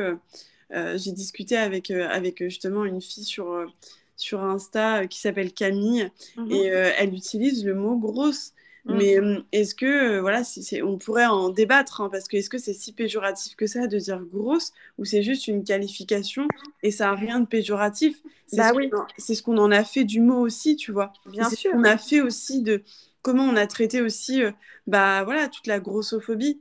j'ai 0.70 1.12
discuté 1.12 1.56
avec, 1.56 1.90
avec 1.90 2.42
justement 2.42 2.84
une 2.84 3.00
fille 3.00 3.24
sur 3.24 3.70
sur 4.16 4.42
Insta 4.42 5.06
qui 5.06 5.20
s'appelle 5.20 5.52
Camille 5.52 6.10
mmh 6.36 6.50
et 6.50 6.64
elle 6.64 7.14
utilise 7.14 7.64
le 7.64 7.74
mot 7.74 7.96
grosse. 7.96 8.52
Mais 8.88 9.20
mmh. 9.20 9.44
est-ce 9.52 9.74
que, 9.74 10.18
voilà, 10.18 10.44
si 10.44 10.80
on 10.82 10.96
pourrait 10.96 11.26
en 11.26 11.50
débattre, 11.50 12.00
hein, 12.00 12.08
parce 12.10 12.26
que 12.26 12.38
est-ce 12.38 12.48
que 12.48 12.56
c'est 12.56 12.72
si 12.72 12.92
péjoratif 12.92 13.54
que 13.54 13.66
ça 13.66 13.86
de 13.86 13.98
dire 13.98 14.22
grosse, 14.24 14.72
ou 14.96 15.04
c'est 15.04 15.22
juste 15.22 15.46
une 15.46 15.62
qualification 15.62 16.48
et 16.82 16.90
ça 16.90 17.06
n'a 17.06 17.14
rien 17.14 17.40
de 17.40 17.46
péjoratif? 17.46 18.22
Bah 18.54 18.72
oui. 18.74 18.90
C'est 19.18 19.34
ce 19.34 19.42
qu'on 19.42 19.58
en 19.58 19.70
a 19.70 19.84
fait 19.84 20.04
du 20.04 20.20
mot 20.20 20.40
aussi, 20.40 20.76
tu 20.76 20.90
vois. 20.90 21.12
Bien 21.26 21.50
sûr. 21.50 21.70
On 21.74 21.84
a 21.84 21.98
fait 21.98 22.22
aussi 22.22 22.62
de 22.62 22.82
comment 23.20 23.44
on 23.44 23.56
a 23.56 23.66
traité 23.66 24.00
aussi, 24.00 24.40
bah 24.86 25.22
voilà, 25.24 25.48
toute 25.48 25.66
la 25.66 25.80
grossophobie. 25.80 26.58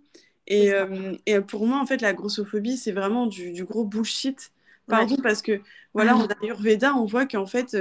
Et, 0.48 0.72
et, 1.26 1.40
pour 1.40 1.66
moi, 1.66 1.80
en 1.80 1.86
fait, 1.86 2.02
la 2.02 2.14
grossophobie, 2.14 2.78
c'est 2.78 2.92
vraiment 2.92 3.26
du, 3.28 3.64
gros 3.64 3.86
bullshit. 3.86 4.52
Pardon, 4.88 5.16
parce 5.24 5.42
que, 5.42 5.62
voilà, 5.94 6.16
en 6.18 6.28
Ayurveda, 6.42 6.94
on 6.96 7.06
voit 7.06 7.26
qu'en 7.26 7.46
fait, 7.46 7.78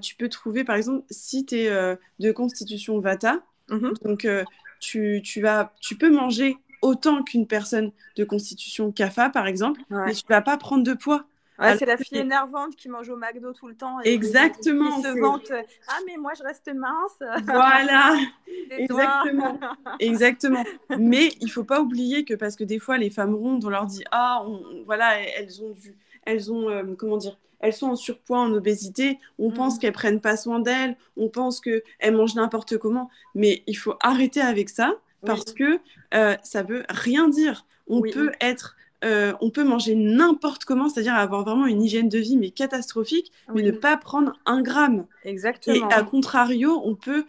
tu 0.00 0.14
peux 0.14 0.30
trouver, 0.30 0.64
par 0.64 0.76
exemple, 0.76 1.04
si 1.10 1.44
tu 1.44 1.56
es 1.56 1.96
de 2.18 2.32
constitution 2.32 2.98
Vata, 3.00 3.42
Mmh 3.68 3.92
Donc, 4.02 4.24
euh, 4.24 4.44
tu, 4.80 5.20
tu, 5.24 5.40
vas, 5.40 5.72
tu 5.80 5.96
peux 5.96 6.10
manger 6.10 6.56
autant 6.82 7.22
qu'une 7.22 7.46
personne 7.46 7.92
de 8.16 8.24
constitution 8.24 8.92
CAFA, 8.92 9.30
par 9.30 9.46
exemple, 9.46 9.80
mais 9.90 10.14
tu 10.14 10.22
vas 10.28 10.42
pas 10.42 10.56
prendre 10.56 10.84
de 10.84 10.94
poids. 10.94 11.24
c'est 11.58 11.86
la 11.86 11.96
fille 11.96 12.18
énervante 12.18 12.76
qui 12.76 12.88
mange 12.88 13.08
au 13.08 13.16
McDo 13.16 13.52
tout 13.52 13.66
le 13.66 13.74
temps. 13.74 13.98
Et 14.04 14.12
Exactement. 14.12 14.96
Qui 14.96 15.02
se 15.02 15.18
vante. 15.20 15.52
Ah, 15.88 15.98
mais 16.06 16.16
moi, 16.16 16.32
je 16.36 16.42
reste 16.42 16.72
mince. 16.74 17.18
Voilà. 17.44 18.16
Exactement. 18.70 19.58
Exactement. 19.98 20.64
Mais 20.98 21.30
il 21.40 21.50
faut 21.50 21.64
pas 21.64 21.80
oublier 21.80 22.24
que 22.24 22.34
parce 22.34 22.56
que 22.56 22.64
des 22.64 22.78
fois, 22.78 22.98
les 22.98 23.10
femmes 23.10 23.34
rondes, 23.34 23.64
on 23.64 23.70
leur 23.70 23.86
dit 23.86 24.04
Ah, 24.12 24.44
voilà, 24.84 25.18
elles 25.20 25.62
ont 25.62 25.70
du. 25.70 25.96
Elles 26.26 26.52
ont, 26.52 26.68
euh, 26.68 26.82
comment 26.98 27.16
dire, 27.16 27.38
elles 27.60 27.72
sont 27.72 27.86
en 27.86 27.96
surpoids, 27.96 28.40
en 28.40 28.52
obésité, 28.52 29.18
on 29.38 29.50
pense 29.50 29.76
mm. 29.76 29.78
qu'elles 29.78 29.92
prennent 29.92 30.20
pas 30.20 30.36
soin 30.36 30.60
d'elles, 30.60 30.96
on 31.16 31.28
pense 31.28 31.60
qu'elles 31.60 31.82
mangent 32.12 32.34
n'importe 32.34 32.76
comment, 32.76 33.08
mais 33.34 33.62
il 33.66 33.74
faut 33.74 33.94
arrêter 34.00 34.42
avec 34.42 34.68
ça 34.68 34.94
parce 35.24 35.52
que 35.52 35.80
euh, 36.14 36.36
ça 36.42 36.62
veut 36.62 36.84
rien 36.88 37.28
dire. 37.28 37.66
On 37.88 38.02
peut 38.02 38.32
être 38.40 38.76
euh, 39.04 39.34
on 39.40 39.50
peut 39.50 39.64
manger 39.64 39.94
n'importe 39.94 40.64
comment, 40.64 40.88
c'est-à-dire 40.88 41.14
avoir 41.14 41.44
vraiment 41.44 41.66
une 41.66 41.82
hygiène 41.82 42.08
de 42.08 42.18
vie 42.18 42.36
mais 42.36 42.50
catastrophique, 42.50 43.30
mais 43.54 43.62
ne 43.62 43.70
pas 43.70 43.96
prendre 43.96 44.38
un 44.46 44.62
gramme. 44.62 45.06
Exactement. 45.24 45.88
Et 45.90 45.94
à 45.94 46.02
contrario, 46.02 46.80
on 46.84 46.94
peut 46.94 47.26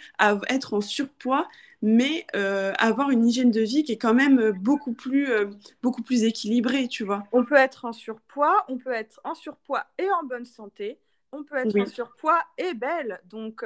être 0.49 0.73
en 0.73 0.81
surpoids 0.81 1.47
mais 1.81 2.25
euh, 2.35 2.73
avoir 2.79 3.11
une 3.11 3.25
hygiène 3.25 3.51
de 3.51 3.61
vie 3.61 3.83
qui 3.83 3.93
est 3.93 3.97
quand 3.97 4.13
même 4.13 4.39
euh, 4.39 4.51
beaucoup 4.51 4.93
plus, 4.93 5.31
euh, 5.31 5.45
beaucoup 5.83 6.01
plus 6.01 6.23
équilibrée, 6.23 6.87
tu 6.87 7.03
vois. 7.03 7.23
On 7.31 7.45
peut 7.45 7.55
être 7.55 7.85
en 7.85 7.93
surpoids, 7.93 8.65
on 8.67 8.77
peut 8.77 8.91
être 8.91 9.19
en 9.23 9.35
surpoids 9.35 9.85
et 9.99 10.09
en 10.09 10.25
bonne 10.25 10.45
santé, 10.45 10.99
on 11.31 11.43
peut 11.43 11.57
être 11.57 11.79
en 11.79 11.85
surpoids 11.85 12.41
et 12.57 12.73
belle. 12.73 13.19
Donc, 13.25 13.61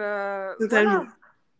Totalement. 0.60 1.06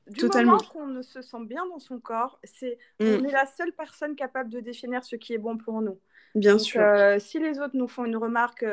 Du 0.08 0.20
Totalement. 0.20 0.54
moment 0.54 0.64
qu'on 0.74 0.88
ne 0.88 1.02
se 1.04 1.22
sent 1.22 1.46
bien 1.46 1.66
dans 1.68 1.80
son 1.80 2.00
corps, 2.00 2.40
c'est 2.44 2.78
mm. 3.00 3.06
on 3.06 3.24
est 3.24 3.32
la 3.32 3.46
seule 3.46 3.72
personne 3.72 4.16
capable 4.16 4.50
de 4.50 4.60
définir 4.60 5.06
ce 5.06 5.16
qui 5.16 5.34
est 5.34 5.38
bon 5.38 5.58
pour 5.58 5.82
nous. 5.82 6.00
Bien 6.34 6.58
sûr. 6.58 6.82
si 7.20 7.40
les 7.40 7.60
autres 7.60 7.76
nous 7.76 7.88
font 7.88 8.06
une 8.06 8.18
remarque, 8.18 8.66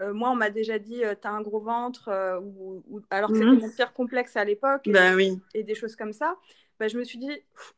moi 0.00 0.30
on 0.30 0.36
m'a 0.36 0.50
déjà 0.50 0.78
dit 0.78 1.02
tu 1.20 1.26
as 1.26 1.30
un 1.30 1.40
gros 1.40 1.60
ventre, 1.60 2.10
ou, 2.42 3.00
alors 3.10 3.30
que 3.30 3.36
c'était 3.36 3.50
mm. 3.50 3.60
mon 3.60 3.70
pire 3.70 3.92
complexe 3.92 4.36
à 4.36 4.44
l'époque, 4.44 4.82
bah, 4.86 5.14
oui. 5.16 5.40
et 5.54 5.64
des 5.64 5.74
choses 5.74 5.96
comme 5.96 6.12
ça. 6.12 6.36
Bah, 6.80 6.88
je 6.88 6.98
me 6.98 7.04
suis 7.04 7.18
dit, 7.18 7.30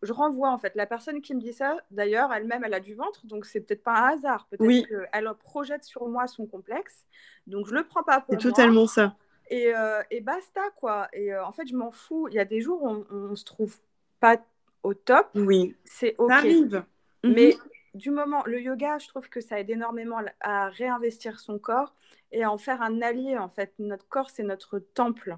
je 0.03 0.13
renvoie 0.13 0.51
en 0.51 0.59
fait. 0.59 0.75
La 0.75 0.87
personne 0.87 1.21
qui 1.21 1.35
me 1.35 1.41
dit 1.41 1.53
ça, 1.53 1.77
d'ailleurs, 1.91 2.33
elle-même, 2.33 2.65
elle 2.65 2.75
a 2.75 2.81
du 2.81 2.95
ventre, 2.95 3.27
donc 3.27 3.45
c'est 3.45 3.61
peut-être 3.61 3.83
pas 3.83 3.99
un 3.99 4.15
hasard. 4.15 4.47
Peut-être 4.49 4.67
oui. 4.67 4.87
qu'elle 4.89 5.31
projette 5.39 5.85
sur 5.85 6.09
moi 6.09 6.27
son 6.27 6.47
complexe, 6.47 7.05
donc 7.47 7.67
je 7.67 7.75
le 7.75 7.85
prends 7.85 8.03
pas 8.03 8.21
pour. 8.21 8.35
C'est 8.35 8.49
totalement 8.49 8.87
ça. 8.87 9.15
Et, 9.49 9.75
euh, 9.75 10.03
et, 10.11 10.21
basta, 10.21 10.61
quoi. 10.77 11.09
Et 11.13 11.33
euh, 11.33 11.45
en 11.45 11.53
fait, 11.53 11.67
je 11.69 11.77
m'en 11.77 11.91
fous. 11.91 12.29
Il 12.29 12.35
y 12.35 12.39
a 12.39 12.45
des 12.45 12.61
jours 12.61 12.83
où 12.83 13.05
on, 13.11 13.29
ne 13.31 13.35
se 13.37 13.45
trouve 13.45 13.79
pas 14.19 14.39
au 14.83 14.95
top. 14.95 15.29
Oui. 15.35 15.77
C'est 15.85 16.17
OK. 16.19 16.31
Ça 16.31 16.37
arrive. 16.37 16.85
Mhm. 17.23 17.33
Mais 17.33 17.57
du 17.95 18.11
moment, 18.11 18.43
le 18.47 18.61
yoga, 18.61 18.99
je 18.99 19.09
trouve 19.09 19.29
que 19.29 19.41
ça 19.41 19.61
aide 19.61 19.71
énormément 19.71 20.21
à 20.41 20.69
réinvestir 20.69 21.39
son 21.39 21.59
corps 21.59 21.95
et 22.33 22.43
à 22.43 22.51
en 22.51 22.59
faire 22.59 22.83
un 22.83 23.01
allié, 23.03 23.39
en 23.39 23.49
fait. 23.49 23.73
Notre 23.79 24.09
corps, 24.09 24.31
c'est 24.31 24.43
notre 24.43 24.79
temple. 24.79 25.37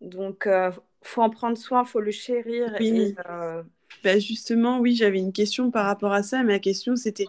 Donc, 0.00 0.46
euh, 0.46 0.70
faut 1.02 1.22
en 1.22 1.30
prendre 1.30 1.56
soin, 1.56 1.84
faut 1.84 2.00
le 2.00 2.10
chérir. 2.10 2.74
Oui. 2.80 3.14
Euh, 3.28 3.62
bah, 4.04 4.18
justement, 4.18 4.80
oui, 4.80 4.94
j'avais 4.94 5.18
une 5.18 5.32
question 5.32 5.70
par 5.70 5.86
rapport 5.86 6.12
à 6.12 6.22
ça. 6.22 6.42
Ma 6.42 6.58
question, 6.58 6.96
c'était 6.96 7.26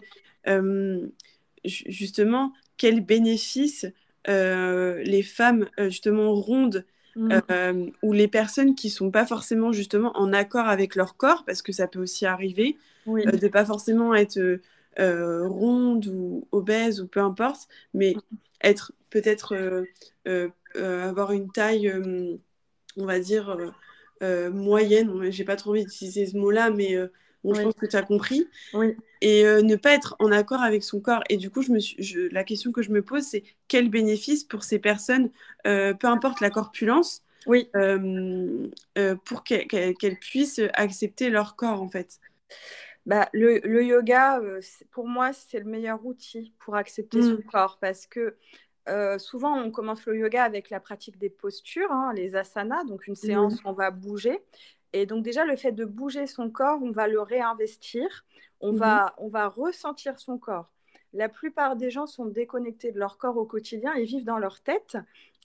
euh, 0.48 1.06
justement 1.64 2.52
quels 2.76 3.00
bénéfices 3.00 3.86
euh, 4.28 5.02
les 5.02 5.22
femmes 5.22 5.68
justement 5.78 6.34
rondes 6.34 6.84
mmh. 7.16 7.38
ou 8.02 8.12
les 8.12 8.28
personnes 8.28 8.74
qui 8.74 8.90
sont 8.90 9.10
pas 9.10 9.26
forcément 9.26 9.72
justement 9.72 10.16
en 10.16 10.32
accord 10.32 10.68
avec 10.68 10.94
leur 10.94 11.16
corps, 11.16 11.44
parce 11.44 11.62
que 11.62 11.72
ça 11.72 11.86
peut 11.86 12.00
aussi 12.00 12.26
arriver 12.26 12.76
de 13.06 13.36
de 13.36 13.48
pas 13.48 13.64
forcément 13.64 14.14
être 14.14 14.60
ronde 14.98 16.06
ou 16.06 16.46
obèse 16.52 17.00
ou 17.00 17.06
peu 17.06 17.20
importe, 17.20 17.68
mais 17.94 18.14
mmh. 18.14 18.36
être 18.62 18.92
peut-être 19.10 19.84
avoir 20.74 21.32
une 21.32 21.50
taille 21.50 21.92
on 23.00 23.06
va 23.06 23.18
dire, 23.18 23.50
euh, 23.50 23.70
euh, 24.22 24.50
moyenne. 24.50 25.30
J'ai 25.30 25.44
pas 25.44 25.56
trop 25.56 25.70
envie 25.70 25.84
d'utiliser 25.84 26.26
ce 26.26 26.36
mot-là, 26.36 26.70
mais 26.70 26.94
euh, 26.94 27.08
bon, 27.44 27.54
je 27.54 27.62
pense 27.62 27.74
que 27.74 27.86
tu 27.86 27.96
as 27.96 28.02
compris. 28.02 28.48
Et 29.22 29.44
ne 29.44 29.76
pas 29.76 29.92
être 29.92 30.16
en 30.18 30.32
accord 30.32 30.62
avec 30.62 30.82
son 30.82 31.00
corps. 31.00 31.22
Et 31.28 31.36
du 31.36 31.50
coup, 31.50 31.62
je 31.62 31.72
me 31.72 31.78
suis, 31.78 32.28
la 32.30 32.44
question 32.44 32.72
que 32.72 32.82
je 32.82 32.90
me 32.90 33.02
pose, 33.02 33.24
c'est 33.24 33.44
quel 33.68 33.90
bénéfice 33.90 34.44
pour 34.44 34.64
ces 34.64 34.78
personnes, 34.78 35.30
peu 35.64 36.06
importe 36.06 36.40
la 36.40 36.50
corpulence, 36.50 37.22
oui. 37.46 37.68
pour 39.24 39.44
qu'elles 39.44 40.18
puissent 40.20 40.60
accepter 40.74 41.30
leur 41.30 41.56
corps, 41.56 41.82
en 41.82 41.88
fait? 41.88 42.18
Bah, 43.06 43.28
le, 43.32 43.82
yoga, 43.82 44.40
pour 44.90 45.06
moi, 45.06 45.32
c'est 45.32 45.58
le 45.58 45.64
meilleur 45.64 46.04
outil 46.04 46.54
pour 46.58 46.76
accepter 46.76 47.22
son 47.22 47.38
mmh. 47.38 47.44
corps 47.44 47.78
parce 47.80 48.06
que 48.06 48.36
euh, 48.88 49.18
souvent, 49.18 49.56
on 49.56 49.70
commence 49.70 50.04
le 50.06 50.16
yoga 50.16 50.42
avec 50.42 50.70
la 50.70 50.80
pratique 50.80 51.18
des 51.18 51.30
postures, 51.30 51.92
hein, 51.92 52.12
les 52.14 52.34
asanas, 52.34 52.84
donc 52.84 53.06
une 53.06 53.14
séance 53.14 53.62
mmh. 53.62 53.66
où 53.66 53.70
on 53.70 53.72
va 53.72 53.90
bouger. 53.90 54.40
Et 54.92 55.06
donc 55.06 55.22
déjà, 55.22 55.44
le 55.44 55.56
fait 55.56 55.72
de 55.72 55.84
bouger 55.84 56.26
son 56.26 56.50
corps, 56.50 56.80
on 56.82 56.90
va 56.90 57.06
le 57.06 57.20
réinvestir, 57.20 58.24
on, 58.60 58.72
va, 58.72 59.14
mhm. 59.18 59.24
on 59.24 59.28
va 59.28 59.48
ressentir 59.48 60.18
son 60.18 60.38
corps. 60.38 60.70
La 61.12 61.28
plupart 61.28 61.76
des 61.76 61.90
gens 61.90 62.06
sont 62.06 62.26
déconnectés 62.26 62.92
de 62.92 62.98
leur 62.98 63.18
corps 63.18 63.36
au 63.36 63.44
quotidien, 63.44 63.94
ils 63.94 64.06
vivent 64.06 64.24
dans 64.24 64.38
leur 64.38 64.60
tête 64.60 64.96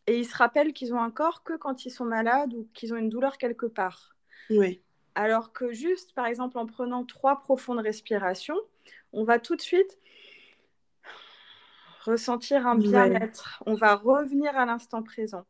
et 0.08 0.20
ils 0.20 0.26
se 0.26 0.36
rappellent 0.36 0.74
qu'ils 0.74 0.94
ont 0.94 1.02
un 1.02 1.12
corps 1.12 1.44
que 1.44 1.58
quand 1.58 1.86
ils 1.86 1.92
sont 1.92 2.06
malades 2.06 2.54
ou 2.54 2.68
qu'ils 2.74 2.94
ont 2.94 2.98
une 2.98 3.10
douleur 3.10 3.38
quelque 3.38 3.66
part. 3.66 4.16
Oui. 4.50 4.82
Alors 5.16 5.54
que 5.54 5.72
juste, 5.72 6.14
par 6.14 6.26
exemple, 6.28 6.58
en 6.58 6.66
prenant 6.66 7.04
trois 7.06 7.40
profondes 7.40 7.80
respirations, 7.80 8.60
on 9.14 9.24
va 9.24 9.40
tout 9.40 9.56
de 9.56 9.62
suite 9.62 9.98
ressentir 12.06 12.68
un 12.68 12.76
bien-être. 12.76 13.62
On 13.66 13.76
va 13.76 13.96
revenir 13.96 14.56
à 14.58 14.66
l'instant 14.66 15.04
présent. 15.04 15.46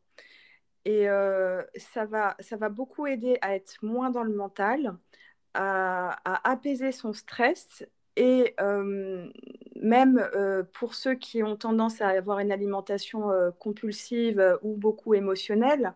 Et 0.84 1.08
euh, 1.08 1.62
ça, 1.76 2.04
va, 2.04 2.36
ça 2.38 2.56
va 2.56 2.68
beaucoup 2.68 3.06
aider 3.06 3.38
à 3.42 3.56
être 3.56 3.78
moins 3.82 4.10
dans 4.10 4.22
le 4.22 4.32
mental, 4.32 4.96
à, 5.54 6.16
apaiser 6.48 6.92
son 6.92 7.12
stress 7.12 7.84
et 8.16 8.54
euh, 8.60 9.28
même 9.82 10.18
euh, 10.34 10.62
pour 10.74 10.94
ceux 10.94 11.14
qui 11.14 11.42
ont 11.42 11.56
tendance 11.56 12.00
à 12.00 12.08
avoir 12.08 12.38
une 12.38 12.52
alimentation 12.52 13.30
compulsive 13.58 14.58
ou 14.62 14.76
beaucoup 14.76 15.14
émotionnelle, 15.14 15.92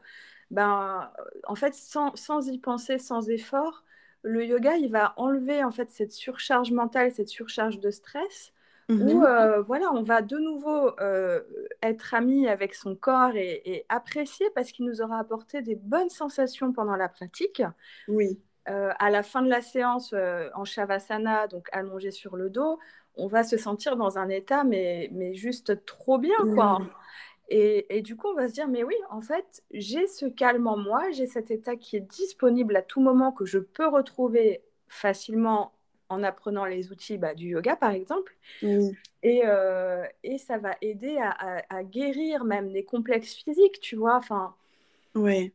ben, 0.50 1.10
en 1.46 1.54
fait, 1.54 1.74
sans, 1.74 2.14
sans, 2.16 2.48
y 2.48 2.58
penser, 2.58 2.98
sans 2.98 3.30
effort, 3.30 3.84
le 4.22 4.44
yoga, 4.44 4.76
il 4.76 4.90
va 4.90 5.14
enlever 5.16 5.62
en 5.62 5.70
fait 5.70 5.90
cette 5.90 6.12
surcharge 6.12 6.72
mentale, 6.72 7.12
cette 7.12 7.28
surcharge 7.28 7.78
de 7.78 7.90
stress 7.90 8.52
où 8.90 9.24
euh, 9.24 9.62
voilà, 9.62 9.92
on 9.92 10.02
va 10.02 10.22
de 10.22 10.36
nouveau 10.36 10.90
euh, 11.00 11.40
être 11.82 12.14
ami 12.14 12.48
avec 12.48 12.74
son 12.74 12.94
corps 12.94 13.36
et, 13.36 13.84
apprécier 13.88 14.46
parce 14.54 14.72
qu'il 14.72 14.84
nous 14.86 15.00
aura 15.00 15.18
apporté 15.18 15.62
des 15.62 15.76
bonnes 15.76 16.10
sensations 16.10 16.72
pendant 16.72 16.96
la 16.96 17.08
pratique. 17.08 17.62
Oui. 18.08 18.38
Euh, 18.68 18.92
à 18.98 19.10
la 19.10 19.22
fin 19.22 19.42
de 19.42 19.48
la 19.48 19.62
séance 19.62 20.14
en 20.54 20.64
shavasana, 20.64 21.46
donc 21.46 21.68
allongé 21.72 22.10
sur 22.10 22.36
le 22.36 22.50
dos, 22.50 22.78
on 23.16 23.26
va 23.26 23.42
se 23.42 23.56
sentir 23.56 23.96
dans 23.96 24.18
un 24.18 24.28
état 24.28 24.64
mais, 24.64 25.08
mais 25.12 25.34
juste 25.34 25.84
trop 25.86 26.18
bien 26.18 26.36
quoi. 26.54 26.78
Et, 27.52 27.98
et, 27.98 28.00
du 28.00 28.16
coup, 28.16 28.28
on 28.28 28.34
va 28.34 28.46
se 28.46 28.52
dire, 28.52 28.68
mais 28.68 28.84
oui, 28.84 28.94
en 29.10 29.20
fait, 29.20 29.64
j'ai 29.72 30.06
ce 30.06 30.26
calme 30.26 30.68
en 30.68 30.76
moi, 30.76 31.10
j'ai 31.10 31.26
cet 31.26 31.50
état 31.50 31.74
qui 31.74 31.96
est 31.96 32.00
disponible 32.00 32.76
à 32.76 32.82
tout 32.82 33.00
moment, 33.00 33.32
que 33.32 33.44
je 33.44 33.58
peux 33.58 33.88
retrouver 33.88 34.62
facilement 34.86 35.72
en 36.10 36.22
apprenant 36.24 36.66
les 36.66 36.92
outils 36.92 37.16
bah, 37.16 37.34
du 37.34 37.48
yoga, 37.48 37.76
par 37.76 37.92
exemple. 37.92 38.36
Et, 38.62 39.42
euh, 39.44 40.04
et, 40.22 40.38
ça 40.38 40.58
va 40.58 40.72
aider 40.82 41.18
à, 41.18 41.84
guérir 41.84 42.44
même 42.44 42.72
des 42.72 42.84
complexes 42.84 43.34
physiques, 43.34 43.80
tu 43.80 43.96
vois. 43.96 44.16
Enfin, 44.16 44.54
oui. 45.14 45.52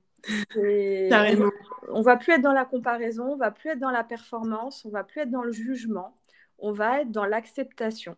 Carrément. 1.09 1.51
On, 1.89 2.01
va 2.01 2.17
plus 2.17 2.33
être 2.33 2.41
dans 2.41 2.53
la 2.53 2.65
comparaison, 2.65 3.33
on 3.33 3.35
va 3.35 3.51
plus 3.51 3.69
être 3.69 3.79
dans 3.79 3.91
la 3.91 4.03
performance, 4.03 4.83
on 4.85 4.89
va 4.89 5.03
plus 5.03 5.21
être 5.21 5.29
dans 5.29 5.43
le 5.43 5.51
jugement, 5.51 6.15
on 6.57 6.71
va 6.71 7.01
être 7.01 7.11
dans 7.11 7.25
l'acceptation. 7.25 8.15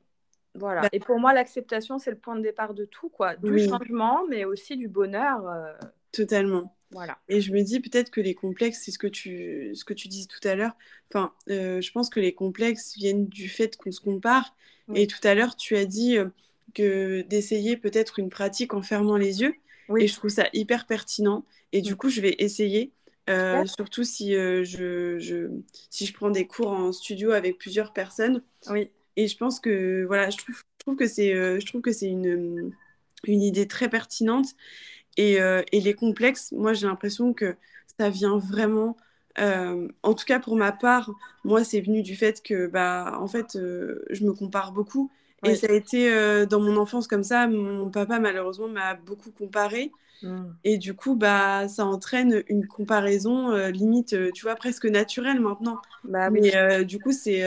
Voilà. 0.55 0.81
Bah 0.81 0.89
et 0.93 0.99
pour 0.99 1.19
moi, 1.19 1.33
l'acceptation, 1.33 1.99
c'est 1.99 2.11
le 2.11 2.17
point 2.17 2.35
de 2.35 2.41
départ 2.41 2.73
de 2.73 2.85
tout, 2.85 3.09
quoi. 3.09 3.35
Du 3.35 3.59
changement, 3.59 4.25
mais 4.29 4.45
aussi 4.45 4.77
du 4.77 4.87
bonheur. 4.87 5.47
Euh, 5.47 5.73
Totalement. 6.11 6.76
Voilà. 6.91 7.19
Et 7.27 7.41
je 7.41 7.51
me 7.51 7.61
dis 7.61 7.79
peut-être 7.79 8.09
que 8.09 8.21
les 8.21 8.33
complexes, 8.33 8.81
c'est 8.83 8.91
ce 8.91 8.99
que 8.99 9.07
tu, 9.07 9.71
ce 9.73 9.83
que 9.83 9.93
tu 9.93 10.07
disais 10.07 10.27
tout 10.27 10.45
à 10.47 10.55
l'heure. 10.55 10.75
Enfin, 11.09 11.33
euh, 11.49 11.81
je 11.81 11.91
pense 11.91 12.09
que 12.09 12.19
les 12.19 12.33
complexes 12.33 12.95
viennent 12.95 13.27
du 13.27 13.49
fait 13.49 13.75
qu'on 13.77 13.91
se 13.91 13.99
compare. 13.99 14.55
Et 14.95 15.05
tout 15.05 15.19
à 15.23 15.35
l'heure, 15.35 15.57
tu 15.57 15.75
as 15.75 15.83
dit 15.83 16.17
euh, 16.17 16.29
que 16.73 17.21
d'essayer 17.23 17.75
peut-être 17.75 18.19
une 18.19 18.29
pratique 18.29 18.73
en 18.73 18.81
fermant 18.81 19.17
les 19.17 19.41
yeux. 19.41 19.53
Et 19.97 20.07
je 20.07 20.15
trouve 20.15 20.29
ça 20.29 20.47
hyper 20.53 20.85
pertinent. 20.85 21.45
Et 21.73 21.81
du 21.81 21.97
coup, 21.97 22.09
je 22.09 22.21
vais 22.21 22.35
essayer. 22.39 22.93
Euh, 23.29 23.65
surtout 23.65 24.05
si, 24.05 24.31
je, 24.31 24.63
je, 24.63 25.49
si 25.89 26.05
je 26.05 26.13
prends 26.13 26.29
des 26.29 26.47
cours 26.47 26.69
en 26.69 26.93
studio 26.93 27.31
avec 27.31 27.57
plusieurs 27.57 27.91
personnes. 27.91 28.41
Oui. 28.69 28.89
Et 29.17 29.27
je 29.27 29.35
pense 29.35 29.59
que 29.59 30.05
voilà, 30.05 30.29
je 30.29 30.37
trouve, 30.37 30.55
je 30.55 30.85
trouve 30.85 30.95
que 30.95 31.07
c'est, 31.07 31.33
je 31.33 31.65
trouve 31.65 31.81
que 31.81 31.91
c'est 31.91 32.07
une, 32.07 32.71
une 33.25 33.41
idée 33.41 33.67
très 33.67 33.89
pertinente. 33.89 34.47
Euh, 35.19 35.63
et, 35.71 35.81
les 35.81 35.93
complexes, 35.93 36.51
moi, 36.51 36.73
j'ai 36.73 36.87
l'impression 36.87 37.33
que 37.33 37.55
ça 37.99 38.09
vient 38.09 38.37
vraiment. 38.37 38.97
Euh, 39.39 39.87
en 40.03 40.13
tout 40.13 40.25
cas, 40.25 40.39
pour 40.39 40.55
ma 40.55 40.71
part, 40.71 41.11
moi, 41.43 41.63
c'est 41.63 41.81
venu 41.81 42.01
du 42.01 42.15
fait 42.15 42.41
que, 42.41 42.67
bah, 42.67 43.17
en 43.19 43.27
fait, 43.27 43.55
euh, 43.55 44.03
je 44.09 44.23
me 44.23 44.33
compare 44.33 44.71
beaucoup. 44.71 45.11
Et 45.45 45.55
ça 45.55 45.67
a 45.69 45.73
été 45.73 46.45
dans 46.47 46.59
mon 46.59 46.77
enfance 46.77 47.07
comme 47.07 47.23
ça. 47.23 47.47
Mon 47.47 47.89
papa, 47.91 48.19
malheureusement, 48.19 48.67
m'a 48.67 48.95
beaucoup 48.95 49.31
comparé. 49.31 49.91
Mmh. 50.23 50.45
Et 50.63 50.77
du 50.77 50.93
coup, 50.93 51.15
bah, 51.15 51.67
ça 51.67 51.85
entraîne 51.85 52.43
une 52.47 52.67
comparaison 52.67 53.55
limite, 53.67 54.15
tu 54.33 54.43
vois, 54.43 54.55
presque 54.55 54.85
naturelle 54.85 55.39
maintenant. 55.39 55.79
Bah 56.03 56.29
Mais 56.29 56.85
du 56.85 56.99
coup, 56.99 57.11
c'est, 57.11 57.43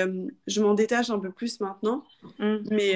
je 0.46 0.61
m'en 0.61 0.74
détache 0.74 1.11
un 1.11 1.18
peu 1.18 1.30
plus 1.30 1.61
maintenant. 1.61 2.04
Mmh. 2.38 2.56
Mais 2.70 2.94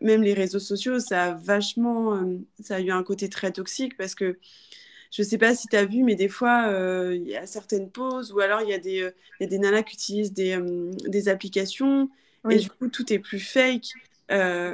même 0.00 0.22
les 0.22 0.34
réseaux 0.34 0.58
sociaux, 0.58 0.98
ça 1.00 1.24
a 1.24 1.34
vachement, 1.34 2.24
ça 2.62 2.76
a 2.76 2.80
eu 2.80 2.90
un 2.90 3.02
côté 3.02 3.28
très 3.28 3.52
toxique 3.52 3.96
parce 3.96 4.14
que 4.14 4.38
je 5.10 5.24
sais 5.24 5.38
pas 5.38 5.56
si 5.56 5.66
tu 5.66 5.76
as 5.76 5.84
vu, 5.84 6.04
mais 6.04 6.14
des 6.14 6.28
fois, 6.28 6.72
il 7.12 7.26
y 7.26 7.36
a 7.36 7.46
certaines 7.46 7.90
pauses 7.90 8.32
ou 8.32 8.40
alors 8.40 8.62
il 8.62 8.68
y, 8.68 8.74
a 8.74 8.78
des, 8.78 9.10
y 9.40 9.44
a 9.44 9.46
des 9.46 9.58
nanas 9.58 9.82
qui 9.82 9.94
utilisent 9.94 10.32
des, 10.32 10.58
des 11.06 11.28
applications 11.28 12.08
et 12.48 12.56
du 12.56 12.70
coup, 12.70 12.88
tout 12.88 13.12
est 13.12 13.18
plus 13.18 13.40
fake. 13.40 13.88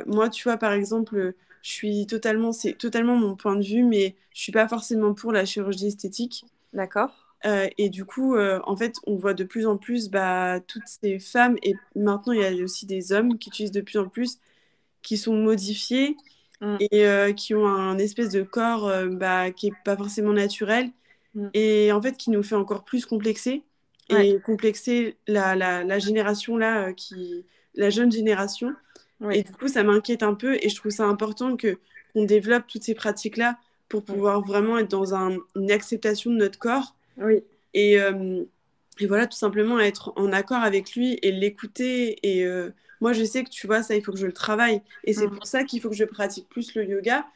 moi, 0.06 0.28
tu 0.28 0.44
vois, 0.44 0.58
par 0.58 0.72
exemple, 0.72 1.34
je 1.66 1.72
suis 1.72 2.06
totalement, 2.06 2.52
c'est 2.52 2.74
totalement 2.74 3.16
mon 3.16 3.34
point 3.34 3.56
de 3.56 3.64
vue, 3.64 3.82
mais 3.82 4.14
je 4.32 4.40
suis 4.40 4.52
pas 4.52 4.68
forcément 4.68 5.14
pour 5.14 5.32
la 5.32 5.44
chirurgie 5.44 5.88
esthétique. 5.88 6.44
D'accord. 6.72 7.10
Euh, 7.44 7.66
et 7.76 7.88
du 7.88 8.04
coup, 8.04 8.36
euh, 8.36 8.60
en 8.66 8.76
fait, 8.76 8.94
on 9.04 9.16
voit 9.16 9.34
de 9.34 9.42
plus 9.42 9.66
en 9.66 9.76
plus 9.76 10.08
bah, 10.08 10.60
toutes 10.60 10.86
ces 10.86 11.18
femmes, 11.18 11.56
et 11.64 11.74
maintenant 11.96 12.32
il 12.32 12.40
y 12.40 12.44
a 12.44 12.62
aussi 12.62 12.86
des 12.86 13.10
hommes 13.10 13.36
qui 13.36 13.48
utilisent 13.48 13.72
de 13.72 13.80
plus 13.80 13.98
en 13.98 14.08
plus, 14.08 14.38
qui 15.02 15.16
sont 15.16 15.34
modifiés 15.34 16.16
mm. 16.60 16.76
et 16.78 17.04
euh, 17.04 17.32
qui 17.32 17.52
ont 17.56 17.66
un 17.66 17.98
espèce 17.98 18.30
de 18.30 18.42
corps 18.42 18.88
bah, 19.10 19.50
qui 19.50 19.66
est 19.66 19.82
pas 19.84 19.96
forcément 19.96 20.32
naturel, 20.32 20.92
mm. 21.34 21.48
et 21.52 21.90
en 21.90 22.00
fait 22.00 22.16
qui 22.16 22.30
nous 22.30 22.44
fait 22.44 22.54
encore 22.54 22.84
plus 22.84 23.06
complexer, 23.06 23.64
et 24.08 24.38
complexer 24.38 25.16
la, 25.26 25.56
la, 25.56 25.82
la 25.82 25.98
génération 25.98 26.56
là, 26.56 26.92
qui, 26.92 27.44
la 27.74 27.90
jeune 27.90 28.12
génération. 28.12 28.72
Et 29.30 29.42
du 29.42 29.52
coup, 29.52 29.68
ça 29.68 29.82
m'inquiète 29.82 30.22
un 30.22 30.34
peu 30.34 30.56
et 30.60 30.68
je 30.68 30.76
trouve 30.76 30.92
ça 30.92 31.04
important 31.04 31.56
que 31.56 31.78
qu'on 32.14 32.24
développe 32.24 32.66
toutes 32.66 32.82
ces 32.82 32.94
pratiques-là 32.94 33.58
pour 33.88 34.02
pouvoir 34.02 34.40
vraiment 34.40 34.78
être 34.78 34.90
dans 34.90 35.14
un, 35.14 35.36
une 35.54 35.70
acceptation 35.70 36.30
de 36.30 36.36
notre 36.36 36.58
corps. 36.58 36.94
Oui. 37.18 37.42
Et, 37.74 38.00
euh, 38.00 38.42
et, 39.00 39.06
voilà, 39.06 39.26
tout 39.26 39.36
simplement 39.36 39.78
être 39.78 40.12
en 40.16 40.32
accord 40.32 40.62
avec 40.62 40.94
lui 40.94 41.18
et 41.22 41.30
l'écouter. 41.30 42.18
Et 42.22 42.44
euh, 42.44 42.70
moi, 43.00 43.12
je 43.12 43.24
sais 43.24 43.44
que 43.44 43.50
tu 43.50 43.66
vois, 43.66 43.82
ça, 43.82 43.94
il 43.94 44.02
faut 44.02 44.12
que 44.12 44.18
je 44.18 44.26
le 44.26 44.32
travaille. 44.32 44.82
Et 45.04 45.12
c'est 45.12 45.28
pour 45.28 45.46
ça 45.46 45.64
qu'il 45.64 45.80
faut 45.80 45.90
que 45.90 45.96
je 45.96 46.04
pratique 46.04 46.48
plus 46.48 46.74
le 46.74 46.84
yoga. 46.84 47.26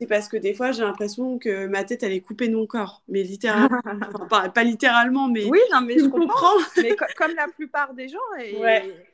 C'est 0.00 0.06
parce 0.06 0.28
que 0.28 0.36
des 0.36 0.54
fois, 0.54 0.70
j'ai 0.70 0.82
l'impression 0.82 1.36
que 1.36 1.66
ma 1.66 1.82
tête, 1.82 2.04
elle 2.04 2.12
est 2.12 2.20
coupée 2.20 2.46
de 2.46 2.54
mon 2.54 2.66
corps. 2.66 3.02
Mais 3.08 3.24
littéralement. 3.24 3.80
pas, 4.30 4.62
littéralement, 4.62 5.28
mais. 5.28 5.46
Oui, 5.46 5.58
non, 5.72 5.80
mais 5.80 5.98
je 5.98 6.06
comprends. 6.06 6.54
mais 6.76 6.94
comme 7.16 7.34
la 7.34 7.48
plupart 7.48 7.92
des 7.92 8.08
gens. 8.08 8.18
Et... 8.40 8.56
Ouais 8.58 9.13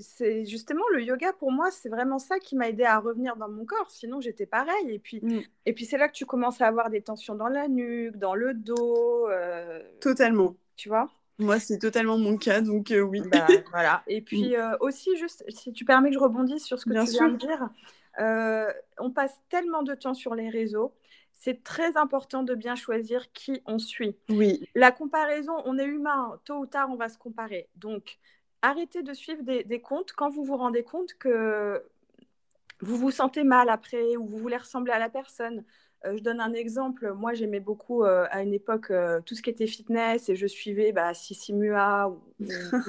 c'est 0.00 0.44
justement 0.44 0.84
le 0.92 1.02
yoga 1.02 1.32
pour 1.32 1.50
moi, 1.50 1.70
c'est 1.70 1.88
vraiment 1.88 2.18
ça 2.18 2.38
qui 2.38 2.56
m'a 2.56 2.68
aidé 2.68 2.84
à 2.84 2.98
revenir 2.98 3.36
dans 3.36 3.48
mon 3.48 3.64
corps. 3.64 3.90
Sinon, 3.90 4.20
j'étais 4.20 4.46
pareil. 4.46 4.90
Et 4.90 4.98
puis, 4.98 5.20
mm. 5.22 5.42
et 5.66 5.72
puis 5.72 5.84
c'est 5.84 5.98
là 5.98 6.08
que 6.08 6.14
tu 6.14 6.26
commences 6.26 6.60
à 6.60 6.66
avoir 6.66 6.90
des 6.90 7.00
tensions 7.00 7.34
dans 7.34 7.48
la 7.48 7.68
nuque, 7.68 8.16
dans 8.16 8.34
le 8.34 8.54
dos. 8.54 9.28
Euh, 9.28 9.82
Totalement. 10.00 10.56
Tu 10.76 10.88
vois? 10.88 11.08
Moi, 11.38 11.58
c'est 11.58 11.78
totalement 11.78 12.18
mon 12.18 12.36
cas, 12.36 12.60
donc 12.60 12.90
euh, 12.90 13.00
oui. 13.00 13.22
Bah, 13.30 13.46
voilà. 13.70 14.02
Et 14.06 14.20
puis 14.20 14.50
mm. 14.50 14.54
euh, 14.54 14.76
aussi, 14.80 15.16
juste, 15.16 15.44
si 15.48 15.72
tu 15.72 15.84
permets 15.84 16.10
que 16.10 16.14
je 16.14 16.20
rebondisse 16.20 16.64
sur 16.64 16.78
ce 16.78 16.84
que 16.84 16.90
tu 16.90 17.12
viens 17.12 17.28
de 17.28 17.36
dire, 17.36 17.68
on 18.98 19.10
passe 19.10 19.40
tellement 19.48 19.82
de 19.82 19.94
temps 19.94 20.14
sur 20.14 20.34
les 20.34 20.50
réseaux 20.50 20.92
c'est 21.38 21.62
très 21.62 21.96
important 21.98 22.42
de 22.42 22.54
bien 22.54 22.74
choisir 22.74 23.30
qui 23.32 23.62
on 23.66 23.78
suit. 23.78 24.16
Oui. 24.30 24.66
La 24.74 24.90
comparaison, 24.90 25.52
on 25.66 25.78
est 25.78 25.84
humain, 25.84 26.40
tôt 26.44 26.56
ou 26.56 26.66
tard, 26.66 26.88
on 26.90 26.96
va 26.96 27.10
se 27.10 27.18
comparer. 27.18 27.68
Donc, 27.76 28.18
arrêtez 28.62 29.02
de 29.02 29.12
suivre 29.12 29.42
des, 29.42 29.80
comptes 29.80 30.12
quand 30.12 30.30
vous 30.30 30.44
vous 30.44 30.56
rendez 30.56 30.82
compte 30.82 31.14
que 31.14 31.82
vous 32.80 32.96
vous 32.96 33.10
sentez 33.10 33.44
mal 33.44 33.68
après 33.68 34.16
ou 34.16 34.26
vous 34.26 34.38
voulez 34.38 34.56
ressembler 34.56 34.92
à 34.92 34.98
la 34.98 35.08
personne. 35.08 35.64
Euh, 36.04 36.16
je 36.16 36.22
donne 36.22 36.40
un 36.40 36.52
exemple. 36.52 37.12
Moi, 37.14 37.34
j'aimais 37.34 37.60
beaucoup 37.60 38.04
euh, 38.04 38.26
à 38.30 38.42
une 38.42 38.52
époque 38.52 38.90
euh, 38.90 39.20
tout 39.24 39.34
ce 39.34 39.42
qui 39.42 39.50
était 39.50 39.66
fitness 39.66 40.28
et 40.28 40.36
je 40.36 40.46
suivais 40.46 40.92
bah, 40.92 41.14
Sissi 41.14 41.54
Mua 41.54 42.08
ou, 42.08 42.20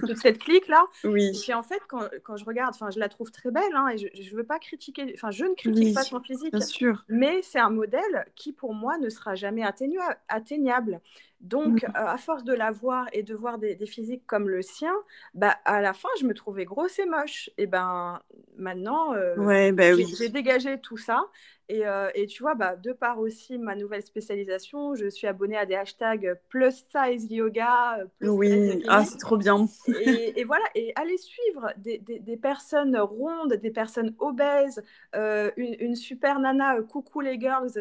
toute 0.06 0.18
cette 0.18 0.40
clique-là. 0.40 0.84
Oui. 1.04 1.32
Et 1.48 1.54
en 1.54 1.64
fait, 1.64 1.80
quand, 1.88 2.02
quand 2.24 2.36
je 2.36 2.46
regarde, 2.46 2.76
je 2.94 3.00
la 3.00 3.08
trouve 3.08 3.32
très 3.32 3.50
belle 3.50 3.64
hein, 3.74 3.88
et 3.90 3.98
je 3.98 4.32
ne 4.32 4.38
veux 4.38 4.44
pas 4.44 4.60
critiquer, 4.60 5.12
enfin, 5.14 5.32
je 5.32 5.46
ne 5.46 5.54
critique 5.54 5.96
pas 5.96 6.04
son 6.04 6.20
physique. 6.20 6.52
Bien 6.52 6.60
sûr. 6.60 7.06
Mais 7.08 7.42
c'est 7.44 7.60
un 7.60 7.70
modèle 7.70 8.26
qui, 8.36 8.52
pour 8.52 8.74
moi, 8.74 8.98
ne 8.98 9.10
sera 9.10 9.36
jamais 9.36 9.64
atteignable. 9.64 11.00
Donc, 11.42 11.84
mmh. 11.84 11.92
à 11.94 12.18
force 12.18 12.44
de 12.44 12.54
la 12.54 12.72
voir 12.72 13.08
et 13.14 13.24
de 13.24 13.36
voir 13.36 13.58
des, 13.58 13.78
physiques 13.86 14.26
comme 14.26 14.50
le 14.50 14.62
sien, 14.62 14.94
bah, 15.34 15.58
à 15.66 15.82
la 15.82 15.94
fin, 15.94 16.10
je 16.20 16.26
me 16.26 16.34
trouvais 16.34 16.66
grosse 16.66 17.00
et 17.00 17.06
moche. 17.06 17.50
Et 17.58 17.68
ben, 17.68 18.22
maintenant, 18.58 19.14
euh, 19.14 19.36
ouais, 19.38 19.72
bah, 19.72 19.96
j'ai 19.96 20.30
dégagé 20.30 20.80
tout 20.80 20.98
ça. 20.98 21.26
Et, 21.70 21.86
euh, 21.86 22.10
et, 22.16 22.28
tu 22.28 22.44
vois, 22.44 22.56
bah, 22.56 22.78
de 22.78 22.94
par 22.94 23.20
aussi 23.20 23.58
ma 23.58 23.76
nouvelle 23.76 24.02
spécialisation, 24.02 24.96
je 24.96 25.10
suis 25.10 25.28
abonnée 25.28 25.58
à 25.58 25.66
des 25.66 25.76
hashtags 25.76 26.40
plus 26.48 26.86
size 26.90 27.30
yoga. 27.30 28.00
Plus 28.20 28.30
oui, 28.30 28.84
ah, 28.88 29.04
c'est 29.04 29.18
trop 29.18 29.36
bien. 29.36 29.68
et, 29.88 30.40
et, 30.40 30.44
voilà, 30.46 30.64
et 30.76 30.94
allez 30.96 31.18
suivre 31.18 31.74
des, 31.76 31.98
des, 31.98 32.20
des, 32.20 32.38
personnes 32.38 32.98
rondes, 32.98 33.56
des 33.56 33.72
personnes 33.72 34.16
obèses, 34.20 34.82
euh, 35.16 35.52
une, 35.58 35.76
une, 35.80 35.96
super 35.96 36.40
nana, 36.40 36.82
coucou 36.84 37.20
les 37.20 37.38
girls, 37.38 37.72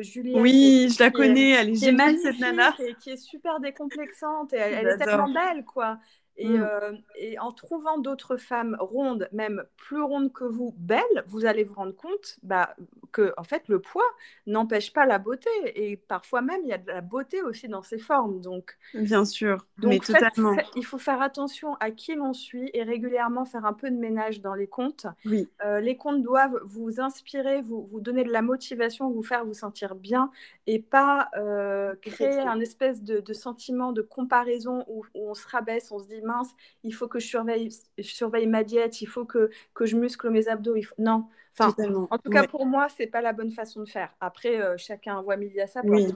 Juliette. 0.00 0.40
Oui, 0.40 0.88
je 0.92 1.00
la 1.04 1.10
connais, 1.12 1.50
elle 1.50 1.70
est 1.70 1.74
géniale 1.76 2.18
cette 2.18 2.40
nana. 2.40 2.74
Et 2.80 2.94
qui 2.94 3.10
est 3.10 3.16
super 3.16 3.60
décomplexante 3.60 4.52
et 4.54 4.56
elle, 4.56 4.74
elle 4.74 4.88
est 4.88 4.96
tellement 4.96 5.32
belle, 5.32 5.64
quoi. 5.64 6.00
Mm. 6.38 6.62
Euh, 6.62 6.92
et, 7.16 7.38
en 7.38 7.52
trouvant 7.52 7.98
d'autres 7.98 8.36
femmes 8.36 8.76
rondes, 8.78 9.28
même 9.32 9.64
plus 9.76 10.02
rondes 10.02 10.32
que 10.32 10.44
vous, 10.44 10.74
belles, 10.76 11.24
vous 11.26 11.46
allez 11.46 11.64
vous 11.64 11.74
rendre 11.74 11.94
compte 11.94 12.38
bah, 12.42 12.74
que 13.12 13.32
en 13.36 13.44
fait 13.44 13.62
le 13.68 13.80
poids 13.80 14.06
n'empêche 14.46 14.92
pas 14.92 15.06
la 15.06 15.18
beauté. 15.18 15.48
Et 15.74 15.96
parfois 15.96 16.42
même, 16.42 16.60
il 16.64 16.68
y 16.68 16.72
a 16.72 16.78
de 16.78 16.88
la 16.88 17.00
beauté 17.00 17.42
aussi 17.42 17.68
dans 17.68 17.82
ces 17.82 17.98
formes. 17.98 18.40
Donc, 18.40 18.76
Bien 18.94 19.24
sûr, 19.24 19.66
mais 19.82 19.98
totalement. 19.98 20.56
il 20.74 20.84
faut 20.84 20.98
faire 20.98 21.22
attention 21.22 21.74
à 21.80 21.90
qui 21.90 22.14
l'on 22.14 22.32
suit 22.32 22.70
et 22.74 22.82
régulièrement 22.82 23.44
faire 23.44 23.64
un 23.64 23.72
peu 23.72 23.90
de 23.90 23.96
ménage 23.96 24.40
dans 24.40 24.54
les 24.54 24.66
comptes. 24.66 25.06
Oui. 25.24 25.48
Euh, 25.64 25.80
les 25.80 25.96
comptes 25.96 26.22
doivent 26.22 26.60
vous 26.64 27.00
inspirer, 27.00 27.62
vous, 27.62 27.88
vous 27.90 28.00
donner 28.00 28.24
de 28.24 28.32
la 28.32 28.42
motivation, 28.42 29.10
vous 29.10 29.22
faire 29.22 29.44
vous 29.44 29.54
sentir 29.54 29.94
bien 29.94 30.30
et 30.66 30.80
pas 30.80 31.30
euh, 31.36 31.94
créer 32.02 32.40
un 32.40 32.60
espèce 32.60 33.02
de, 33.02 33.32
sentiment 33.32 33.92
de 33.92 34.02
comparaison 34.02 34.84
où, 34.88 35.04
où 35.14 35.30
on 35.30 35.34
se 35.34 35.46
rabaisse, 35.48 35.92
on 35.92 35.98
se 35.98 36.08
dit 36.08 36.22
mince, 36.26 36.50
il 36.84 36.92
faut 36.92 37.08
que 37.08 37.18
je 37.18 37.26
surveille, 37.26 37.70
je 37.96 38.02
surveille 38.02 38.46
ma 38.46 38.64
diète, 38.64 39.00
il 39.00 39.06
faut 39.06 39.24
que, 39.24 39.50
que 39.74 39.86
je 39.86 39.96
muscle 39.96 40.28
mes 40.30 40.48
abdos. 40.48 40.76
Il 40.76 40.82
faut... 40.82 40.94
Non. 40.98 41.26
Enfin, 41.58 41.74
en 42.10 42.18
tout 42.18 42.30
cas, 42.30 42.46
pour 42.46 42.66
moi, 42.66 42.88
c'est 42.94 43.06
pas 43.06 43.22
la 43.22 43.32
bonne 43.32 43.50
façon 43.50 43.80
de 43.80 43.88
faire. 43.88 44.12
Après, 44.20 44.60
euh, 44.60 44.76
chacun 44.76 45.22
voit 45.22 45.36
midi 45.36 45.58
à 45.60 45.66
sa 45.66 45.82
porte. 45.82 46.14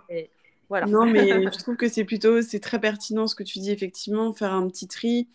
voilà. 0.68 0.86
Non, 0.86 1.06
mais 1.06 1.28
je 1.52 1.58
trouve 1.58 1.76
que 1.76 1.88
c'est 1.88 2.04
plutôt, 2.04 2.42
c'est 2.42 2.60
très 2.60 2.78
pertinent 2.78 3.26
ce 3.26 3.34
que 3.34 3.42
tu 3.42 3.58
dis, 3.58 3.70
effectivement, 3.70 4.32
faire 4.34 4.52
un 4.52 4.68
petit 4.68 4.86
tri. 4.86 5.28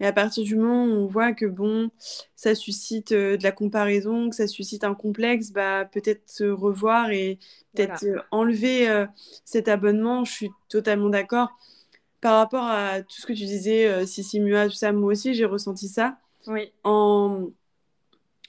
Et 0.00 0.06
à 0.06 0.12
partir 0.12 0.44
du 0.44 0.56
moment 0.56 0.84
où 0.84 1.04
on 1.04 1.06
voit 1.06 1.32
que 1.32 1.46
bon, 1.46 1.90
ça 2.34 2.54
suscite 2.54 3.12
euh, 3.12 3.36
de 3.36 3.42
la 3.44 3.52
comparaison, 3.52 4.28
que 4.28 4.36
ça 4.36 4.46
suscite 4.46 4.84
un 4.84 4.94
complexe, 4.94 5.52
bah, 5.52 5.84
peut-être 5.86 6.28
se 6.28 6.44
revoir 6.44 7.12
et 7.12 7.38
peut-être 7.74 8.04
euh, 8.04 8.18
enlever 8.32 9.06
cet 9.44 9.68
abonnement. 9.68 10.24
Je 10.24 10.32
suis 10.32 10.50
totalement 10.68 11.08
d'accord 11.08 11.56
par 12.20 12.38
rapport 12.38 12.64
à 12.64 13.02
tout 13.02 13.20
ce 13.20 13.26
que 13.26 13.32
tu 13.32 13.44
disais, 13.44 13.88
euh, 13.88 14.06
Sissi 14.06 14.40
Mua, 14.40 14.68
tout 14.68 14.74
ça, 14.74 14.92
moi 14.92 15.12
aussi, 15.12 15.34
j'ai 15.34 15.44
ressenti 15.44 15.88
ça. 15.88 16.18
Oui. 16.46 16.72
En, 16.84 17.50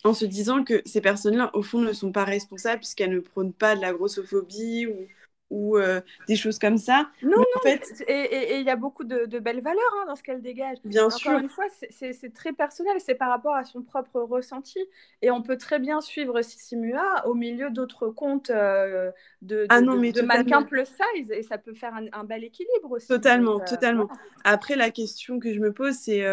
en 0.04 0.14
se 0.14 0.26
disant 0.26 0.64
que 0.64 0.82
ces 0.86 1.02
personnes-là, 1.02 1.52
au 1.54 1.62
fond, 1.64 1.80
ne 1.82 1.94
sont 1.94 2.12
pas 2.12 2.24
responsables 2.24 2.80
puisqu'elles 2.80 3.14
ne 3.14 3.20
prônent 3.20 3.54
pas 3.54 3.76
de 3.76 3.82
la 3.82 3.94
grossophobie 3.94 4.88
ou 4.88 5.08
ou 5.50 5.78
euh, 5.78 6.02
des 6.28 6.36
choses 6.36 6.60
comme 6.60 6.78
ça. 6.78 7.10
Non, 7.22 7.38
non, 7.38 7.44
en 7.56 7.60
fait... 7.62 8.04
et 8.08 8.60
il 8.60 8.66
y 8.66 8.70
a 8.70 8.76
beaucoup 8.76 9.04
de, 9.04 9.40
belles 9.40 9.62
valeurs 9.62 9.96
hein, 10.00 10.06
dans 10.08 10.16
ce 10.16 10.24
qu'elle 10.24 10.42
dégage. 10.42 10.78
Bien 10.84 11.06
Encore 11.06 11.18
sûr. 11.18 11.32
une 11.38 11.50
fois, 11.50 11.66
c'est 11.90 12.34
très 12.34 12.54
personnel, 12.54 12.98
c'est 13.00 13.16
par 13.16 13.30
rapport 13.30 13.56
à 13.56 13.64
son 13.64 13.82
propre 13.82 14.20
ressenti. 14.22 14.80
Et 15.22 15.32
on 15.32 15.42
peut 15.42 15.58
très 15.58 15.80
bien 15.80 16.02
suivre 16.02 16.42
Sissimua 16.42 17.26
au 17.28 17.34
milieu 17.34 17.70
d'autres 17.70 18.10
comptes 18.10 18.50
euh, 18.50 19.12
de, 19.42 19.66
ah 19.70 19.82
non, 19.82 19.98
mais 19.98 20.12
de 20.12 20.22
mannequins 20.22 20.64
plus 20.64 20.86
size, 20.86 21.32
et 21.32 21.44
ça 21.44 21.58
peut 21.58 21.74
faire 21.74 21.94
un, 22.12 22.24
bel 22.24 22.44
équilibre 22.44 22.92
aussi. 22.92 23.08
Totalement, 23.08 23.62
euh, 23.62 23.66
totalement. 23.66 24.10
Après, 24.44 24.76
la 24.76 24.92
question 24.92 25.40
que 25.40 25.54
je 25.54 25.60
me 25.60 25.72
pose, 25.72 25.96
c'est 25.96 26.26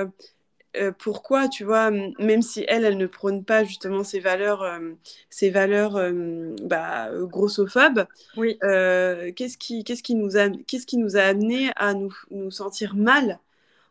euh, 0.77 0.93
pourquoi, 0.93 1.49
tu 1.49 1.65
vois, 1.65 1.91
même 1.91 2.43
si 2.43 2.65
elle, 2.69 2.85
elle 2.85 2.97
ne 2.97 3.07
prône 3.07 3.45
pas 3.45 3.65
justement 3.65 4.03
ces 4.03 4.21
valeurs, 4.21 4.63
euh, 4.63 4.93
ces 5.31 5.51
valeurs 5.51 5.97
euh, 5.97 6.55
bah, 6.63 7.11
grossophobes, 7.23 8.07
oui. 8.37 8.59
qu'est-ce 8.61 9.57
qui, 9.57 9.85
qu'est-ce 9.85 10.03
qui 10.03 10.15
nous 10.15 10.37
a, 10.37 10.49
qu'est-ce 10.67 10.87
qui 10.87 10.97
nous 10.97 11.17
a 11.17 11.23
amené 11.23 11.71
à 11.77 11.95
nous, 11.95 12.15
nous 12.31 12.51
sentir 12.51 12.95
mal 12.95 13.39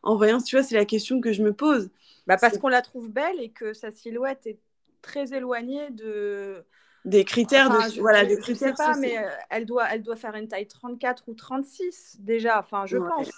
en 0.04 0.18
voyant, 0.18 0.42
tu 0.42 0.58
vois, 0.58 0.64
c'est 0.64 0.76
la 0.76 0.86
question 0.86 1.22
que 1.22 1.32
je 1.32 1.42
me 1.42 1.54
pose. 1.54 1.90
Bah 2.28 2.38
parce 2.40 2.58
qu'on 2.58 2.68
la 2.68 2.82
trouve 2.82 3.10
belle 3.10 3.40
et 3.40 3.50
que 3.50 3.74
sa 3.74 3.92
silhouette 3.92 4.46
est 4.46 4.60
très 5.02 5.34
éloignée 5.34 5.90
de 5.92 6.64
des 7.06 7.26
critères 7.26 7.70
de 7.70 7.94
je, 7.94 8.00
voilà 8.00 8.24
des 8.24 8.38
critères 8.38 8.78
sais 8.78 8.84
pas 8.86 8.98
mais 8.98 9.18
elle 9.50 9.66
doit 9.66 9.86
elle 9.92 10.02
doit 10.02 10.16
faire 10.16 10.36
une 10.36 10.48
taille 10.48 10.68
34 10.68 11.28
ou 11.28 11.34
36 11.34 12.16
déjà 12.20 12.60
enfin 12.60 12.86
je 12.86 12.96
pense 12.96 13.30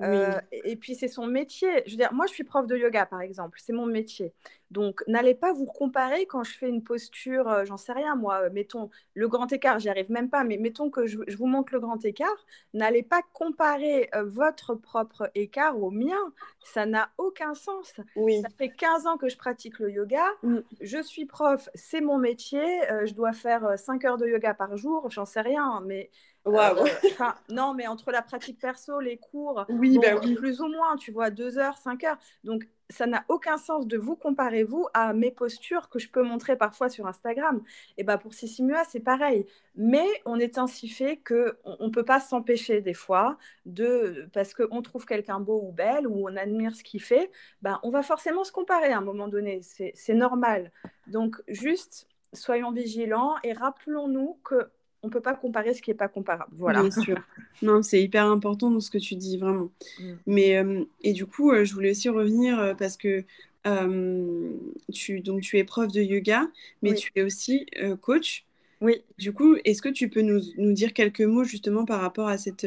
euh, 0.00 0.40
et 0.52 0.76
puis 0.76 0.94
c'est 0.94 1.08
son 1.08 1.26
métier. 1.26 1.82
Je 1.86 1.92
veux 1.92 1.96
dire, 1.96 2.12
moi 2.12 2.26
je 2.26 2.32
suis 2.32 2.44
prof 2.44 2.66
de 2.66 2.76
yoga 2.76 3.06
par 3.06 3.20
exemple, 3.20 3.58
c'est 3.62 3.72
mon 3.72 3.86
métier. 3.86 4.32
Donc 4.70 5.02
n'allez 5.08 5.34
pas 5.34 5.52
vous 5.52 5.66
comparer 5.66 6.26
quand 6.26 6.44
je 6.44 6.52
fais 6.52 6.68
une 6.68 6.82
posture, 6.82 7.48
euh, 7.48 7.64
j'en 7.64 7.76
sais 7.76 7.92
rien 7.92 8.14
moi, 8.14 8.42
euh, 8.42 8.50
mettons 8.52 8.88
le 9.14 9.28
grand 9.28 9.52
écart, 9.52 9.78
j'y 9.78 9.88
arrive 9.88 10.10
même 10.10 10.30
pas, 10.30 10.44
mais 10.44 10.56
mettons 10.58 10.90
que 10.90 11.06
je, 11.06 11.18
vous 11.36 11.46
montre 11.46 11.72
le 11.72 11.80
grand 11.80 12.04
écart, 12.04 12.46
n'allez 12.72 13.02
pas 13.02 13.22
comparer 13.32 14.08
votre 14.24 14.74
propre 14.74 15.30
écart 15.34 15.80
au 15.82 15.90
mien, 15.90 16.32
ça 16.64 16.86
n'a 16.86 17.10
aucun 17.18 17.54
sens. 17.54 17.92
Oui. 18.16 18.40
Ça 18.42 18.48
fait 18.56 18.68
15 18.68 19.06
ans 19.06 19.16
que 19.16 19.28
je 19.28 19.36
pratique 19.36 19.78
le 19.80 19.90
yoga, 19.90 20.24
mm. 20.42 20.58
je 20.80 21.02
suis 21.02 21.26
prof, 21.26 21.68
c'est 21.74 22.00
mon 22.00 22.18
métier, 22.18 22.64
je 23.04 23.12
dois 23.12 23.32
faire 23.32 23.78
5 23.78 24.04
heures 24.04 24.18
de 24.18 24.26
yoga 24.26 24.54
par 24.54 24.76
jour, 24.76 25.10
j'en 25.10 25.26
sais 25.26 25.40
rien, 25.40 25.82
mais 25.84 26.10
Wow. 26.44 26.86
non, 27.50 27.74
mais 27.74 27.86
entre 27.86 28.10
la 28.10 28.22
pratique 28.22 28.58
perso, 28.58 28.98
les 29.00 29.18
cours, 29.18 29.64
oui, 29.68 29.98
bah 29.98 30.16
plus 30.36 30.60
ou 30.60 30.68
moins, 30.68 30.96
tu 30.96 31.12
vois, 31.12 31.30
deux 31.30 31.58
heures, 31.58 31.76
cinq 31.76 32.04
heures. 32.04 32.16
Donc, 32.44 32.66
ça 32.88 33.06
n'a 33.06 33.24
aucun 33.28 33.56
sens 33.56 33.86
de 33.86 33.96
vous 33.96 34.16
comparer, 34.16 34.64
vous, 34.64 34.88
à 34.94 35.12
mes 35.12 35.30
postures 35.30 35.88
que 35.88 35.98
je 35.98 36.08
peux 36.08 36.22
montrer 36.22 36.56
parfois 36.56 36.88
sur 36.88 37.06
Instagram. 37.06 37.62
Et 37.98 38.04
bah, 38.04 38.18
pour 38.18 38.34
Sissimua, 38.34 38.84
c'est 38.84 39.00
pareil. 39.00 39.46
Mais 39.76 40.06
on 40.24 40.38
est 40.38 40.58
ainsi 40.58 40.88
fait 40.88 41.18
qu'on 41.18 41.86
ne 41.86 41.90
peut 41.90 42.04
pas 42.04 42.20
s'empêcher 42.20 42.80
des 42.80 42.94
fois, 42.94 43.38
de, 43.66 44.28
parce 44.32 44.54
qu'on 44.54 44.82
trouve 44.82 45.06
quelqu'un 45.06 45.40
beau 45.40 45.60
ou 45.62 45.72
belle, 45.72 46.06
ou 46.06 46.28
on 46.28 46.36
admire 46.36 46.74
ce 46.74 46.82
qu'il 46.82 47.00
fait, 47.02 47.30
bah, 47.62 47.78
on 47.82 47.90
va 47.90 48.02
forcément 48.02 48.44
se 48.44 48.52
comparer 48.52 48.92
à 48.92 48.98
un 48.98 49.02
moment 49.02 49.28
donné. 49.28 49.60
C'est 49.62 50.14
normal. 50.14 50.72
Donc, 51.06 51.36
juste, 51.48 52.08
soyons 52.32 52.72
vigilants 52.72 53.34
et 53.44 53.52
rappelons-nous 53.52 54.38
que 54.42 54.70
on 55.02 55.08
peut 55.08 55.20
pas 55.20 55.34
comparer 55.34 55.74
ce 55.74 55.82
qui 55.82 55.90
est 55.90 55.94
pas 55.94 56.08
comparable. 56.08 56.52
Voilà. 56.56 56.82
Bien 56.82 56.90
sûr. 56.90 57.16
non, 57.62 57.82
c'est 57.82 58.02
hyper 58.02 58.26
important 58.26 58.70
dans 58.70 58.80
ce 58.80 58.90
que 58.90 58.98
tu 58.98 59.16
dis 59.16 59.38
vraiment. 59.38 59.70
Mm. 59.98 60.12
Mais 60.26 60.56
euh, 60.56 60.84
et 61.02 61.12
du 61.12 61.26
coup, 61.26 61.50
euh, 61.50 61.64
je 61.64 61.74
voulais 61.74 61.92
aussi 61.92 62.08
revenir 62.08 62.58
euh, 62.58 62.74
parce 62.74 62.96
que 62.96 63.24
tu 64.92 65.20
donc 65.20 65.42
tu 65.42 65.58
es 65.58 65.64
prof 65.64 65.92
de 65.92 66.00
yoga, 66.00 66.48
mais 66.82 66.94
tu 66.94 67.12
es 67.14 67.22
aussi 67.22 67.66
coach. 68.00 68.46
Oui. 68.80 69.02
Du 69.18 69.34
coup, 69.34 69.56
est-ce 69.66 69.82
que 69.82 69.90
tu 69.90 70.08
peux 70.08 70.22
nous, 70.22 70.40
nous, 70.56 70.72
dire 70.72 70.94
quelques 70.94 71.20
mots 71.20 71.44
justement 71.44 71.84
par 71.84 72.00
rapport 72.00 72.28
à 72.28 72.38
cette 72.38 72.66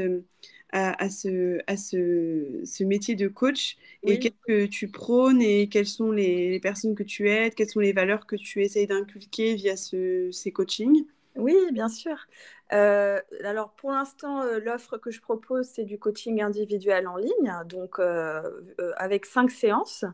à, 0.76 1.10
ce, 1.10 1.60
à 1.68 1.78
ce, 1.78 2.62
ce, 2.66 2.84
métier 2.84 3.14
de 3.14 3.28
coach 3.28 3.78
et 4.02 4.18
qu'est-ce 4.18 4.48
que 4.48 4.66
tu 4.66 4.88
prônes 4.88 5.40
et 5.40 5.70
quelles 5.70 5.88
sont 5.88 6.12
les, 6.12 6.50
les, 6.50 6.60
personnes 6.60 6.96
que 6.96 7.04
tu 7.04 7.30
aides, 7.30 7.54
quelles 7.54 7.70
sont 7.70 7.80
les 7.80 7.94
valeurs 7.94 8.26
que 8.26 8.36
tu 8.36 8.64
essayes 8.64 8.88
d'inculquer 8.88 9.54
via 9.54 9.78
ce, 9.78 10.30
ces 10.32 10.52
coachings? 10.52 11.06
Oui, 11.36 11.58
bien 11.72 11.90
sûr. 11.90 12.28
Euh, 12.74 13.20
alors 13.44 13.72
pour 13.72 13.92
l'instant, 13.92 14.42
euh, 14.42 14.60
l'offre 14.60 14.98
que 14.98 15.12
je 15.12 15.22
propose, 15.22 15.68
c'est 15.68 15.84
du 15.84 15.98
coaching 15.98 16.42
individuel 16.42 17.08
en 17.08 17.18
ligne, 17.18 17.54
donc 17.66 18.00
euh, 18.00 18.42
avec 18.98 19.26
cinq 19.26 19.52
séances 19.52 20.06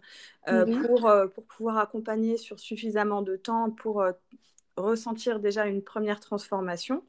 mmh 0.47 0.81
pour, 0.81 1.11
pour 1.35 1.43
pouvoir 1.43 1.77
accompagner 1.77 2.35
sur 2.37 2.59
suffisamment 2.59 3.21
de 3.21 3.35
temps 3.35 3.69
pour 3.69 4.03
ressentir 4.77 5.39
déjà 5.39 5.67
une 5.67 5.83
première 5.83 6.19
transformation. 6.19 7.03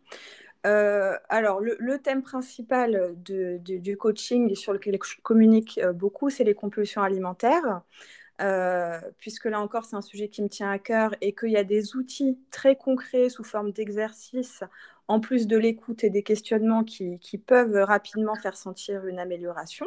alors, 0.64 1.60
le, 1.60 1.98
thème 1.98 2.22
principal 2.22 3.14
du 3.16 3.96
coaching 3.96 4.54
sur 4.54 4.74
lequel 4.74 4.98
je 5.02 5.22
communique 5.22 5.80
beaucoup, 5.94 6.28
c'est 6.28 6.44
les 6.44 6.54
compulsions 6.54 7.02
alimentaires. 7.02 7.80
Euh, 8.40 9.00
puisque 9.18 9.44
là 9.44 9.60
encore, 9.60 9.84
c'est 9.84 9.96
un 9.96 10.02
sujet 10.02 10.28
qui 10.28 10.42
me 10.42 10.48
tient 10.48 10.70
à 10.70 10.78
cœur 10.78 11.14
et 11.20 11.34
qu'il 11.34 11.50
y 11.50 11.56
a 11.56 11.64
des 11.64 11.96
outils 11.96 12.38
très 12.50 12.76
concrets 12.76 13.28
sous 13.28 13.44
forme 13.44 13.72
d'exercices, 13.72 14.62
en 15.08 15.20
plus 15.20 15.46
de 15.46 15.56
l'écoute 15.56 16.04
et 16.04 16.10
des 16.10 16.22
questionnements 16.22 16.84
qui, 16.84 17.18
peuvent 17.46 17.76
rapidement 17.76 18.34
faire 18.36 18.56
sentir 18.56 19.06
une 19.06 19.18
amélioration. 19.18 19.86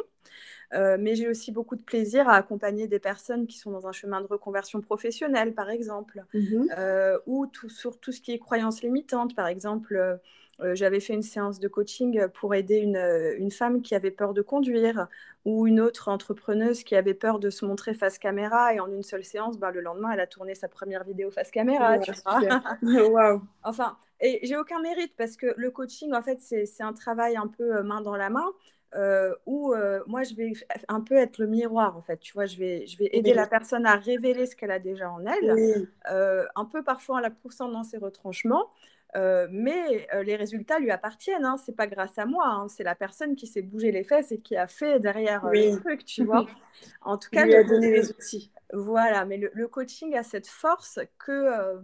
Euh, 0.72 0.96
mais 0.98 1.14
j'ai 1.14 1.28
aussi 1.28 1.52
beaucoup 1.52 1.76
de 1.76 1.82
plaisir 1.82 2.28
à 2.28 2.34
accompagner 2.34 2.88
des 2.88 2.98
personnes 2.98 3.46
qui 3.46 3.58
sont 3.58 3.70
dans 3.70 3.86
un 3.86 3.92
chemin 3.92 4.20
de 4.20 4.26
reconversion 4.26 4.80
professionnelle, 4.80 5.54
par 5.54 5.70
exemple, 5.70 6.24
mmh 6.34 6.66
euh, 6.76 7.18
ou 7.26 7.46
tout, 7.46 7.68
sur 7.68 7.98
tout 7.98 8.12
ce 8.12 8.20
qui 8.20 8.32
est 8.32 8.38
croyances 8.38 8.82
limitantes, 8.82 9.34
par 9.34 9.46
exemple 9.46 10.20
euh, 10.60 10.74
j'avais 10.74 11.00
fait 11.00 11.14
une 11.14 11.22
séance 11.22 11.58
de 11.58 11.68
coaching 11.68 12.28
pour 12.28 12.54
aider 12.54 12.76
une, 12.76 12.96
euh, 12.96 13.34
une, 13.38 13.50
femme 13.50 13.82
qui 13.82 13.94
avait 13.94 14.10
peur 14.10 14.34
de 14.34 14.42
conduire 14.42 15.08
ou 15.44 15.66
une 15.66 15.80
autre 15.80 16.08
entrepreneuse 16.08 16.84
qui 16.84 16.94
avait 16.96 17.14
peur 17.14 17.38
de 17.38 17.50
se 17.50 17.64
montrer 17.64 17.94
face 17.94 18.18
caméra 18.18 18.72
et 18.74 18.80
en 18.80 18.90
une 18.90 19.02
seule 19.02 19.24
séance, 19.24 19.58
ben, 19.58 19.70
le 19.70 19.80
lendemain, 19.80 20.10
elle 20.12 20.20
a 20.20 20.26
tourné 20.26 20.54
sa 20.54 20.68
première 20.68 21.04
vidéo 21.04 21.30
face 21.30 21.50
caméra. 21.50 21.98
wow. 22.82 23.42
Enfin, 23.62 23.96
et 24.20 24.40
j'ai 24.44 24.56
aucun 24.56 24.80
mérite 24.80 25.12
parce 25.16 25.36
que 25.36 25.52
le 25.56 25.70
coaching, 25.70 26.14
en 26.14 26.22
fait, 26.22 26.40
c'est 26.40 26.82
un 26.82 26.92
travail 26.92 27.36
un 27.36 27.48
peu 27.48 27.76
euh, 27.76 27.82
main 27.82 28.00
dans 28.00 28.16
la 28.16 28.30
main. 28.30 28.46
euh, 28.94 29.34
où 29.46 29.72
euh, 29.72 30.00
moi, 30.06 30.22
je 30.22 30.34
vais 30.34 30.52
un 30.88 31.00
peu 31.00 31.16
être 31.16 31.38
le 31.38 31.46
miroir, 31.46 31.96
en 31.96 32.02
fait. 32.02 32.18
Tu 32.18 32.32
vois, 32.32 32.46
je 32.46 32.56
vais, 32.56 32.86
je 32.86 32.96
vais 32.96 33.08
aider 33.12 33.34
la 33.34 33.46
personne 33.46 33.86
à 33.86 33.96
révéler 33.96 34.46
ce 34.46 34.54
qu'elle 34.54 34.70
a 34.70 34.78
déjà 34.78 35.10
en 35.10 35.24
elle, 35.26 35.88
euh, 36.10 36.44
un 36.54 36.64
peu 36.64 36.84
parfois 36.84 37.16
en 37.16 37.20
la 37.20 37.30
poussant 37.30 37.68
dans 37.68 37.82
ses 37.82 37.98
retranchements. 37.98 38.70
Mais 39.14 40.08
les 40.24 40.36
résultats 40.36 40.78
lui 40.78 40.90
appartiennent. 40.90 41.44
Hein. 41.44 41.56
C'est 41.64 41.76
pas 41.76 41.86
grâce 41.86 42.18
à 42.18 42.26
moi. 42.26 42.46
Hein. 42.46 42.68
C'est 42.68 42.84
la 42.84 42.94
personne 42.94 43.36
qui 43.36 43.46
s'est 43.46 43.62
bougé 43.62 43.92
les 43.92 44.04
fesses 44.04 44.32
et 44.32 44.40
qui 44.40 44.56
a 44.56 44.66
fait 44.66 45.00
derrière 45.00 45.46
le 45.46 45.78
truc, 45.80 46.04
tu 46.04 46.24
vois. 46.24 46.46
En 47.02 47.16
tout 47.16 47.30
cas, 47.30 47.46
lui 47.46 47.54
a 47.54 47.62
donné 47.62 47.92
les 47.92 48.10
outils. 48.10 48.50
Voilà, 48.72 49.24
mais 49.24 49.36
le, 49.36 49.50
le, 49.54 49.68
coaching 49.68 50.16
a 50.16 50.24
cette 50.24 50.48
force 50.48 50.98
que 51.18 51.78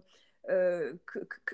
euh, 0.50 0.94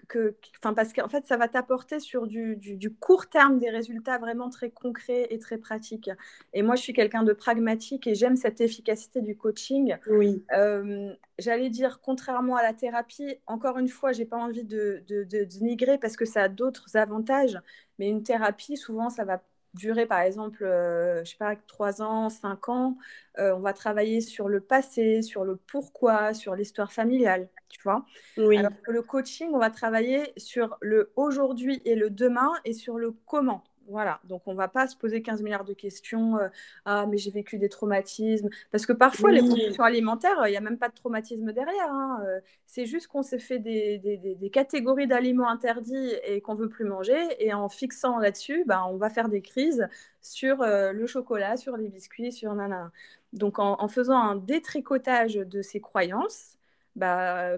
que, 0.08 0.34
parce 0.62 0.92
qu'en 0.92 1.08
fait, 1.08 1.26
ça 1.26 1.36
va 1.36 1.48
t'apporter 1.48 2.00
sur 2.00 2.26
du, 2.26 2.58
court 2.98 3.28
terme 3.28 3.58
des 3.58 3.70
résultats 3.70 4.18
vraiment 4.18 4.48
très 4.48 4.70
concrets 4.70 5.26
et 5.30 5.38
très 5.38 5.58
pratiques. 5.58 6.10
Et 6.52 6.62
moi, 6.62 6.76
je 6.76 6.82
suis 6.82 6.92
quelqu'un 6.92 7.22
de 7.22 7.32
pragmatique 7.32 8.06
et 8.06 8.14
j'aime 8.14 8.36
cette 8.36 8.60
efficacité 8.60 9.20
du 9.20 9.36
coaching. 9.36 9.96
Oui. 10.08 10.42
Euh, 10.52 11.12
j'allais 11.38 11.70
dire, 11.70 12.00
contrairement 12.00 12.56
à 12.56 12.62
la 12.62 12.72
thérapie, 12.72 13.36
encore 13.46 13.78
une 13.78 13.88
fois, 13.88 14.12
j'ai 14.12 14.24
pas 14.24 14.38
envie 14.38 14.64
de, 14.64 15.02
de, 15.08 15.24
de 15.24 15.44
dénigrer 15.44 15.98
parce 15.98 16.16
que 16.16 16.24
ça 16.24 16.42
a 16.42 16.48
d'autres 16.48 16.96
avantages. 16.96 17.60
Mais 17.98 18.08
une 18.08 18.22
thérapie, 18.22 18.76
souvent, 18.76 19.10
ça 19.10 19.24
va 19.24 19.42
durer 19.76 20.06
par 20.06 20.20
exemple, 20.20 20.64
euh, 20.64 21.24
je 21.24 21.30
sais 21.30 21.36
pas, 21.36 21.54
3 21.54 22.02
ans, 22.02 22.28
5 22.28 22.68
ans, 22.68 22.96
euh, 23.38 23.54
on 23.54 23.60
va 23.60 23.72
travailler 23.72 24.20
sur 24.20 24.48
le 24.48 24.60
passé, 24.60 25.22
sur 25.22 25.44
le 25.44 25.56
pourquoi, 25.56 26.34
sur 26.34 26.56
l'histoire 26.56 26.92
familiale, 26.92 27.48
tu 27.68 27.80
vois. 27.82 28.04
Oui. 28.36 28.56
Alors 28.56 28.72
que 28.82 28.90
le 28.90 29.02
coaching, 29.02 29.50
on 29.52 29.58
va 29.58 29.70
travailler 29.70 30.32
sur 30.36 30.76
le 30.80 31.12
aujourd'hui 31.16 31.80
et 31.84 31.94
le 31.94 32.10
demain 32.10 32.52
et 32.64 32.72
sur 32.72 32.98
le 32.98 33.12
comment. 33.26 33.62
Voilà, 33.88 34.20
donc 34.24 34.42
on 34.46 34.52
ne 34.52 34.56
va 34.56 34.68
pas 34.68 34.88
se 34.88 34.96
poser 34.96 35.22
15 35.22 35.42
milliards 35.42 35.64
de 35.64 35.72
questions. 35.72 36.38
Euh, 36.38 36.48
ah, 36.84 37.06
mais 37.06 37.18
j'ai 37.18 37.30
vécu 37.30 37.58
des 37.58 37.68
traumatismes. 37.68 38.48
Parce 38.70 38.84
que 38.84 38.92
parfois, 38.92 39.30
les 39.30 39.40
conditions 39.40 39.84
alimentaires, 39.84 40.46
il 40.46 40.50
n'y 40.50 40.56
a 40.56 40.60
même 40.60 40.78
pas 40.78 40.88
de 40.88 40.94
traumatisme 40.94 41.52
derrière. 41.52 41.90
Hein, 41.90 42.22
euh, 42.26 42.40
c'est 42.66 42.86
juste 42.86 43.06
qu'on 43.06 43.22
s'est 43.22 43.38
fait 43.38 43.58
des, 43.58 43.98
des, 43.98 44.16
des, 44.16 44.50
catégories 44.50 45.06
d'aliments 45.06 45.48
interdits 45.48 46.12
et 46.24 46.40
qu'on 46.40 46.54
ne 46.54 46.60
veut 46.60 46.68
plus 46.68 46.84
manger. 46.84 47.16
Et 47.38 47.54
en 47.54 47.68
fixant 47.68 48.18
là-dessus, 48.18 48.64
bah, 48.66 48.84
on 48.88 48.96
va 48.96 49.08
faire 49.08 49.28
des 49.28 49.42
crises 49.42 49.88
sur 50.20 50.62
euh, 50.62 50.92
le 50.92 51.06
chocolat, 51.06 51.56
sur 51.56 51.76
les 51.76 51.88
biscuits, 51.88 52.32
sur 52.32 52.54
nana. 52.54 52.90
Donc 53.32 53.58
en, 53.58 53.80
en, 53.80 53.88
faisant 53.88 54.18
un 54.18 54.36
détricotage 54.36 55.34
de 55.34 55.62
ces 55.62 55.80
croyances, 55.80 56.56
bah, 56.96 57.56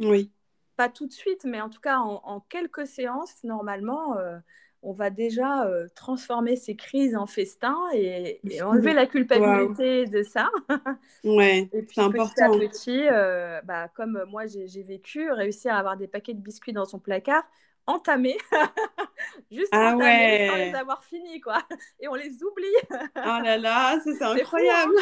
oui. 0.00 0.30
pas 0.76 0.88
tout 0.88 1.06
de 1.06 1.12
suite, 1.12 1.44
mais 1.44 1.60
en 1.60 1.68
tout 1.68 1.80
cas 1.80 1.98
en, 1.98 2.20
en 2.24 2.40
quelques 2.40 2.86
séances, 2.86 3.44
normalement 3.44 4.16
on 4.82 4.92
va 4.92 5.10
déjà 5.10 5.64
euh, 5.66 5.86
transformer 5.94 6.56
ces 6.56 6.74
crises 6.74 7.16
en 7.16 7.26
festin 7.26 7.76
et, 7.94 8.40
enlever 8.62 8.92
la 8.92 9.06
culpabilité 9.06 10.06
de 10.06 10.22
ça. 10.22 10.50
Ouais, 11.24 11.70
c'est 11.94 12.00
important. 12.00 12.32
Petit 12.34 12.42
à 12.42 12.68
petit, 12.68 13.08
euh, 13.10 13.60
bah, 13.64 13.88
comme 13.88 14.24
moi 14.28 14.46
j'ai 14.46 14.82
vécu, 14.82 15.30
réussir 15.30 15.72
à 15.72 15.78
avoir 15.78 15.96
des 15.96 16.08
paquets 16.08 16.34
de 16.34 16.40
biscuits 16.40 16.72
dans 16.72 16.84
son 16.84 16.98
placard, 16.98 17.44
entamés, 17.86 18.36
juste 19.50 19.68
ah 19.72 19.94
entamés 19.94 20.48
sans 20.48 20.56
les 20.56 20.74
avoir 20.74 21.04
finis, 21.04 21.40
quoi. 21.40 21.62
Et 22.00 22.08
on 22.08 22.14
les 22.14 22.42
oublie. 22.42 22.66
oh 22.90 23.42
là 23.42 23.58
là, 23.58 23.98
c'est 24.04 24.22
hein. 24.22 24.34
incroyable. 24.36 24.94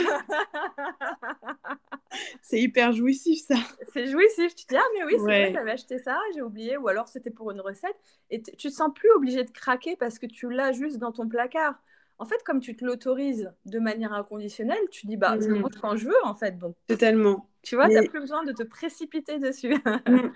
c'est 2.43 2.61
hyper 2.61 2.93
jouissif, 2.93 3.41
ça. 3.47 3.57
C'est 3.93 4.07
jouissif. 4.07 4.55
Tu 4.55 4.65
te 4.65 4.75
dis, 4.75 4.77
ah, 4.77 4.89
mais 4.95 5.05
oui, 5.05 5.13
c'est 5.13 5.19
vrai, 5.19 5.53
j'avais 5.53 5.73
acheté 5.73 5.99
ça, 5.99 6.19
j'ai 6.35 6.43
oublié, 6.43 6.77
ou 6.77 6.89
alors 6.89 7.09
c'était 7.09 7.31
pour 7.31 7.51
une 7.51 7.61
recette. 7.61 7.97
Et 8.31 8.43
tu 8.43 8.69
te 8.69 8.75
sens 8.75 8.91
plus 8.95 9.11
obligé 9.13 9.45
de 9.45 9.51
craquer 9.51 9.97
parce 9.97 10.19
que 10.19 10.27
tu 10.27 10.51
l'as 10.51 10.73
juste 10.73 10.99
dans 10.99 11.13
ton 11.13 11.29
placard. 11.29 11.75
En 12.19 12.27
fait, 12.27 12.43
comme 12.45 12.61
tu 12.61 12.77
te 12.77 12.85
l'autorises 12.85 13.51
de 13.65 13.79
manière 13.79 14.13
inconditionnelle, 14.13 14.83
tu 14.91 15.07
dis, 15.07 15.17
bah, 15.17 15.39
je 15.41 15.49
le 15.49 15.55
montre 15.55 15.81
quand 15.81 15.97
je 15.97 16.07
veux, 16.07 16.25
en 16.25 16.35
fait. 16.35 16.59
Donc, 16.59 16.77
Totalement. 16.87 17.49
Tu 17.63 17.77
vois, 17.77 17.89
tu 17.89 17.95
n'as 17.95 18.07
plus 18.07 18.21
besoin 18.21 18.45
de 18.45 18.53
te 18.53 18.63
précipiter 18.63 19.39
dessus. 19.39 19.75
Mm. 19.75 20.29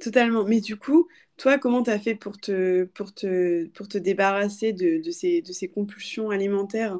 Totalement. 0.00 0.44
Mais 0.44 0.60
du 0.60 0.76
coup, 0.76 1.08
toi, 1.36 1.58
comment 1.58 1.82
tu 1.82 1.90
as 1.90 1.98
fait 1.98 2.14
pour 2.14 2.38
te, 2.38 2.84
pour 2.84 3.12
te, 3.12 3.66
pour 3.68 3.88
te 3.88 3.98
débarrasser 3.98 4.72
de, 4.72 5.02
de, 5.02 5.10
ces, 5.10 5.42
de 5.42 5.52
ces 5.52 5.68
compulsions 5.68 6.30
alimentaires? 6.30 6.98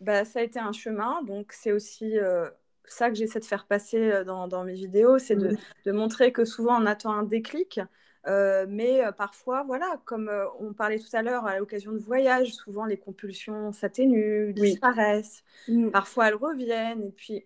Bah, 0.00 0.24
Ça 0.24 0.40
a 0.40 0.42
été 0.42 0.58
un 0.58 0.72
chemin. 0.72 1.22
Donc, 1.22 1.52
c'est 1.52 1.72
aussi 1.72 2.18
euh, 2.18 2.50
ça 2.84 3.08
que 3.08 3.16
j'essaie 3.16 3.40
de 3.40 3.44
faire 3.44 3.66
passer 3.66 4.10
euh, 4.10 4.24
dans, 4.24 4.46
dans 4.46 4.64
mes 4.64 4.74
vidéos 4.74 5.18
c'est 5.18 5.36
de, 5.36 5.56
de, 5.86 5.92
montrer 5.92 6.32
que 6.32 6.44
souvent, 6.44 6.80
on 6.80 6.86
attend 6.86 7.12
un 7.12 7.22
déclic. 7.22 7.80
Euh, 8.26 8.66
mais 8.68 9.02
parfois, 9.16 9.62
voilà, 9.62 10.00
comme 10.04 10.30
on 10.58 10.72
parlait 10.72 10.98
tout 10.98 11.14
à 11.16 11.22
l'heure 11.22 11.46
à 11.46 11.58
l'occasion 11.58 11.92
de 11.92 11.98
voyage, 11.98 12.52
souvent 12.52 12.84
les 12.84 12.96
compulsions 12.96 13.72
s'atténuent, 13.72 14.52
disparaissent. 14.52 15.44
Mm. 15.68 15.90
Parfois, 15.90 16.28
elles 16.28 16.34
reviennent. 16.34 17.04
Et 17.04 17.12
puis, 17.12 17.44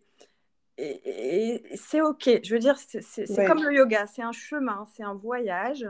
et, 0.81 1.77
c'est 1.77 2.01
OK. 2.01 2.29
Je 2.43 2.55
veux 2.55 2.59
dire, 2.59 2.77
c'est 2.79 3.47
comme 3.47 3.63
le 3.63 3.75
yoga, 3.75 4.07
c'est 4.07 4.23
un 4.23 4.33
chemin, 4.33 4.85
c'est 4.95 5.03
un 5.03 5.15
voyage. 5.15 5.87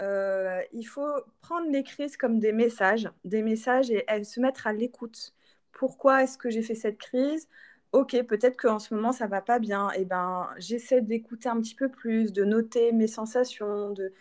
Euh, 0.00 0.60
il 0.72 0.84
faut 0.84 1.12
prendre 1.40 1.70
les 1.70 1.84
crises 1.84 2.16
comme 2.16 2.40
des 2.40 2.52
messages, 2.52 3.08
des 3.24 3.42
messages 3.42 3.90
et, 3.90 4.24
se 4.24 4.40
mettre 4.40 4.66
à 4.66 4.72
l'écoute. 4.72 5.34
Pourquoi 5.72 6.22
est-ce 6.22 6.38
que 6.38 6.50
j'ai 6.50 6.62
fait 6.62 6.74
cette 6.74 6.98
crise? 6.98 7.48
Ok, 7.92 8.20
peut-être 8.24 8.56
qu'en 8.56 8.78
ce 8.80 8.94
moment 8.94 9.12
ça 9.12 9.26
va 9.26 9.40
pas 9.40 9.58
bien. 9.58 9.90
Et 9.92 10.00
eh 10.00 10.04
ben, 10.04 10.48
j'essaie 10.58 11.00
d'écouter 11.00 11.48
un 11.48 11.60
petit 11.60 11.76
peu 11.76 11.88
plus, 11.88 12.32
de 12.32 12.44
noter 12.44 12.92
mes 12.92 13.06
sensations, 13.06 13.90
de 13.90 14.12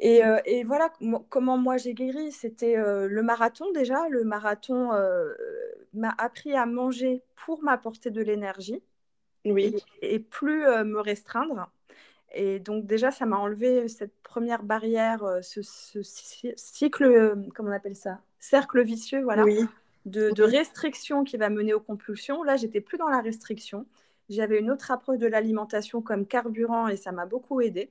et, 0.00 0.24
euh, 0.24 0.40
et, 0.46 0.64
voilà 0.64 0.90
comment 1.28 1.58
moi 1.58 1.76
j'ai 1.76 1.94
guéri. 1.94 2.32
C'était 2.32 2.76
euh, 2.76 3.08
le 3.08 3.22
marathon 3.22 3.70
déjà. 3.72 4.08
Le 4.08 4.24
marathon 4.24 4.90
m'a 5.94 6.14
appris 6.18 6.54
à 6.54 6.66
manger 6.66 7.22
pour 7.36 7.62
m'apporter 7.62 8.10
de 8.10 8.22
l'énergie 8.22 8.82
oui. 9.44 9.76
et, 10.00 10.18
plus 10.18 10.64
euh, 10.64 10.84
me 10.84 11.00
restreindre. 11.00 11.70
Et 12.34 12.58
donc 12.58 12.86
déjà, 12.86 13.10
ça 13.10 13.26
m'a 13.26 13.36
enlevé 13.36 13.88
cette 13.88 14.14
première 14.22 14.62
barrière, 14.62 15.22
euh, 15.24 15.42
ce, 15.42 15.62
cycle, 16.02 17.04
euh, 17.04 17.34
comment 17.54 17.70
on 17.70 17.72
appelle 17.72 17.96
ça 17.96 18.20
Cercle 18.38 18.82
vicieux, 18.82 19.22
voilà, 19.22 19.44
de, 20.06 20.30
de, 20.30 20.42
restriction 20.42 21.24
qui 21.24 21.36
va 21.36 21.50
mener 21.50 21.74
aux 21.74 21.80
compulsions. 21.80 22.42
Là, 22.42 22.56
j'étais 22.56 22.80
plus 22.80 22.98
dans 22.98 23.08
la 23.08 23.20
restriction. 23.20 23.86
J'avais 24.30 24.58
une 24.58 24.70
autre 24.70 24.90
approche 24.90 25.18
de 25.18 25.26
l'alimentation 25.26 26.00
comme 26.00 26.26
carburant 26.26 26.88
et 26.88 26.96
ça 26.96 27.12
m'a 27.12 27.26
beaucoup 27.26 27.60
aidé. 27.60 27.90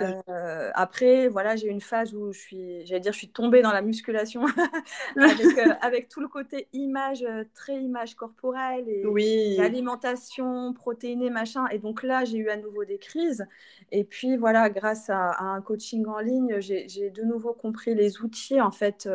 Euh, 0.00 0.70
après, 0.74 1.28
voilà, 1.28 1.56
j'ai 1.56 1.68
une 1.68 1.80
phase 1.80 2.14
où 2.14 2.32
je 2.32 2.38
suis, 2.38 2.86
j'allais 2.86 3.00
dire, 3.00 3.12
je 3.12 3.18
suis 3.18 3.28
tombée 3.28 3.62
dans 3.62 3.72
la 3.72 3.82
musculation 3.82 4.46
euh, 5.16 5.28
avec, 5.80 6.08
tout 6.08 6.20
le 6.20 6.28
côté 6.28 6.68
image, 6.72 7.22
euh, 7.22 7.44
très 7.54 7.80
image 7.80 8.14
corporelle 8.14 8.88
et 8.88 9.04
oui. 9.06 9.58
alimentation 9.60 10.72
protéinée, 10.72 11.30
machin. 11.30 11.66
Et 11.68 11.78
donc 11.78 12.02
là, 12.02 12.24
j'ai 12.24 12.38
eu 12.38 12.48
à 12.48 12.56
nouveau 12.56 12.84
des 12.84 12.98
crises. 12.98 13.46
Et 13.90 14.04
puis 14.04 14.36
voilà, 14.36 14.70
grâce 14.70 15.10
à, 15.10 15.36
un 15.40 15.60
coaching 15.60 16.06
en 16.06 16.20
ligne, 16.20 16.60
j'ai 16.60 17.10
de 17.10 17.22
nouveau 17.22 17.52
compris 17.52 17.94
les 17.94 18.20
outils, 18.20 18.60
en 18.60 18.70
fait. 18.70 19.08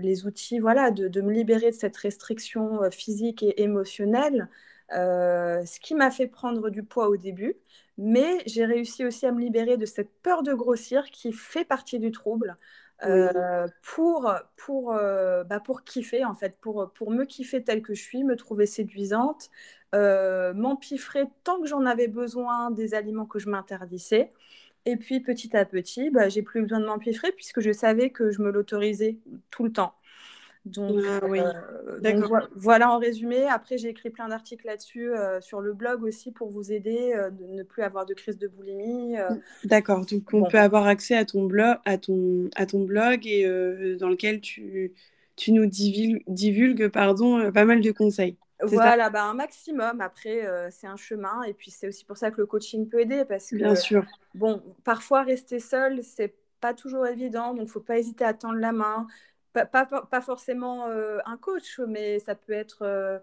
les 0.00 0.26
outils 0.26 0.58
voilà, 0.58 0.90
de, 0.90 1.08
de, 1.08 1.20
me 1.20 1.32
libérer 1.32 1.70
de 1.70 1.76
cette 1.76 1.96
restriction 1.96 2.80
physique 2.90 3.42
et 3.42 3.62
émotionnelle, 3.62 4.48
ce 4.90 5.80
qui 5.80 5.94
m'a 5.94 6.10
fait 6.10 6.26
prendre 6.26 6.70
du 6.70 6.82
poids 6.82 7.08
au 7.08 7.16
début, 7.16 7.56
mais 7.98 8.38
j'ai 8.46 8.64
réussi 8.64 9.04
aussi 9.04 9.26
à 9.26 9.32
me 9.32 9.40
libérer 9.40 9.76
de 9.76 9.86
cette 9.86 10.10
peur 10.22 10.42
de 10.42 10.54
grossir 10.54 11.04
qui 11.10 11.32
fait 11.32 11.64
partie 11.64 11.98
du 11.98 12.10
trouble. 12.10 12.56
Euh, 13.04 13.66
pour, 13.82 14.32
pour, 14.56 14.92
euh, 14.94 15.42
bah 15.44 15.58
pour 15.60 15.82
kiffer, 15.82 16.24
en 16.24 16.34
fait, 16.34 16.56
pour, 16.60 16.92
pour 16.94 17.10
me 17.10 17.24
kiffer 17.24 17.62
telle 17.64 17.82
que 17.82 17.94
je 17.94 18.02
suis, 18.02 18.22
me 18.22 18.36
trouver 18.36 18.66
séduisante, 18.66 19.50
euh, 19.94 20.54
m'empiffrer 20.54 21.24
tant 21.44 21.60
que 21.60 21.66
j'en 21.66 21.84
avais 21.84 22.06
besoin 22.08 22.70
des 22.70 22.94
aliments 22.94 23.26
que 23.26 23.38
je 23.40 23.48
m'interdisais. 23.50 24.32
Et 24.84 24.96
puis 24.96 25.20
petit 25.20 25.56
à 25.56 25.64
petit, 25.64 26.10
bah, 26.10 26.28
j'ai 26.28 26.42
plus 26.42 26.62
besoin 26.62 26.80
de 26.80 26.86
m'empiffrer 26.86 27.32
puisque 27.32 27.60
je 27.60 27.72
savais 27.72 28.10
que 28.10 28.30
je 28.30 28.40
me 28.42 28.50
l'autorisais 28.50 29.18
tout 29.50 29.64
le 29.64 29.72
temps. 29.72 29.94
Donc, 30.64 30.96
ah 31.04 31.24
euh, 31.24 32.40
voilà 32.54 32.92
en 32.92 32.98
résumé. 32.98 33.48
Après, 33.48 33.78
j'ai 33.78 33.88
écrit 33.88 34.10
plein 34.10 34.28
d'articles 34.28 34.64
là-dessus 34.64 35.10
euh, 35.10 35.40
sur 35.40 35.60
le 35.60 35.72
blog 35.72 36.04
aussi 36.04 36.30
pour 36.30 36.50
vous 36.50 36.70
aider 36.70 37.12
euh, 37.16 37.30
de 37.30 37.44
ne 37.46 37.64
plus 37.64 37.82
avoir 37.82 38.06
de 38.06 38.14
crise 38.14 38.38
de 38.38 38.46
boulimie. 38.46 39.16
D'accord. 39.64 40.06
Donc, 40.06 40.32
on 40.32 40.44
peut 40.44 40.60
avoir 40.60 40.86
accès 40.86 41.16
à 41.16 41.24
ton 41.24 41.46
blog, 41.46 41.78
à 41.84 41.98
ton, 41.98 42.48
à 42.54 42.66
ton 42.66 42.84
blog 42.84 43.26
et 43.26 43.44
dans 43.98 44.08
lequel 44.08 44.40
tu, 44.40 44.92
tu 45.34 45.52
nous 45.52 45.66
divulgues, 45.66 46.88
pardon, 46.88 47.50
pas 47.50 47.64
mal 47.64 47.80
de 47.80 47.90
conseils. 47.90 48.36
Voilà, 48.62 49.10
bah, 49.10 49.24
un 49.24 49.34
maximum. 49.34 50.00
Après, 50.00 50.48
c'est 50.70 50.86
un 50.86 50.96
chemin. 50.96 51.42
Et 51.42 51.54
puis, 51.54 51.72
c'est 51.72 51.88
aussi 51.88 52.04
pour 52.04 52.16
ça 52.16 52.30
que 52.30 52.40
le 52.40 52.46
coaching 52.46 52.88
peut 52.88 53.00
aider. 53.00 53.24
Parce 53.24 53.50
que, 53.50 53.56
Bien 53.56 53.74
sûr. 53.74 54.04
Bon, 54.36 54.62
parfois, 54.84 55.22
rester 55.22 55.58
seul, 55.58 56.04
c'est 56.04 56.34
pas 56.60 56.72
toujours 56.72 57.04
évident. 57.08 57.48
Donc, 57.48 57.62
il 57.62 57.64
ne 57.64 57.70
faut 57.70 57.80
pas 57.80 57.98
hésiter 57.98 58.24
à 58.24 58.32
tendre 58.32 58.58
la 58.58 58.70
main 58.70 59.08
pas, 59.52 59.66
pas, 59.86 60.20
forcément 60.20 60.86
euh, 60.88 61.18
un 61.26 61.36
coach, 61.36 61.80
mais 61.86 62.18
ça 62.18 62.34
peut 62.34 62.52
être, 62.52 62.82
euh, 62.82 63.18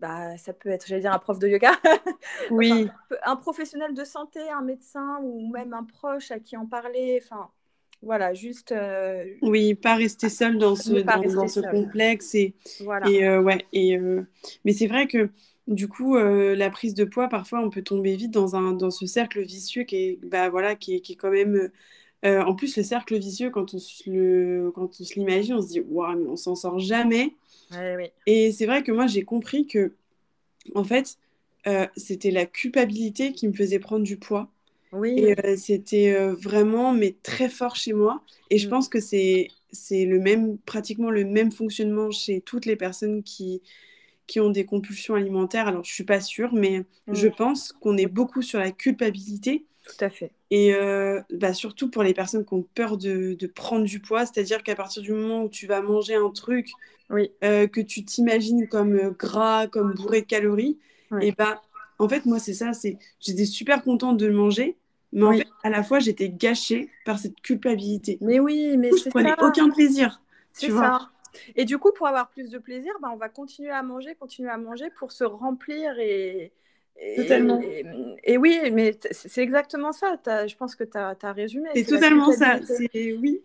bah, 0.00 0.36
ça 0.38 0.52
peut 0.52 0.70
être, 0.70 0.86
j'allais 0.86 1.02
dire, 1.02 1.12
un 1.12 1.18
prof 1.18 1.38
de 1.38 1.48
yoga. 1.48 1.72
oui. 2.50 2.88
un 3.24 3.36
professionnel 3.36 3.94
de 3.94 4.04
santé, 4.04 4.40
un 4.50 4.62
médecin 4.62 5.18
ou 5.22 5.50
même 5.50 5.74
un 5.74 5.84
proche 5.84 6.30
à 6.30 6.38
qui 6.38 6.56
en 6.56 6.66
parler. 6.66 7.20
Enfin, 7.22 7.50
Voilà, 8.02 8.32
juste. 8.34 8.72
Euh, 8.72 9.24
oui, 9.42 9.74
pas 9.74 9.94
rester 9.94 10.28
seul 10.28 10.58
dans 10.58 10.76
ce, 10.76 10.92
dans, 10.92 11.48
ce 11.48 11.60
complexe. 11.60 12.34
Et, 12.34 12.54
et 13.06 13.26
euh, 13.26 13.40
ouais, 13.40 13.66
et, 13.72 13.98
mais 14.64 14.72
c'est 14.72 14.86
vrai 14.86 15.06
que 15.06 15.30
du 15.66 15.88
coup, 15.88 16.16
la 16.16 16.70
prise 16.70 16.94
de 16.94 17.04
poids, 17.04 17.28
parfois, 17.28 17.60
on 17.60 17.70
peut 17.70 17.82
tomber 17.82 18.16
vite 18.16 18.30
dans, 18.30 18.56
un, 18.56 18.72
dans 18.72 18.90
ce 18.90 19.06
cercle 19.06 19.42
vicieux 19.42 19.84
qui 19.84 19.96
est, 19.96 20.18
bah, 20.22 20.48
voilà, 20.48 20.74
qui 20.74 20.96
est, 20.96 21.00
qui 21.00 21.12
est 21.12 21.16
quand 21.16 21.30
même. 21.30 21.70
En 22.24 22.54
plus, 22.54 22.76
le 22.76 22.82
cercle 22.82 23.18
vicieux, 23.18 23.50
quand 23.50 23.74
on 23.74 23.78
se, 23.78 24.08
le, 24.08 24.72
quand 24.74 24.90
on 24.98 25.04
se 25.04 25.14
l'imagine, 25.14 25.54
on 25.54 25.62
se 25.62 25.68
dit, 25.68 25.80
waouh, 25.80 26.18
mais 26.18 26.28
on 26.28 26.36
s'en 26.36 26.54
sort 26.54 26.78
jamais. 26.78 27.34
Et 28.26 28.52
c'est 28.52 28.66
vrai 28.66 28.82
que 28.82 28.92
moi, 28.92 29.06
j'ai 29.06 29.24
compris 29.24 29.66
que, 29.66 29.92
en 30.74 30.84
fait, 30.84 31.18
c'était 31.96 32.30
la 32.30 32.46
culpabilité 32.46 33.32
qui 33.32 33.48
me 33.48 33.52
faisait 33.52 33.78
prendre 33.78 34.04
du 34.04 34.16
poids. 34.16 34.50
Oui. 34.94 35.14
Et 35.18 35.38
euh, 35.44 35.56
c'était 35.56 36.14
euh, 36.14 36.34
vraiment, 36.34 36.92
mais 36.92 37.16
très 37.22 37.48
fort 37.48 37.76
chez 37.76 37.92
moi. 37.92 38.22
Et 38.50 38.58
je 38.58 38.66
mm. 38.66 38.70
pense 38.70 38.88
que 38.88 39.00
c'est 39.00 39.48
c'est 39.72 40.04
le 40.04 40.20
même, 40.20 40.56
pratiquement 40.58 41.10
le 41.10 41.24
même 41.24 41.50
fonctionnement 41.50 42.12
chez 42.12 42.40
toutes 42.40 42.64
les 42.64 42.76
personnes 42.76 43.24
qui, 43.24 43.60
qui 44.28 44.38
ont 44.38 44.50
des 44.50 44.64
compulsions 44.64 45.16
alimentaires. 45.16 45.66
Alors, 45.66 45.82
je 45.84 45.92
suis 45.92 46.04
pas 46.04 46.20
sûre, 46.20 46.54
mais 46.54 46.84
mm. 47.08 47.14
je 47.14 47.28
pense 47.28 47.72
qu'on 47.72 47.96
est 47.96 48.06
beaucoup 48.06 48.42
sur 48.42 48.60
la 48.60 48.70
culpabilité. 48.70 49.64
Tout 49.84 50.04
à 50.04 50.10
fait. 50.10 50.32
Et 50.50 50.74
euh, 50.74 51.20
bah, 51.30 51.52
surtout 51.52 51.90
pour 51.90 52.02
les 52.02 52.14
personnes 52.14 52.44
qui 52.44 52.54
ont 52.54 52.66
peur 52.74 52.96
de, 52.96 53.34
de 53.34 53.46
prendre 53.46 53.84
du 53.84 54.00
poids, 54.00 54.26
c'est-à-dire 54.26 54.62
qu'à 54.62 54.74
partir 54.74 55.02
du 55.02 55.12
moment 55.12 55.44
où 55.44 55.48
tu 55.48 55.66
vas 55.66 55.82
manger 55.82 56.14
un 56.14 56.30
truc 56.30 56.70
oui. 57.10 57.30
que 57.40 57.80
tu 57.80 58.04
t'imagines 58.04 58.66
comme 58.68 59.10
gras, 59.10 59.66
comme 59.66 59.92
bourré 59.92 60.22
de 60.22 60.26
calories, 60.26 60.78
et 61.20 61.32
bah, 61.32 61.62
en 61.98 62.08
fait, 62.08 62.26
moi, 62.26 62.38
c'est 62.38 62.54
ça, 62.54 62.72
c'est 62.72 62.98
j'étais 63.20 63.44
super 63.44 63.82
contente 63.82 64.16
de 64.16 64.26
le 64.26 64.34
manger, 64.34 64.76
mais 65.12 65.24
en 65.24 65.32
fait, 65.32 65.46
à 65.62 65.70
la 65.70 65.82
fois, 65.82 66.00
j'étais 66.00 66.28
gâchée 66.28 66.90
par 67.04 67.18
cette 67.18 67.40
culpabilité. 67.40 68.18
Mais 68.20 68.40
oui, 68.40 68.76
mais 68.76 68.90
je 68.90 69.08
prenais 69.08 69.34
aucun 69.40 69.70
plaisir. 69.70 70.20
C'est 70.52 70.70
ça. 70.70 71.10
Et 71.56 71.64
du 71.64 71.78
coup, 71.78 71.92
pour 71.92 72.06
avoir 72.06 72.30
plus 72.30 72.50
de 72.50 72.58
plaisir, 72.58 72.92
bah, 73.00 73.10
on 73.12 73.16
va 73.16 73.28
continuer 73.28 73.70
à 73.70 73.82
manger, 73.82 74.14
continuer 74.14 74.50
à 74.50 74.56
manger 74.56 74.90
pour 74.98 75.12
se 75.12 75.24
remplir 75.24 75.98
et. 75.98 76.52
Totalement. 77.16 77.60
Et, 78.22 78.38
oui, 78.38 78.70
mais 78.72 78.96
c'est 79.10 79.42
exactement 79.42 79.92
ça. 79.92 80.16
je 80.26 80.54
pense 80.56 80.74
que 80.74 80.84
tu 80.84 80.96
as, 80.96 81.32
résumé. 81.32 81.68
C'est 81.74 81.84
totalement 81.84 82.32
ça. 82.32 82.58
Oui. 82.94 83.42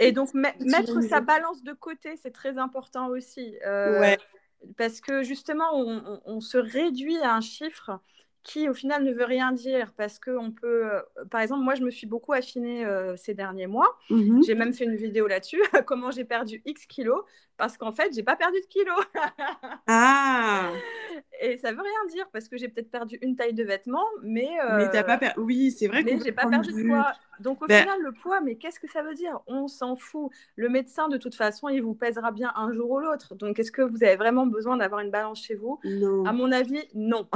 Et 0.00 0.12
donc, 0.12 0.34
mettre 0.34 1.00
sa 1.02 1.20
balance 1.20 1.62
de 1.62 1.72
côté, 1.72 2.16
c'est 2.16 2.32
très 2.32 2.58
important 2.58 3.08
aussi. 3.08 3.56
Euh, 3.66 4.00
ouais. 4.00 4.18
Parce 4.76 5.00
que 5.00 5.22
justement, 5.22 5.66
on, 5.72 6.20
on, 6.24 6.40
se 6.40 6.58
réduit 6.58 7.18
à 7.18 7.34
un 7.34 7.40
chiffre 7.40 8.00
qui 8.48 8.66
au 8.66 8.72
final 8.72 9.04
ne 9.04 9.12
veut 9.12 9.26
rien 9.26 9.52
dire 9.52 9.92
parce 9.94 10.18
que 10.18 10.30
on 10.30 10.50
peut, 10.50 10.86
euh, 10.90 11.00
par 11.30 11.42
exemple, 11.42 11.62
moi 11.62 11.74
je 11.74 11.82
me 11.82 11.90
suis 11.90 12.06
beaucoup 12.06 12.32
affinée 12.32 12.84
euh, 12.84 13.14
ces 13.16 13.34
derniers 13.34 13.66
mois. 13.66 13.98
Mmh 14.08 14.40
j'ai 14.46 14.54
même 14.54 14.72
fait 14.72 14.84
une 14.84 14.96
vidéo 14.96 15.26
là-dessus, 15.26 15.60
comment 15.86 16.10
j'ai 16.10 16.24
perdu 16.24 16.62
X 16.64 16.86
kilos 16.86 17.22
parce 17.58 17.76
qu'en 17.76 17.90
fait, 17.92 18.14
j'ai 18.14 18.22
pas 18.22 18.36
perdu 18.36 18.58
de 18.60 18.66
kilos. 18.66 19.04
ah 19.88 20.70
Et 21.42 21.58
ça 21.58 21.72
veut 21.72 21.82
rien 21.82 22.12
dire 22.14 22.28
parce 22.32 22.48
que 22.48 22.56
j'ai 22.56 22.68
peut-être 22.68 22.90
perdu 22.90 23.18
une 23.20 23.34
taille 23.34 23.52
de 23.52 23.64
vêtements, 23.64 24.06
mais. 24.22 24.48
Mais 24.76 24.88
t'as 24.90 25.02
pas 25.02 25.18
perdu. 25.18 25.40
Oui, 25.40 25.72
c'est 25.72 25.88
vrai. 25.88 26.04
Mais 26.04 26.18
j'ai 26.24 26.32
pas 26.32 26.46
perdu 26.46 26.72
de 26.72 26.88
poids. 26.88 27.12
Donc 27.40 27.62
au 27.62 27.66
ben 27.66 27.82
final, 27.82 28.00
le 28.02 28.12
poids, 28.12 28.40
mais 28.40 28.56
qu'est-ce 28.56 28.80
que 28.80 28.88
ça 28.88 29.02
veut 29.02 29.14
dire? 29.14 29.40
On 29.46 29.68
s'en 29.68 29.96
fout. 29.96 30.30
Le 30.56 30.68
médecin, 30.68 31.08
de 31.08 31.16
toute 31.16 31.34
façon, 31.34 31.68
il 31.68 31.82
vous 31.82 31.94
pèsera 31.94 32.32
bien 32.32 32.52
un 32.56 32.72
jour 32.72 32.90
ou 32.90 32.98
l'autre. 32.98 33.34
Donc 33.34 33.58
est-ce 33.58 33.70
que 33.70 33.82
vous 33.82 34.02
avez 34.02 34.16
vraiment 34.16 34.46
besoin 34.46 34.76
d'avoir 34.76 35.00
une 35.00 35.10
balance 35.10 35.42
chez 35.42 35.54
vous? 35.54 35.78
Non. 35.84 36.24
À 36.24 36.32
mon 36.32 36.50
avis, 36.52 36.82
non. 36.94 37.28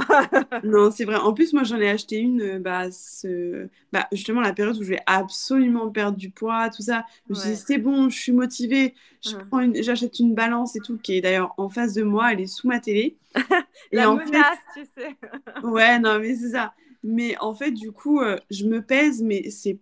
non, 0.63 0.91
c'est 0.91 1.02
vrai. 1.05 1.15
En 1.15 1.33
plus, 1.33 1.53
moi, 1.53 1.63
j'en 1.63 1.79
ai 1.79 1.89
acheté 1.89 2.17
une, 2.17 2.41
euh, 2.41 2.59
bah, 2.59 2.91
ce... 2.91 3.67
bah, 3.91 4.07
justement, 4.11 4.41
la 4.41 4.53
période 4.53 4.77
où 4.77 4.83
je 4.83 4.89
vais 4.89 5.01
absolument 5.05 5.89
perdre 5.89 6.17
du 6.17 6.29
poids, 6.29 6.69
tout 6.69 6.81
ça. 6.81 7.05
Je 7.27 7.33
me 7.33 7.39
suis 7.39 7.49
dit, 7.51 7.55
c'est 7.55 7.77
bon, 7.77 8.09
je 8.09 8.17
suis 8.17 8.31
motivée. 8.31 8.93
J'achète 9.21 10.19
une 10.19 10.35
balance 10.35 10.75
et 10.75 10.79
tout, 10.79 10.97
qui 10.97 11.17
est 11.17 11.21
d'ailleurs 11.21 11.53
en 11.57 11.69
face 11.69 11.93
de 11.93 12.03
moi, 12.03 12.33
elle 12.33 12.41
est 12.41 12.47
sous 12.47 12.67
ma 12.67 12.79
télé. 12.79 13.17
La 13.91 14.11
en 14.11 14.15
menace, 14.15 14.57
tu 14.75 14.85
sais. 14.95 15.15
ouais, 15.63 15.99
non, 15.99 16.19
mais 16.19 16.35
c'est 16.35 16.51
ça. 16.51 16.73
Mais 17.03 17.37
en 17.39 17.53
fait, 17.53 17.71
du 17.71 17.91
coup, 17.91 18.21
euh, 18.21 18.37
je 18.49 18.65
me 18.65 18.81
pèse, 18.81 19.21
mais 19.21 19.49
c'est 19.49 19.77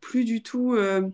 plus 0.00 0.24
du 0.24 0.42
tout. 0.42 0.74
Euh, 0.74 1.08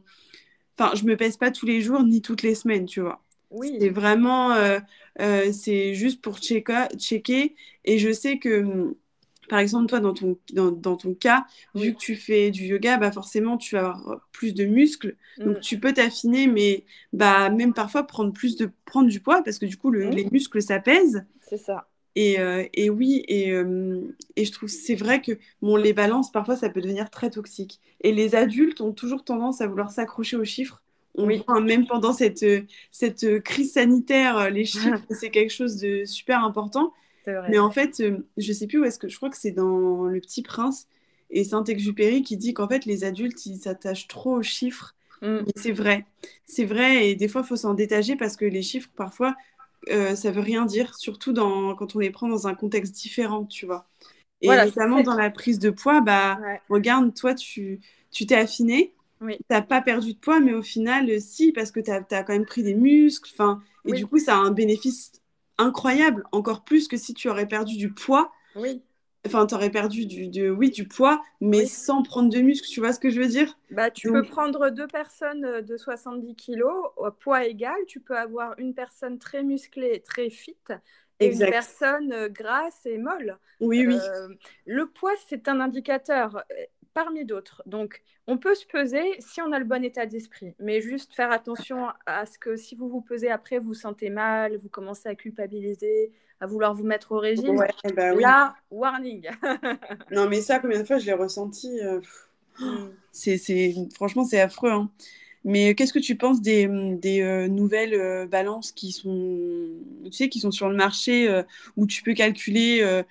enfin, 0.79 0.95
je 0.97 1.05
me 1.05 1.17
pèse 1.17 1.37
pas 1.37 1.51
tous 1.51 1.67
les 1.67 1.81
jours 1.81 2.03
ni 2.03 2.23
toutes 2.23 2.43
les 2.43 2.55
semaines, 2.55 2.87
tu 2.87 3.01
vois. 3.01 3.23
Oui. 3.51 3.77
C'est 3.79 3.91
vraiment. 3.91 4.53
Euh, 4.53 4.81
c'est 5.53 5.95
juste 5.95 6.23
pour 6.23 6.39
checker, 6.39 6.87
checker. 6.97 7.55
Et 7.85 7.99
je 7.99 8.13
sais 8.13 8.39
que 8.39 8.97
par 9.53 9.59
exemple, 9.59 9.87
toi, 9.87 10.01
dans 10.01 10.15
ton, 10.15 10.39
dans, 10.55 10.97
ton 10.97 11.13
cas, 11.13 11.45
vu 11.75 11.93
que 11.93 11.99
tu 11.99 12.17
fais 12.17 12.51
du 12.51 12.65
yoga, 12.65 12.97
bah 12.97 13.13
forcément, 13.13 13.59
tu 13.59 13.75
vas 13.75 13.89
avoir 13.89 14.27
plus 14.33 14.55
de 14.55 14.65
muscles. 14.65 15.15
Donc, 15.37 15.59
mm. 15.59 15.61
tu 15.61 15.79
peux 15.79 15.93
t'affiner, 15.93 16.47
mais 16.47 16.87
bah, 17.13 17.51
même 17.51 17.75
parfois 17.75 18.05
prendre 18.05 18.33
plus 18.33 18.57
de 18.57 18.71
prendre 18.87 19.11
du 19.11 19.21
poids 19.21 19.43
parce 19.43 19.59
que 19.59 19.67
du 19.67 19.77
coup, 19.77 19.91
mm. 19.91 20.09
les 20.09 20.25
muscles, 20.33 20.63
ça 20.63 20.81
pèse. 20.81 21.27
C'est 21.43 21.59
ça. 21.59 21.87
Et, 22.15 22.41
euh, 22.41 22.65
et, 22.73 22.89
oui, 22.89 23.27
et, 23.29 23.53
euh, 23.53 24.01
et 24.37 24.47
je 24.47 24.53
trouve 24.53 24.71
c'est 24.71 24.95
vrai 24.95 25.21
que 25.21 25.33
bon, 25.61 25.77
les 25.77 25.93
balances, 25.93 26.33
parfois, 26.33 26.57
ça 26.57 26.71
peut 26.71 26.81
devenir 26.81 27.11
très 27.11 27.29
toxique. 27.29 27.79
Et 28.01 28.13
les 28.13 28.35
adultes 28.35 28.81
ont 28.81 28.93
toujours 28.93 29.23
tendance 29.23 29.61
à 29.61 29.67
vouloir 29.67 29.91
s'accrocher 29.91 30.39
aux 30.39 30.47
chiffres. 30.47 30.83
oui. 31.19 31.43
même 31.63 31.87
pendant 31.87 32.15
cette, 32.15 32.47
cette 32.91 33.43
crise 33.43 33.75
sanitaire, 33.75 34.49
les 34.49 34.65
chiffres, 34.65 35.05
c'est 35.11 35.29
quelque 35.29 35.53
chose 35.53 35.77
de 35.77 36.07
super 36.07 36.43
important. 36.43 36.95
Mais 37.27 37.59
en 37.59 37.71
fait, 37.71 38.01
euh, 38.01 38.27
je 38.37 38.53
sais 38.53 38.67
plus 38.67 38.79
où 38.79 38.85
est-ce 38.85 38.99
que 38.99 39.09
je 39.09 39.17
crois 39.17 39.31
que 39.31 39.37
c'est 39.37 39.53
dans 39.53 40.05
Le 40.05 40.21
Petit 40.21 40.43
Prince 40.43 40.89
et 41.31 41.45
Saint-Exupéry 41.45 42.23
qui 42.23 42.37
dit 42.37 42.53
qu'en 42.53 42.69
fait 42.69 42.85
les 42.85 43.05
adultes 43.05 43.47
ils 43.47 43.59
s'attachent 43.59 44.09
trop 44.09 44.37
aux 44.37 44.43
chiffres. 44.43 44.95
Mm. 45.23 45.45
c'est 45.55 45.73
vrai, 45.73 46.05
c'est 46.47 46.65
vrai 46.65 47.09
et 47.09 47.15
des 47.15 47.29
fois 47.29 47.43
il 47.43 47.47
faut 47.47 47.57
s'en 47.57 47.75
détacher 47.75 48.17
parce 48.17 48.37
que 48.37 48.45
les 48.45 48.63
chiffres 48.63 48.91
parfois 48.97 49.37
euh, 49.89 50.15
ça 50.15 50.31
veut 50.31 50.41
rien 50.41 50.65
dire, 50.65 50.95
surtout 50.97 51.33
dans, 51.33 51.75
quand 51.75 51.97
on 51.97 51.99
les 51.99 52.11
prend 52.11 52.29
dans 52.29 52.47
un 52.47 52.55
contexte 52.55 52.95
différent, 52.95 53.45
tu 53.45 53.67
vois. 53.67 53.89
Et 54.41 54.49
notamment 54.49 55.03
dans 55.03 55.15
la 55.15 55.31
prise 55.31 55.59
de 55.59 55.71
poids, 55.71 56.01
bah 56.01 56.39
regarde, 56.69 57.15
toi 57.15 57.35
tu 57.35 57.81
tu 58.11 58.27
t'es 58.27 58.35
affiné, 58.35 58.93
oui. 59.21 59.37
tu 59.39 59.45
n'as 59.51 59.63
pas 59.63 59.81
perdu 59.81 60.15
de 60.15 60.19
poids, 60.19 60.41
mais 60.41 60.53
au 60.53 60.63
final, 60.63 61.21
si, 61.21 61.53
parce 61.53 61.71
que 61.71 61.81
tu 61.81 61.91
as, 61.91 62.05
as, 62.11 62.23
quand 62.25 62.33
même 62.33 62.45
pris 62.45 62.63
des 62.63 62.75
muscles. 62.75 63.31
Enfin, 63.33 63.63
et 63.87 63.93
du 63.93 64.07
coup, 64.07 64.19
ça 64.19 64.35
a 64.35 64.39
un 64.39 64.51
bénéfice 64.51 65.13
incroyable, 65.63 66.25
encore 66.33 66.65
plus 66.65 66.89
que 66.89 66.97
si 66.97 67.15
tu 67.15 67.29
aurais 67.29 67.47
perdu 67.47 67.77
du 67.77 67.93
poids. 67.93 68.33
Oui. 68.55 68.83
Enfin, 69.25 69.47
tu 69.47 69.55
aurais 69.55 69.71
perdu 69.71 70.05
du, 70.05 70.27
de, 70.29 70.51
oui, 70.51 70.71
du 70.71 70.89
poids, 70.89 71.23
mais 71.41 71.65
sans 71.67 72.03
prendre 72.03 72.29
de 72.29 72.41
muscle, 72.41 72.69
tu 72.69 72.81
vois 72.81 72.93
ce 72.93 72.99
que 72.99 73.09
je 73.09 73.21
veux 73.21 73.29
dire? 73.29 73.57
Bah, 73.71 73.91
Tu 73.91 74.11
peux 74.11 74.23
prendre 74.23 74.69
deux 74.71 74.89
personnes 74.89 75.45
euh, 75.45 75.63
de 75.63 75.77
70 75.77 76.35
kilos, 76.35 76.91
au 76.97 77.11
poids 77.13 77.45
égal, 77.45 77.77
tu 77.87 78.01
peux 78.01 78.19
avoir 78.19 78.59
une 78.59 78.75
personne 78.75 79.19
très 79.19 79.43
musclée, 79.45 80.01
très 80.03 80.29
fit, 80.29 80.57
et 81.21 81.27
une 81.27 81.39
personne 81.39 82.13
euh, 82.13 82.29
grasse 82.29 82.85
et 82.85 82.99
molle. 82.99 83.39
Oui, 83.61 83.87
oui. 83.87 83.99
Euh, 84.01 84.29
le 84.67 84.87
poids, 84.87 85.13
c'est 85.29 85.49
un 85.49 85.61
indicateur 85.61 86.43
parmi 86.95 87.25
d'autres. 87.25 87.63
Donc, 87.67 88.03
on 88.27 88.39
peut 88.39 88.55
se 88.55 88.67
peser 88.67 89.03
si 89.19 89.41
on 89.41 89.53
a 89.53 89.59
le 89.59 89.65
bon 89.65 89.85
état 89.85 90.07
d'esprit, 90.07 90.55
mais 90.59 90.81
juste 90.81 91.15
faire 91.15 91.33
attention 91.33 91.89
à 92.07 92.27
ce 92.27 92.39
que 92.39 92.57
si 92.57 92.75
vous 92.75 92.89
vous 92.89 93.01
pesez 93.01 93.29
après, 93.29 93.59
vous 93.59 93.75
sentez 93.75 94.11
mal, 94.11 94.57
vous 94.57 94.69
commencez 94.69 95.09
à 95.09 95.15
culpabiliser, 95.15 96.13
à 96.41 96.47
vouloir 96.47 96.75
vous 96.75 96.85
mettre 96.85 97.13
au 97.13 97.19
régime. 97.19 97.57
Bah 97.95 98.15
Là, 98.15 98.57
warning. 98.71 99.29
non, 100.11 100.29
mais 100.29 100.41
ça, 100.41 100.59
combien 100.59 100.81
de 100.81 100.85
fois 100.85 100.99
je 100.99 101.07
l'ai 101.07 101.13
ressenti 101.13 101.81
euh, 101.81 102.01
mm. 102.61 102.91
c'est, 103.13 103.75
Franchement, 103.95 104.25
c'est 104.25 104.41
affreux. 104.41 104.71
Hein. 104.71 104.91
Mais 105.45 105.75
qu'est-ce 105.75 105.93
que 105.93 105.99
tu 105.99 106.17
penses 106.17 106.41
des, 106.41 106.69
des 106.69 107.21
euh, 107.21 107.49
nouvelles 107.49 107.95
euh, 107.95 108.27
balances 108.27 108.71
qui 108.71 108.93
sont, 108.93 109.71
tu 110.05 110.13
sais, 110.13 110.29
qui 110.29 110.39
sont 110.39 110.53
sur 110.53 110.69
le 110.69 110.77
marché 110.77 111.29
euh, 111.29 111.43
où 111.77 111.87
tu 111.87 112.03
peux 112.03 112.15
calculer 112.15 113.03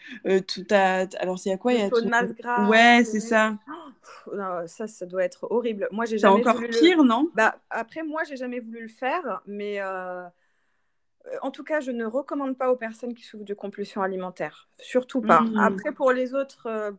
tout 0.47 0.63
ta... 0.63 1.07
Alors, 1.19 1.39
c'est 1.39 1.51
à 1.51 1.57
quoi 1.57 1.73
il 1.73 1.79
y 1.79 1.83
a 1.83 1.89
tout... 1.89 2.01
de 2.01 2.07
masse 2.07 2.33
grasse. 2.33 2.69
Ouais, 2.69 3.03
c'est 3.03 3.19
ça. 3.19 3.57
Oh, 4.27 4.37
ça, 4.67 4.87
ça 4.87 5.05
doit 5.05 5.23
être 5.23 5.47
horrible. 5.49 5.87
Moi, 5.91 6.05
j'ai 6.05 6.17
jamais. 6.17 6.41
C'est 6.41 6.49
encore 6.49 6.61
pire, 6.69 7.03
non? 7.03 7.29
Bah 7.35 7.57
après, 7.69 8.03
moi, 8.03 8.23
j'ai 8.23 8.37
jamais 8.37 8.59
voulu 8.59 8.81
le 8.81 8.87
faire, 8.87 9.41
mais 9.45 9.81
en 11.41 11.51
tout 11.51 11.63
cas, 11.63 11.81
je 11.81 11.91
ne 11.91 12.05
recommande 12.05 12.57
pas 12.57 12.71
aux 12.71 12.75
personnes 12.75 13.13
qui 13.13 13.23
souffrent 13.23 13.45
de 13.45 13.53
compulsion 13.53 14.01
alimentaire. 14.01 14.69
Surtout 14.79 15.21
pas. 15.21 15.41
Mmh. 15.41 15.57
Après, 15.59 15.91
pour 15.91 16.11
les 16.11 16.33
autres, 16.33 16.93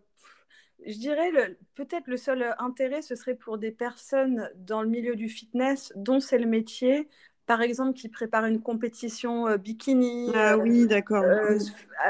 je 0.86 0.98
dirais 0.98 1.30
peut-être 1.74 2.06
le 2.06 2.16
seul 2.16 2.54
intérêt, 2.58 3.02
ce 3.02 3.14
serait 3.14 3.34
pour 3.34 3.58
des 3.58 3.70
personnes 3.70 4.50
dans 4.56 4.82
le 4.82 4.88
milieu 4.88 5.16
du 5.16 5.28
fitness 5.28 5.92
dont 5.96 6.20
c'est 6.20 6.38
le 6.38 6.46
métier, 6.46 7.08
par 7.46 7.62
exemple 7.62 7.94
qui 7.94 8.08
préparent 8.08 8.46
une 8.46 8.62
compétition 8.62 9.48
euh, 9.48 9.56
bikini. 9.56 10.30
Ah 10.34 10.56
oui, 10.56 10.86
d'accord. 10.86 11.24
Euh, 11.24 11.58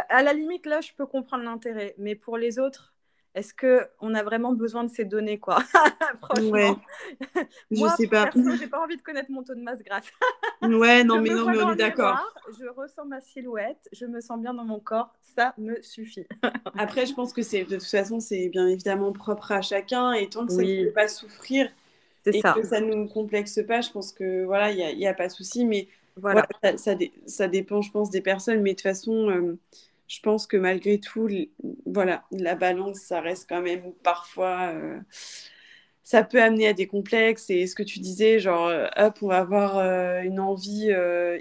à, 0.08 0.22
la 0.22 0.32
limite, 0.32 0.66
là, 0.66 0.80
je 0.80 0.92
peux 0.96 1.06
comprendre 1.06 1.44
l'intérêt, 1.44 1.94
mais 1.98 2.14
pour 2.14 2.36
les 2.36 2.58
autres, 2.58 2.91
est-ce 3.34 3.54
qu'on 3.54 4.14
a 4.14 4.22
vraiment 4.22 4.52
besoin 4.52 4.84
de 4.84 4.90
ces 4.90 5.04
données, 5.04 5.38
quoi? 5.38 5.60
Franchement. 6.22 6.78
Je 7.70 7.78
Moi, 7.78 7.90
sais 7.96 8.06
pas. 8.06 8.30
j'ai 8.58 8.66
pas 8.66 8.80
envie 8.80 8.96
de 8.96 9.02
connaître 9.02 9.30
mon 9.30 9.42
taux 9.42 9.54
de 9.54 9.62
masse 9.62 9.82
grasse. 9.82 10.04
ouais, 10.62 11.02
non, 11.02 11.20
mais 11.20 11.30
non, 11.30 11.46
mais 11.50 11.62
on 11.62 11.72
est 11.72 11.76
d'accord. 11.76 12.20
Je 12.60 12.66
ressens 12.66 13.06
ma 13.06 13.20
silhouette, 13.22 13.88
je 13.92 14.04
me 14.04 14.20
sens 14.20 14.38
bien 14.38 14.52
dans 14.52 14.64
mon 14.64 14.80
corps, 14.80 15.14
ça 15.22 15.54
me 15.56 15.80
suffit. 15.80 16.26
Après, 16.78 17.06
je 17.06 17.14
pense 17.14 17.32
que 17.32 17.42
c'est 17.42 17.64
de 17.64 17.76
toute 17.76 17.84
façon, 17.84 18.20
c'est 18.20 18.48
bien 18.48 18.68
évidemment 18.68 19.12
propre 19.12 19.52
à 19.52 19.62
chacun, 19.62 20.12
et 20.12 20.28
tant 20.28 20.46
que 20.46 20.52
ça 20.52 20.62
ne 20.62 20.84
peut 20.84 20.92
pas 20.92 21.08
souffrir, 21.08 21.70
et 22.26 22.40
ça. 22.40 22.52
que 22.52 22.62
ça 22.62 22.80
ne 22.80 22.94
nous 22.94 23.08
complexe 23.08 23.60
pas, 23.66 23.80
je 23.80 23.90
pense 23.90 24.12
que 24.12 24.44
voilà, 24.44 24.70
il 24.70 24.98
n'y 24.98 25.06
a, 25.06 25.10
a, 25.10 25.14
pas 25.14 25.28
de 25.28 25.32
souci. 25.32 25.64
Mais 25.64 25.88
voilà, 26.16 26.46
ça, 26.76 26.94
ça, 27.26 27.48
dépend, 27.48 27.80
je 27.80 27.90
pense, 27.90 28.10
des 28.10 28.20
personnes. 28.20 28.60
Mais 28.60 28.72
de 28.72 28.76
toute 28.76 28.82
façon, 28.82 29.30
euh, 29.30 29.58
je 30.12 30.20
pense 30.20 30.46
que 30.46 30.56
malgré 30.56 30.98
tout, 30.98 31.28
voilà, 31.86 32.24
la 32.30 32.54
balance, 32.54 32.98
ça 32.98 33.20
reste 33.20 33.48
quand 33.48 33.62
même 33.62 33.92
parfois. 34.02 34.72
Euh, 34.74 34.98
ça 36.02 36.24
peut 36.24 36.42
amener 36.42 36.68
à 36.68 36.72
des 36.72 36.86
complexes 36.86 37.48
et 37.48 37.66
ce 37.66 37.74
que 37.74 37.82
tu 37.82 38.00
disais, 38.00 38.38
genre, 38.38 38.66
euh, 38.66 38.86
hop, 38.96 39.18
on 39.22 39.28
va 39.28 39.38
avoir 39.38 39.78
une 40.22 40.40
envie 40.40 40.90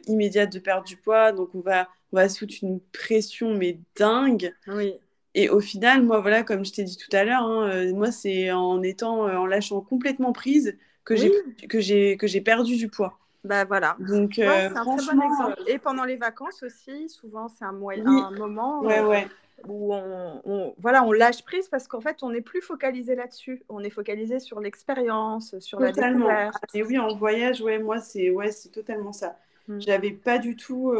immédiate 0.08 0.54
de 0.54 0.60
perdre 0.60 0.86
du 0.86 0.98
poids, 0.98 1.32
donc 1.32 1.50
on 1.56 1.62
va, 1.62 1.90
on 2.14 2.18
va 2.18 2.30
se 2.30 2.40
foutre 2.40 2.56
une 2.62 2.80
pression, 2.94 3.54
mais 3.56 3.80
dingue. 3.96 4.54
Oui. 4.68 4.94
Et 5.34 5.50
au 5.50 5.62
final, 5.62 6.04
moi, 6.04 6.20
voilà, 6.20 6.44
comme 6.44 6.66
je 6.66 6.74
t'ai 6.74 6.84
dit 6.84 6.98
tout 6.98 7.16
à 7.16 7.24
l'heure, 7.24 7.44
hein, 7.44 7.70
euh, 7.70 7.94
moi, 7.94 8.12
c'est 8.12 8.52
en 8.52 8.82
étant, 8.84 9.28
euh, 9.28 9.38
en 9.38 9.46
lâchant 9.46 9.82
complètement 9.82 10.34
prise 10.34 10.78
que 11.06 11.16
j'ai 11.16 12.18
que 12.18 12.28
j'ai 12.28 12.42
perdu 12.42 12.76
du 12.76 12.88
poids. 12.88 13.18
Bah 13.44 13.66
voilà. 13.66 13.96
Donc, 14.00 14.38
euh, 14.38 14.70
c'est 14.70 14.78
un 14.78 14.98
très 14.98 15.16
bon 15.16 15.22
exemple. 15.22 15.64
Et 15.68 15.80
pendant 15.80 16.04
les 16.04 16.16
vacances 16.16 16.62
aussi, 16.64 17.10
souvent, 17.10 17.48
c'est 17.48 17.66
un, 17.66 17.72
moyen, 17.72 18.06
un 18.06 18.32
moment 18.32 18.82
ouais, 18.82 19.02
ouais. 19.02 19.28
où 19.68 19.94
on, 19.94 20.76
voilà, 20.78 21.04
on 21.04 21.12
lâche 21.12 21.44
prise 21.44 21.68
parce 21.68 21.88
qu'en 21.88 22.02
fait, 22.02 22.22
on 22.22 22.30
n'est 22.30 22.42
plus 22.42 22.62
focalisé 22.62 23.16
là-dessus. 23.16 23.64
On 23.68 23.84
est 23.84 23.90
focalisé 23.90 24.40
sur 24.40 24.60
l'expérience, 24.60 25.58
sur 25.60 25.80
totalement. 25.80 26.28
la 26.28 26.46
découverte. 26.46 26.76
Et 26.76 26.84
oui, 26.84 27.00
en 27.00 27.16
voyage, 27.16 27.62
ouais, 27.62 27.80
moi, 27.80 28.00
c'est 28.00 28.30
ouais, 28.30 28.52
c'est 28.52 28.70
totalement 28.70 29.14
ça. 29.14 29.38
Je 29.68 29.74
mmh. 29.74 29.82
J'avais 29.82 30.12
pas 30.12 30.38
du 30.38 30.56
tout. 30.56 30.94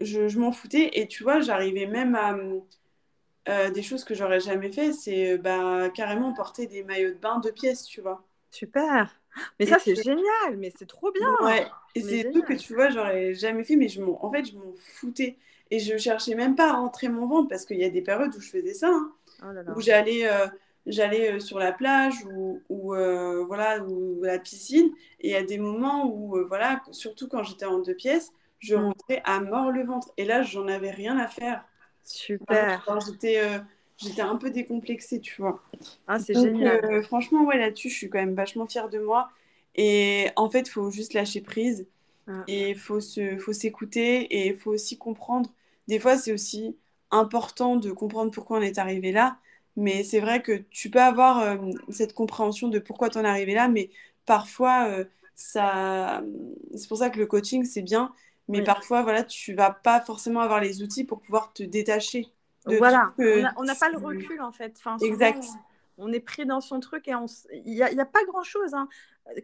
je, 0.00 0.28
je 0.28 0.38
m'en 0.38 0.52
foutais. 0.52 0.90
Et 1.00 1.06
tu 1.06 1.22
vois, 1.22 1.40
j'arrivais 1.40 1.86
même 1.86 2.14
à 2.14 2.34
euh, 3.48 3.70
des 3.70 3.82
choses 3.82 4.02
que 4.02 4.14
j'aurais 4.14 4.40
jamais 4.40 4.72
fait, 4.72 4.92
c'est 4.92 5.34
euh, 5.34 5.38
bah, 5.38 5.88
carrément 5.90 6.32
porter 6.32 6.66
des 6.66 6.82
maillots 6.82 7.12
de 7.12 7.18
bain 7.18 7.38
de 7.38 7.50
pièces, 7.50 7.84
tu 7.84 8.00
vois. 8.00 8.24
Super. 8.50 9.14
Mais 9.58 9.66
ça, 9.66 9.78
c'est 9.78 9.94
génial, 9.94 10.56
mais 10.56 10.72
c'est 10.76 10.86
trop 10.86 11.10
bien. 11.12 11.34
Ouais. 11.42 11.66
Et 11.94 12.00
c'est 12.00 12.30
tout 12.30 12.42
que 12.42 12.54
tu 12.54 12.74
vois, 12.74 12.90
j'aurais 12.90 13.34
jamais 13.34 13.64
fait, 13.64 13.76
mais 13.76 13.88
je 13.88 14.02
en 14.02 14.30
fait, 14.30 14.44
je 14.44 14.56
m'en 14.56 14.72
foutais. 14.74 15.36
Et 15.70 15.80
je 15.80 15.96
cherchais 15.96 16.34
même 16.34 16.54
pas 16.54 16.70
à 16.70 16.72
rentrer 16.74 17.08
mon 17.08 17.26
ventre 17.26 17.48
parce 17.48 17.64
qu'il 17.64 17.78
y 17.78 17.84
a 17.84 17.90
des 17.90 18.02
périodes 18.02 18.34
où 18.36 18.40
je 18.40 18.50
faisais 18.50 18.74
ça, 18.74 18.88
hein. 18.88 19.12
oh 19.42 19.72
où 19.76 19.80
j'allais 19.80 20.28
euh, 20.28 20.46
j'allais 20.86 21.40
sur 21.40 21.58
la 21.58 21.72
plage 21.72 22.14
ou, 22.32 22.62
ou 22.68 22.94
voilà 23.46 23.82
ou 23.82 24.22
la 24.22 24.38
piscine. 24.38 24.90
Et 25.20 25.28
il 25.28 25.32
y 25.32 25.36
a 25.36 25.42
des 25.42 25.58
moments 25.58 26.06
où 26.06 26.38
voilà, 26.46 26.82
surtout 26.92 27.26
quand 27.26 27.42
j'étais 27.42 27.64
en 27.64 27.80
deux 27.80 27.96
pièces, 27.96 28.32
je 28.60 28.76
mm. 28.76 28.84
rentrais 28.84 29.22
à 29.24 29.40
mort 29.40 29.70
le 29.70 29.84
ventre. 29.84 30.12
Et 30.16 30.24
là, 30.24 30.42
j'en 30.42 30.68
avais 30.68 30.90
rien 30.90 31.18
à 31.18 31.26
faire. 31.26 31.64
Super. 32.02 32.84
Euh, 32.88 33.00
j'étais 33.04 33.40
un 34.18 34.36
peu 34.36 34.50
décomplexée, 34.50 35.20
tu 35.20 35.40
vois. 35.40 35.62
Ah, 36.06 36.18
c'est 36.18 36.34
génial. 36.34 36.84
Euh, 36.84 37.02
franchement, 37.02 37.44
ouais, 37.44 37.58
là-dessus, 37.58 37.88
je 37.90 37.96
suis 37.96 38.10
quand 38.10 38.18
même 38.18 38.34
vachement 38.34 38.66
fière 38.66 38.88
de 38.88 38.98
moi. 38.98 39.30
Et 39.74 40.28
en 40.36 40.50
fait, 40.50 40.68
il 40.68 40.70
faut 40.70 40.90
juste 40.90 41.14
lâcher 41.14 41.40
prise. 41.40 41.86
Ah. 42.28 42.44
Et 42.48 42.70
il 42.70 42.78
faut 42.78 43.00
s'écouter. 43.00 44.22
et 44.22 44.48
il 44.48 44.56
faut 44.56 44.72
aussi 44.72 44.98
comprendre. 44.98 45.50
Des 45.88 45.98
fois, 45.98 46.16
c'est 46.16 46.32
aussi 46.32 46.76
important 47.10 47.76
de 47.76 47.90
comprendre 47.92 48.30
pourquoi 48.30 48.58
on 48.58 48.62
est 48.62 48.78
arrivé 48.78 49.12
là. 49.12 49.38
Mais 49.76 50.04
c'est 50.04 50.20
vrai 50.20 50.42
que 50.42 50.64
tu 50.70 50.90
peux 50.90 51.00
avoir 51.00 51.40
euh, 51.40 51.56
cette 51.90 52.14
compréhension 52.14 52.68
de 52.68 52.78
pourquoi 52.78 53.10
tu 53.10 53.18
en 53.18 53.24
es 53.24 53.28
arrivé 53.28 53.54
là. 53.54 53.68
Mais 53.68 53.90
parfois, 54.26 54.90
ça... 55.34 56.22
c'est 56.74 56.88
pour 56.88 56.98
ça 56.98 57.10
que 57.10 57.18
le 57.18 57.26
coaching, 57.26 57.64
c'est 57.64 57.82
bien. 57.82 58.12
Mais 58.48 58.62
parfois, 58.62 59.02
voilà, 59.02 59.24
tu 59.24 59.54
vas 59.54 59.70
pas 59.70 60.00
forcément 60.00 60.40
avoir 60.40 60.60
les 60.60 60.82
outils 60.82 61.04
pour 61.04 61.20
pouvoir 61.20 61.52
te 61.52 61.62
détacher. 61.62 62.28
De 62.66 62.76
voilà, 62.76 63.14
on 63.56 63.64
n'a 63.64 63.74
pas 63.74 63.90
le 63.90 63.98
recul 63.98 64.40
en 64.40 64.52
fait. 64.52 64.74
Enfin, 64.78 64.96
exact. 64.98 65.44
On, 65.98 66.12
est 66.12 66.20
pris 66.20 66.44
dans 66.44 66.60
son 66.60 66.80
truc 66.80 67.08
et 67.08 67.12
il 67.64 67.72
n'y 67.72 67.82
a, 67.82 67.86
a, 67.86 68.04
pas 68.04 68.24
grand 68.24 68.42
chose. 68.42 68.74
Hein. 68.74 68.88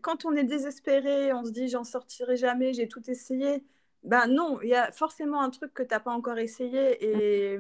Quand 0.03 0.27
on 0.27 0.33
est 0.37 0.45
désespéré, 0.45 1.33
on 1.33 1.45
se 1.45 1.51
dit 1.51 1.68
j'en 1.68 1.85
sortirai 1.85 2.37
jamais, 2.37 2.75
j'ai 2.75 2.89
tout 2.89 3.09
essayé. 3.11 3.64
Ben 4.03 4.27
non, 4.27 4.59
il 4.62 4.68
y 4.68 4.75
a 4.75 4.91
forcément 4.93 5.41
un 5.41 5.51
truc 5.51 5.73
que 5.73 5.83
tu 5.83 5.91
n'as 5.91 6.01
pas 6.01 6.11
encore 6.11 6.39
essayé 6.39 6.99
et, 7.01 7.59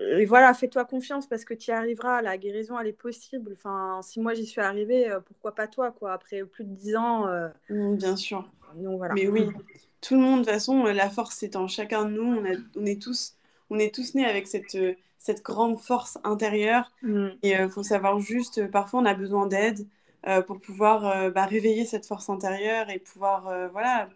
et 0.00 0.24
voilà, 0.26 0.54
fais-toi 0.54 0.84
confiance 0.84 1.26
parce 1.26 1.44
que 1.44 1.54
tu 1.54 1.70
y 1.70 1.72
arriveras. 1.72 2.22
La 2.22 2.38
guérison, 2.38 2.78
elle 2.78 2.88
est 2.88 2.92
possible. 2.92 3.52
Enfin, 3.54 4.00
si 4.02 4.20
moi 4.20 4.34
j'y 4.34 4.46
suis 4.46 4.60
arrivée, 4.60 5.10
euh, 5.10 5.20
pourquoi 5.20 5.54
pas 5.54 5.66
toi 5.66 5.90
quoi 5.90 6.12
Après 6.12 6.44
plus 6.44 6.64
de 6.64 6.74
10 6.74 6.96
ans. 6.96 7.26
Euh, 7.26 7.48
mmh, 7.68 7.96
bien 7.96 8.16
sûr. 8.16 8.48
Donc, 8.76 8.98
voilà. 8.98 9.14
Mais 9.14 9.26
oui, 9.26 9.48
tout 10.00 10.14
le 10.14 10.20
monde, 10.20 10.40
de 10.40 10.44
toute 10.44 10.52
façon, 10.52 10.84
la 10.84 11.10
force 11.10 11.42
est 11.42 11.56
en 11.56 11.66
chacun 11.66 12.04
de 12.04 12.10
nous. 12.10 12.36
On, 12.36 12.44
on, 12.76 12.86
est, 12.86 13.02
tous, 13.02 13.36
on 13.70 13.78
est 13.78 13.94
tous 13.94 14.14
nés 14.14 14.24
avec 14.24 14.46
cette, 14.46 14.76
cette 15.18 15.42
grande 15.42 15.78
force 15.78 16.18
intérieure. 16.24 16.92
Mm. 17.02 17.26
Et 17.42 17.50
il 17.50 17.54
euh, 17.54 17.68
faut 17.68 17.82
savoir 17.82 18.18
juste, 18.20 18.58
euh, 18.58 18.68
parfois, 18.68 19.00
on 19.00 19.04
a 19.04 19.14
besoin 19.14 19.46
d'aide 19.46 19.86
euh, 20.26 20.42
pour 20.42 20.60
pouvoir 20.60 21.30
bah, 21.30 21.44
réveiller 21.44 21.84
cette 21.84 22.06
force 22.06 22.28
intérieure 22.28 22.90
et 22.90 22.98
pouvoir 22.98 23.70
voilà, 23.70 24.08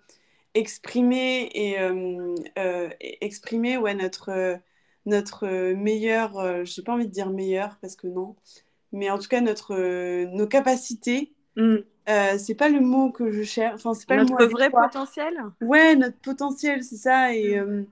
exprimer, 0.55 1.49
et, 1.55 1.77
exprimer 3.21 3.77
ouais, 3.77 3.95
notre, 3.95 4.59
notre 5.07 5.47
meilleur, 5.75 6.65
je 6.65 6.81
n'ai 6.81 6.85
pas 6.85 6.95
envie 6.95 7.07
de 7.07 7.13
dire 7.13 7.31
meilleur 7.31 7.79
parce 7.81 7.95
que 7.95 8.09
non, 8.09 8.35
mais 8.91 9.11
en 9.11 9.19
tout 9.19 9.29
cas, 9.29 9.41
notre, 9.41 9.77
nos 10.25 10.47
capacités. 10.49 11.33
Mm. 11.57 11.77
Euh, 12.09 12.37
c'est 12.37 12.57
pas 12.57 12.69
le 12.69 12.81
mot 12.81 13.11
que 13.11 13.31
je 13.31 13.45
cherche. 13.45 13.75
Enfin, 13.77 13.95
c'est 13.95 14.09
pas 14.09 14.17
notre 14.17 14.37
le 14.37 14.47
vrai 14.47 14.71
potentiel. 14.71 15.35
Ouais, 15.61 15.95
notre 15.95 16.19
potentiel, 16.19 16.83
c'est 16.83 16.97
ça. 16.97 17.33
Et, 17.35 17.61
mm. 17.61 17.87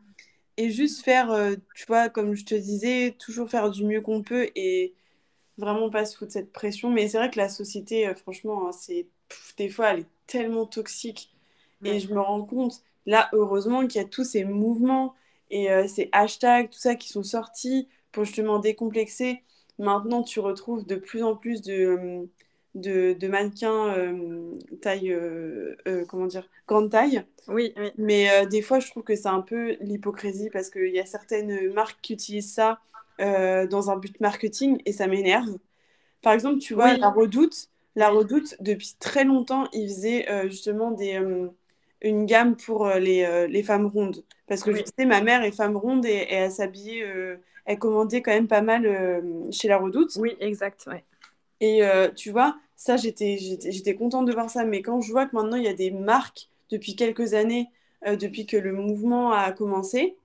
Euh, 0.60 0.64
et 0.64 0.70
juste 0.70 1.04
faire, 1.04 1.30
euh, 1.30 1.56
tu 1.74 1.86
vois, 1.86 2.08
comme 2.08 2.34
je 2.34 2.44
te 2.44 2.54
disais, 2.54 3.16
toujours 3.18 3.48
faire 3.48 3.70
du 3.70 3.84
mieux 3.84 4.00
qu'on 4.00 4.22
peut 4.22 4.48
et 4.56 4.94
vraiment 5.58 5.90
pas 5.90 6.04
se 6.04 6.16
foutre 6.16 6.32
cette 6.32 6.52
pression. 6.52 6.90
Mais 6.90 7.08
c'est 7.08 7.18
vrai 7.18 7.30
que 7.30 7.38
la 7.38 7.48
société, 7.48 8.12
franchement, 8.14 8.68
hein, 8.68 8.72
c'est 8.72 9.08
des 9.58 9.68
fois, 9.68 9.92
elle 9.92 10.00
est 10.00 10.06
tellement 10.26 10.66
toxique. 10.66 11.32
Et 11.84 12.00
je 12.00 12.12
me 12.12 12.20
rends 12.20 12.44
compte, 12.44 12.82
là, 13.06 13.28
heureusement 13.32 13.86
qu'il 13.86 14.00
y 14.00 14.04
a 14.04 14.08
tous 14.08 14.24
ces 14.24 14.44
mouvements 14.44 15.14
et 15.50 15.68
ces 15.88 16.10
hashtags, 16.12 16.70
tout 16.70 16.78
ça 16.78 16.94
qui 16.94 17.08
sont 17.08 17.22
sortis 17.22 17.88
pour 18.12 18.24
justement 18.24 18.58
décomplexer. 18.58 19.42
Maintenant, 19.78 20.22
tu 20.22 20.40
retrouves 20.40 20.86
de 20.86 20.96
plus 20.96 21.22
en 21.22 21.36
plus 21.36 21.62
de 21.62 22.28
de, 22.74 23.28
mannequins 23.28 23.94
euh, 23.96 24.52
taille, 24.80 25.12
euh, 25.12 25.76
euh, 25.88 26.04
comment 26.06 26.26
dire, 26.26 26.48
grande 26.68 26.90
taille. 26.90 27.24
Oui, 27.48 27.74
Mais 27.98 28.46
des 28.46 28.62
fois, 28.62 28.78
je 28.78 28.88
trouve 28.90 29.02
que 29.02 29.16
c'est 29.16 29.28
un 29.28 29.40
peu 29.40 29.76
l'hypocrisie 29.80 30.50
parce 30.50 30.70
qu'il 30.70 30.94
y 30.94 31.00
a 31.00 31.06
certaines 31.06 31.72
marques 31.72 31.98
qui 32.00 32.12
utilisent 32.12 32.52
ça 32.52 32.80
dans 33.18 33.90
un 33.90 33.96
but 33.96 34.20
marketing 34.20 34.80
et 34.86 34.92
ça 34.92 35.06
m'énerve. 35.06 35.58
Par 36.22 36.32
exemple, 36.32 36.58
tu 36.58 36.74
vois, 36.74 36.96
la 36.96 37.10
Redoute, 37.10 37.68
la 37.96 38.10
Redoute, 38.10 38.56
depuis 38.60 38.94
très 39.00 39.24
longtemps, 39.24 39.68
ils 39.72 39.88
faisaient 39.88 40.26
justement 40.48 40.92
des, 40.92 41.20
une 42.02 42.26
gamme 42.26 42.56
pour 42.56 42.88
les, 42.88 43.46
les, 43.48 43.62
femmes 43.64 43.86
rondes. 43.86 44.24
Parce 44.46 44.62
que 44.62 44.72
je 44.72 44.82
sais, 44.96 45.06
ma 45.06 45.20
mère 45.20 45.42
est 45.42 45.52
femme 45.52 45.76
ronde 45.76 46.06
et, 46.06 46.26
elle 46.30 46.52
s'habillait, 46.52 47.04
elle 47.64 47.78
commandait 47.78 48.22
quand 48.22 48.32
même 48.32 48.48
pas 48.48 48.62
mal 48.62 48.84
chez 49.50 49.66
la 49.66 49.78
Redoute. 49.78 50.14
Oui, 50.16 50.36
exact, 50.38 50.84
ouais. 50.86 51.04
Et 51.60 51.84
euh, 51.84 52.10
tu 52.10 52.30
vois, 52.30 52.56
ça, 52.76 52.96
j'étais, 52.96 53.38
j'étais, 53.38 53.94
contente 53.94 54.26
de 54.26 54.32
voir 54.32 54.50
ça. 54.50 54.64
Mais 54.64 54.82
quand 54.82 55.00
je 55.00 55.12
vois 55.12 55.26
que 55.26 55.36
maintenant, 55.36 55.56
il 55.56 55.64
y 55.64 55.68
a 55.68 55.74
des 55.74 55.90
marques 55.90 56.48
depuis 56.70 56.96
quelques 56.96 57.34
années, 57.34 57.68
euh, 58.06 58.16
depuis 58.16 58.46
que 58.46 58.56
le 58.56 58.72
mouvement 58.72 59.32
a 59.32 59.52
commencé, 59.52 60.16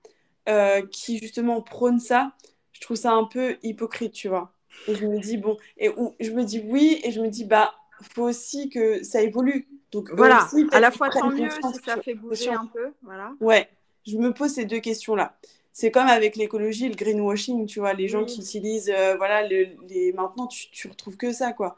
euh, 0.48 0.82
qui 0.90 1.18
justement 1.18 1.60
prônent 1.60 2.00
ça, 2.00 2.32
je 2.72 2.80
trouve 2.80 2.96
ça 2.96 3.12
un 3.12 3.24
peu 3.24 3.56
hypocrite, 3.62 4.12
tu 4.12 4.28
vois. 4.28 4.52
Et 4.88 4.94
je 4.94 5.06
me 5.06 5.18
dis, 5.18 5.36
bon, 5.36 5.56
et 5.78 5.90
je 6.20 6.30
me 6.32 6.44
dis 6.44 6.62
oui, 6.66 7.00
et 7.02 7.10
je 7.10 7.20
me 7.20 7.28
dis, 7.28 7.44
bah, 7.44 7.74
faut 8.14 8.24
aussi 8.24 8.68
que 8.68 9.02
ça 9.02 9.22
évolue. 9.22 9.66
Donc, 9.92 10.10
voilà, 10.12 10.46
à 10.72 10.80
la 10.80 10.90
fois 10.90 11.08
tant 11.08 11.30
mieux 11.30 11.48
si 11.50 11.80
ça 11.84 12.00
fait 12.00 12.14
bouger 12.14 12.50
un 12.50 12.66
peu. 12.66 12.92
Voilà. 13.02 13.32
Ouais, 13.40 13.68
je 14.06 14.16
me 14.16 14.32
pose 14.32 14.50
ces 14.50 14.64
deux 14.64 14.80
questions-là 14.80 15.36
c'est 15.76 15.90
comme 15.90 16.06
avec 16.06 16.36
l'écologie, 16.36 16.88
le 16.88 16.94
greenwashing, 16.94 17.66
tu 17.66 17.80
vois, 17.80 17.92
les 17.92 18.08
gens 18.08 18.24
qui 18.24 18.40
utilisent, 18.40 18.88
euh, 18.88 19.14
voilà, 19.18 19.42
les... 19.42 19.76
maintenant 20.14 20.46
tu, 20.46 20.70
tu 20.70 20.88
retrouves 20.88 21.18
que 21.18 21.32
ça, 21.32 21.52
quoi. 21.52 21.76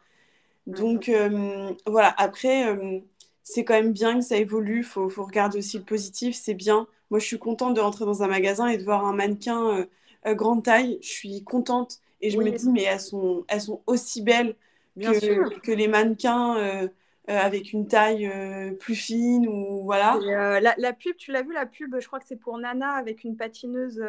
Donc 0.69 1.09
euh, 1.09 1.73
voilà, 1.85 2.15
après, 2.17 2.69
euh, 2.69 3.01
c'est 3.43 3.65
quand 3.65 3.75
même 3.75 3.93
bien 3.93 4.21
que 4.21 4.25
ça 4.25 4.37
évolue, 4.37 4.79
il 4.79 4.85
faut, 4.85 5.09
faut, 5.09 5.25
regarder 5.25 5.59
aussi 5.59 5.79
le 5.79 5.85
positif, 5.85 6.37
c'est 6.37 6.55
bien. 6.55 6.87
Moi, 7.11 7.19
je 7.19 7.27
suis 7.27 7.41
contente 7.41 7.75
de 7.75 7.81
rentrer 7.81 8.05
dans 8.05 8.23
un 8.23 8.29
magasin 8.29 8.69
et 8.69 8.79
de 8.79 8.85
voir 8.85 9.05
un 9.05 9.15
mannequin 9.15 9.85
grande 10.25 10.63
taille, 10.63 11.01
je 11.03 11.09
suis 11.09 11.43
contente. 11.43 11.99
Et 12.21 12.31
je 12.31 12.39
me 12.39 12.53
dis, 12.53 12.71
mais 12.71 12.85
elles 12.85 13.01
sont, 13.01 13.45
elles 13.49 13.63
sont 13.63 13.83
aussi 13.89 14.23
belles 14.23 14.55
que, 14.97 15.59
que, 15.59 15.73
les 15.73 15.89
mannequins 15.89 16.89
avec 17.37 17.73
une 17.73 17.87
taille 17.87 18.27
euh, 18.27 18.73
plus 18.73 18.95
fine 18.95 19.47
ou 19.47 19.83
voilà. 19.85 20.17
Euh, 20.17 20.61
la, 20.61 20.75
la, 20.79 20.93
pub, 20.93 21.17
tu 21.17 21.33
l'as 21.33 21.43
vu 21.43 21.53
la 21.53 21.67
pub 21.67 21.99
Je 22.01 22.07
crois 22.07 22.19
que 22.19 22.27
c'est 22.27 22.37
pour 22.37 22.59
Nana 22.59 22.93
avec 22.93 23.25
une 23.25 23.37
patineuse 23.37 24.03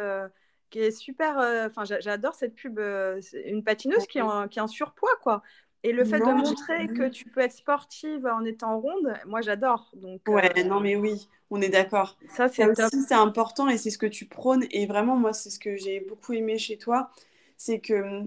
qui 0.70 0.80
est 0.80 0.90
super. 0.90 1.36
Enfin, 1.66 1.84
j'adore 1.84 2.34
cette 2.34 2.54
pub. 2.54 2.78
une 2.78 3.62
patineuse 3.62 4.06
qui, 4.06 4.18
est 4.18 4.22
en, 4.22 4.48
qui 4.48 4.58
est 4.58 4.62
en 4.62 4.68
surpoids 4.68 5.16
quoi. 5.22 5.42
Et 5.82 5.92
le 5.92 6.04
fait 6.04 6.18
de 6.18 6.24
montrer 6.24 6.88
que 6.88 7.08
tu 7.08 7.24
peux 7.24 7.40
être 7.40 7.54
sportive 7.54 8.26
en 8.26 8.44
étant 8.44 8.78
ronde, 8.78 9.14
moi 9.26 9.40
j'adore. 9.40 9.90
Donc 9.94 10.20
ouais, 10.28 10.64
non 10.64 10.80
mais 10.80 10.94
oui, 10.96 11.28
on 11.50 11.60
est 11.62 11.70
d'accord. 11.70 12.18
Ça 12.28 12.48
c'est 12.48 12.66
aussi 12.66 13.02
c'est 13.08 13.14
important 13.14 13.68
et 13.68 13.78
c'est 13.78 13.90
ce 13.90 13.98
que 13.98 14.06
tu 14.06 14.26
prônes 14.26 14.66
et 14.70 14.86
vraiment 14.86 15.16
moi 15.16 15.32
c'est 15.32 15.48
ce 15.48 15.58
que 15.58 15.76
j'ai 15.76 16.00
beaucoup 16.00 16.34
aimé 16.34 16.58
chez 16.58 16.76
toi, 16.76 17.10
c'est 17.56 17.80
que 17.80 18.24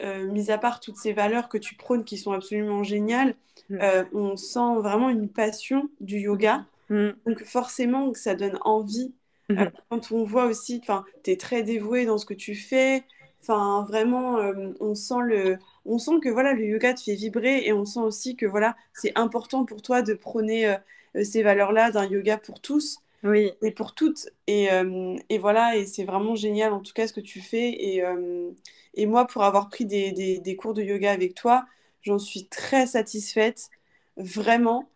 mis 0.00 0.50
à 0.50 0.58
part 0.58 0.80
toutes 0.80 0.96
ces 0.96 1.12
valeurs 1.12 1.48
que 1.48 1.58
tu 1.58 1.74
prônes 1.74 2.04
qui 2.04 2.18
sont 2.18 2.32
absolument 2.32 2.82
géniales, 2.82 3.34
mm. 3.70 3.78
on 4.12 4.36
sent 4.36 4.76
vraiment 4.76 5.10
une 5.10 5.28
passion 5.28 5.88
du 6.00 6.18
yoga. 6.18 6.64
Mm. 6.88 7.10
Donc 7.26 7.44
forcément, 7.44 8.12
ça 8.14 8.34
donne 8.34 8.58
envie. 8.62 9.12
Mm-hmm. 9.50 9.70
quand 9.88 10.12
on 10.12 10.24
voit 10.24 10.44
aussi, 10.44 10.82
tu 11.24 11.30
es 11.30 11.36
très 11.36 11.62
dévoué 11.62 12.04
dans 12.04 12.18
ce 12.18 12.26
que 12.26 12.34
tu 12.34 12.54
fais. 12.54 13.02
Enfin, 13.40 13.86
vraiment, 13.88 14.38
on 14.80 14.94
sent 14.94 15.20
le, 15.22 15.58
on 15.86 15.98
sent 15.98 16.20
que 16.22 16.28
voilà, 16.28 16.52
le 16.52 16.64
yoga 16.64 16.92
te 16.92 17.00
fait 17.00 17.14
vibrer 17.14 17.62
et 17.64 17.72
on 17.72 17.84
sent 17.84 18.00
aussi 18.00 18.36
que 18.36 18.46
voilà, 18.46 18.76
c'est 18.92 19.12
important 19.16 19.64
pour 19.64 19.80
toi 19.80 20.02
de 20.02 20.12
prôner 20.12 20.76
ces 21.22 21.42
valeurs-là 21.42 21.90
d'un 21.90 22.04
yoga 22.04 22.36
pour 22.36 22.60
tous. 22.60 23.00
Oui. 23.24 23.50
Et 23.62 23.72
pour 23.72 23.94
toutes. 23.94 24.28
Et, 24.46 24.70
euh, 24.72 25.16
et 25.28 25.38
voilà, 25.38 25.76
et 25.76 25.86
c'est 25.86 26.04
vraiment 26.04 26.34
génial 26.36 26.72
en 26.72 26.80
tout 26.80 26.92
cas 26.92 27.06
ce 27.06 27.12
que 27.12 27.20
tu 27.20 27.40
fais. 27.40 27.70
Et, 27.70 28.02
euh, 28.04 28.50
et 28.94 29.06
moi, 29.06 29.26
pour 29.26 29.42
avoir 29.44 29.68
pris 29.68 29.86
des, 29.86 30.12
des, 30.12 30.38
des, 30.38 30.56
cours 30.56 30.74
de 30.74 30.82
yoga 30.82 31.12
avec 31.12 31.34
toi, 31.34 31.66
j'en 32.02 32.18
suis 32.18 32.48
très 32.48 32.86
satisfaite, 32.86 33.70
vraiment. 34.16 34.88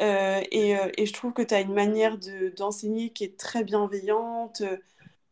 Euh, 0.00 0.42
et, 0.52 0.72
et, 0.98 1.06
je 1.06 1.12
trouve 1.12 1.32
que 1.32 1.42
tu 1.42 1.54
as 1.54 1.60
une 1.60 1.74
manière 1.74 2.18
d'enseigner 2.56 3.10
qui 3.10 3.24
est 3.24 3.38
très 3.38 3.64
bienveillante. 3.64 4.62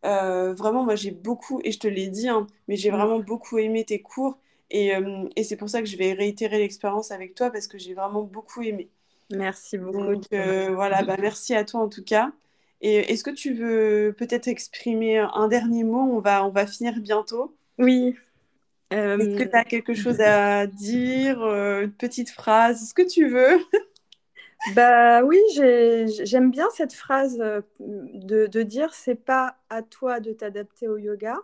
vraiment, 0.02 0.84
moi 0.84 0.96
j'ai 0.96 1.10
beaucoup, 1.12 1.60
et 1.64 1.72
je 1.72 1.78
te 1.78 1.88
l'ai 1.88 2.08
dit, 2.08 2.28
hein, 2.28 2.46
mais 2.68 2.76
j'ai 2.76 2.90
mm. 2.90 2.94
vraiment 2.94 3.20
beaucoup 3.20 3.58
aimé 3.58 3.84
tes 3.84 4.00
cours. 4.02 4.38
Et, 4.70 4.92
et 5.36 5.44
c'est 5.44 5.56
pour 5.56 5.68
ça 5.70 5.80
que 5.82 5.86
je 5.88 5.96
vais 5.96 6.12
réitérer 6.14 6.58
l'expérience 6.58 7.10
avec 7.10 7.34
toi 7.34 7.50
parce 7.50 7.66
que 7.68 7.78
j'ai 7.78 7.94
vraiment 7.94 8.22
beaucoup 8.22 8.62
aimé. 8.62 8.90
Merci 9.36 9.78
beaucoup. 9.78 9.98
Donc 9.98 10.24
euh, 10.32 10.70
voilà, 10.74 11.02
bah, 11.02 11.16
merci 11.20 11.54
à 11.54 11.64
toi 11.64 11.80
en 11.80 11.88
tout 11.88 12.04
cas. 12.04 12.32
Et 12.80 13.12
est-ce 13.12 13.24
que 13.24 13.30
tu 13.30 13.54
veux 13.54 14.14
peut-être 14.16 14.48
exprimer 14.48 15.18
un 15.18 15.48
dernier 15.48 15.84
mot? 15.84 16.16
On 16.16 16.20
va, 16.20 16.44
on 16.44 16.50
va 16.50 16.66
finir 16.66 17.00
bientôt. 17.00 17.54
Oui. 17.78 18.16
Est-ce 18.90 19.36
que 19.36 19.44
tu 19.44 19.56
as 19.56 19.64
quelque 19.64 19.94
chose 19.94 20.20
à 20.20 20.66
dire 20.66 21.42
euh, 21.42 21.82
Une 21.82 21.92
petite 21.92 22.30
phrase 22.30 22.88
Ce 22.88 22.94
que 22.94 23.02
tu 23.02 23.28
veux 23.28 23.58
Bah 24.74 25.22
oui, 25.24 25.38
j'aime 25.54 26.50
bien 26.50 26.68
cette 26.74 26.94
phrase 26.94 27.38
euh, 27.40 27.60
de, 27.80 28.46
de 28.46 28.62
dire 28.62 28.94
c'est 28.94 29.14
pas 29.14 29.56
à 29.68 29.82
toi 29.82 30.20
de 30.20 30.32
t'adapter 30.32 30.88
au 30.88 30.96
yoga, 30.96 31.36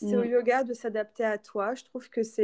c'est 0.00 0.16
au 0.16 0.24
mm. 0.24 0.30
yoga 0.30 0.64
de 0.64 0.74
s'adapter 0.74 1.24
à 1.24 1.38
toi. 1.38 1.74
Je 1.74 1.84
trouve 1.84 2.08
que 2.08 2.22
c'est 2.22 2.42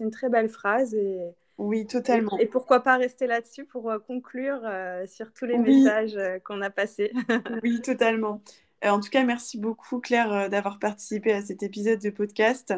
une 0.00 0.10
très 0.10 0.28
belle 0.28 0.48
phrase 0.48 0.94
et 0.94 1.34
oui, 1.58 1.86
totalement. 1.86 2.38
Et, 2.38 2.46
pourquoi 2.46 2.80
pas 2.80 2.96
rester 2.96 3.26
là-dessus 3.26 3.64
pour 3.64 3.90
euh, 3.90 3.98
conclure 3.98 4.60
euh, 4.64 5.06
sur 5.06 5.32
tous 5.32 5.46
les 5.46 5.56
messages 5.56 6.16
euh, 6.16 6.38
qu'on 6.38 6.60
a 6.60 6.68
passés. 6.68 7.12
oui, 7.62 7.80
totalement. 7.80 8.42
En 8.84 9.00
tout 9.00 9.10
cas, 9.10 9.24
merci 9.24 9.58
beaucoup 9.58 10.00
Claire 10.00 10.48
d'avoir 10.50 10.78
participé 10.78 11.32
à 11.32 11.42
cet 11.42 11.62
épisode 11.62 12.00
de 12.00 12.10
podcast. 12.10 12.74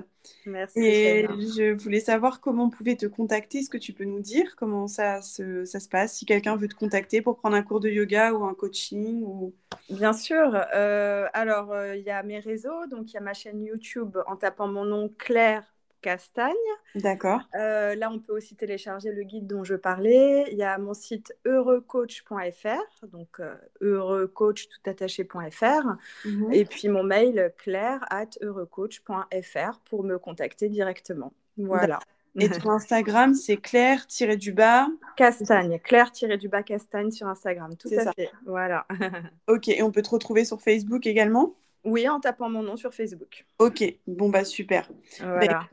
Merci. 0.47 0.79
Et 0.81 1.27
je 1.57 1.73
voulais 1.73 2.01
savoir 2.01 2.41
comment 2.41 2.65
on 2.65 2.71
pouvait 2.71 2.97
te 2.97 3.07
contacter. 3.07 3.59
Est-ce 3.59 3.71
que 3.71 3.79
tu 3.79 3.93
peux 3.93 4.05
nous 4.05 4.21
dire 4.21 4.57
comment 4.57 4.87
ça 4.87 5.23
se, 5.23 5.65
ça 5.65 5.81
se 5.81 5.89
passe? 5.89 6.15
Si 6.15 6.27
quelqu'un 6.27 6.57
veut 6.57 6.69
te 6.69 6.75
contacter 6.75 7.23
pour 7.23 7.37
prendre 7.37 7.57
un 7.57 7.63
cours 7.63 7.81
de 7.81 7.89
yoga 7.89 8.33
ou 8.33 8.45
un 8.45 8.55
coaching 8.55 9.23
ou... 9.23 9.55
Bien 9.91 10.13
sûr. 10.13 10.55
alors, 10.55 11.75
il 11.95 12.03
y 12.03 12.11
a 12.11 12.23
mes 12.23 12.41
réseaux. 12.41 12.87
Donc, 12.91 13.11
il 13.11 13.15
y 13.15 13.19
a 13.19 13.23
ma 13.23 13.35
chaîne 13.35 13.63
YouTube 13.65 14.19
en 14.27 14.37
tapant 14.37 14.69
mon 14.69 14.85
nom 14.85 15.09
Claire 15.19 15.65
Castagne. 16.03 16.55
D'accord. 16.95 17.41
Euh, 17.55 17.95
là, 17.95 18.11
on 18.11 18.19
peut 18.19 18.33
aussi 18.33 18.57
télécharger 18.57 19.13
le 19.13 19.23
guide 19.23 19.47
dont 19.47 19.65
je 19.65 19.75
parlais. 19.75 20.47
Il 20.51 20.59
y 20.59 20.63
a 20.63 20.79
mon 20.79 20.95
site 20.95 21.35
heureuxcoach.fr, 21.47 23.07
donc 23.07 23.41
euh, 23.41 23.55
heureuxcoach 23.81 24.69
tout 24.69 24.91
attaché.fr. 24.91 25.97
Mhm. 26.25 26.53
Et 26.53 26.65
puis 26.65 26.89
mon 26.89 27.03
mail 27.03 27.53
claire 27.59 28.05
at 28.11 28.31
heureuxcoach.fr 28.43 29.81
pour 29.89 30.05
me 30.05 30.19
contacter 30.19 30.69
directement. 30.69 31.33
Voilà. 31.57 31.99
Et 32.41 32.49
ton 32.49 32.71
Instagram, 32.71 33.35
c'est 33.35 33.57
Claire-du-bas? 33.57 34.89
Castagne. 35.17 35.81
Claire-du-bas 35.81 36.63
Castagne 36.63 37.11
sur 37.11 37.27
Instagram. 37.27 37.77
Tout 37.77 37.89
à 37.97 38.13
fait. 38.13 38.31
Voilà. 38.47 38.87
ok. 39.49 39.69
Et 39.69 39.83
on 39.83 39.91
peut 39.91 40.03
te 40.03 40.11
retrouver 40.11 40.45
sur 40.45 40.61
Facebook 40.61 41.07
également? 41.07 41.57
Oui, 41.85 42.09
en 42.09 42.21
tapant 42.21 42.49
mon 42.49 42.63
nom 42.63 42.77
sur 42.77 42.93
Facebook. 42.93 43.47
Ok, 43.59 43.85
bon 44.07 44.29
bah 44.29 44.45
super. 44.45 44.91
Bah, 45.21 45.67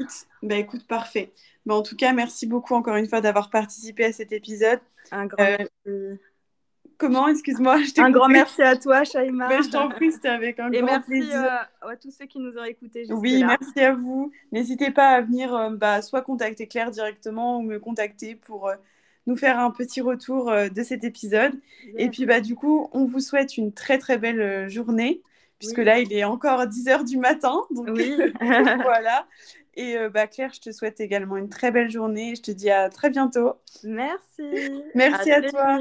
bah, 0.44 0.56
écoute, 0.56 0.88
parfait. 0.88 1.34
Bah, 1.66 1.76
en 1.76 1.82
tout 1.82 1.96
cas, 1.96 2.14
merci 2.14 2.46
beaucoup 2.46 2.76
encore 2.76 2.96
une 2.96 3.08
fois 3.08 3.22
d'avoir 3.22 3.50
participé 3.50 4.06
à 4.06 4.14
cet 4.14 4.32
épisode. 4.32 4.80
Un 5.12 5.26
grand 5.26 5.44
euh, 5.44 5.58
merci. 5.86 6.22
Comment 6.98 7.28
Excuse-moi. 7.28 7.80
Un 7.98 8.12
grand 8.12 8.30
merci 8.30 8.62
à 8.62 8.78
toi, 8.78 9.04
Shaima. 9.04 9.62
je 9.62 9.70
t'en 9.70 9.90
prie, 9.90 10.12
c'était 10.12 10.30
avec 10.30 10.60
un 10.60 10.72
Et 10.72 10.78
grand 10.78 10.86
merci, 10.86 11.10
plaisir. 11.10 11.44
Euh, 11.44 11.90
à 11.90 11.98
tous 11.98 12.12
ceux 12.12 12.26
qui 12.26 12.40
nous 12.40 12.58
ont 12.58 12.64
écoutés. 12.64 13.06
Oui, 13.10 13.44
merci 13.44 13.80
à 13.82 13.94
vous. 13.94 14.32
N'hésitez 14.52 14.92
pas 14.92 15.10
à 15.10 15.22
venir 15.22 15.54
euh, 15.54 15.72
bah, 15.72 16.02
soit 16.02 16.22
contacter 16.22 16.68
Claire 16.68 16.92
directement 16.92 17.58
ou 17.58 17.64
me 17.64 17.80
contacter 17.80 18.36
pour 18.36 18.72
nous 19.28 19.36
faire 19.36 19.60
un 19.60 19.72
petit 19.72 20.02
retour 20.02 20.52
de 20.52 20.84
cet 20.84 21.04
épisode. 21.04 21.60
Et 21.98 22.10
puis, 22.10 22.28
bah, 22.28 22.42
du 22.42 22.56
coup, 22.56 22.90
on 22.94 23.06
vous 23.06 23.20
souhaite 23.20 23.58
une 23.58 23.74
très 23.74 23.98
très 23.98 24.20
belle 24.20 24.70
journée 24.70 25.24
puisque 25.60 25.78
là, 25.78 26.00
il 26.00 26.12
est 26.14 26.24
encore 26.24 26.68
10 26.68 26.88
heures 26.88 27.04
du 27.04 27.18
matin. 27.18 27.62
Donc 27.72 27.90
oui. 27.92 28.16
voilà. 28.42 29.28
Et 29.76 29.98
euh, 29.98 30.10
bah, 30.10 30.28
Claire, 30.28 30.52
je 30.54 30.62
te 30.62 30.72
souhaite 30.72 31.00
également 31.00 31.38
une 31.38 31.50
très 31.50 31.72
belle 31.72 31.90
journée. 31.90 32.36
Je 32.36 32.42
te 32.42 32.52
dis 32.52 32.70
à 32.70 32.90
très 32.90 33.10
bientôt. 33.10 33.54
Merci. 33.84 34.84
Merci 34.94 35.32
à, 35.32 35.42
toi. 35.42 35.78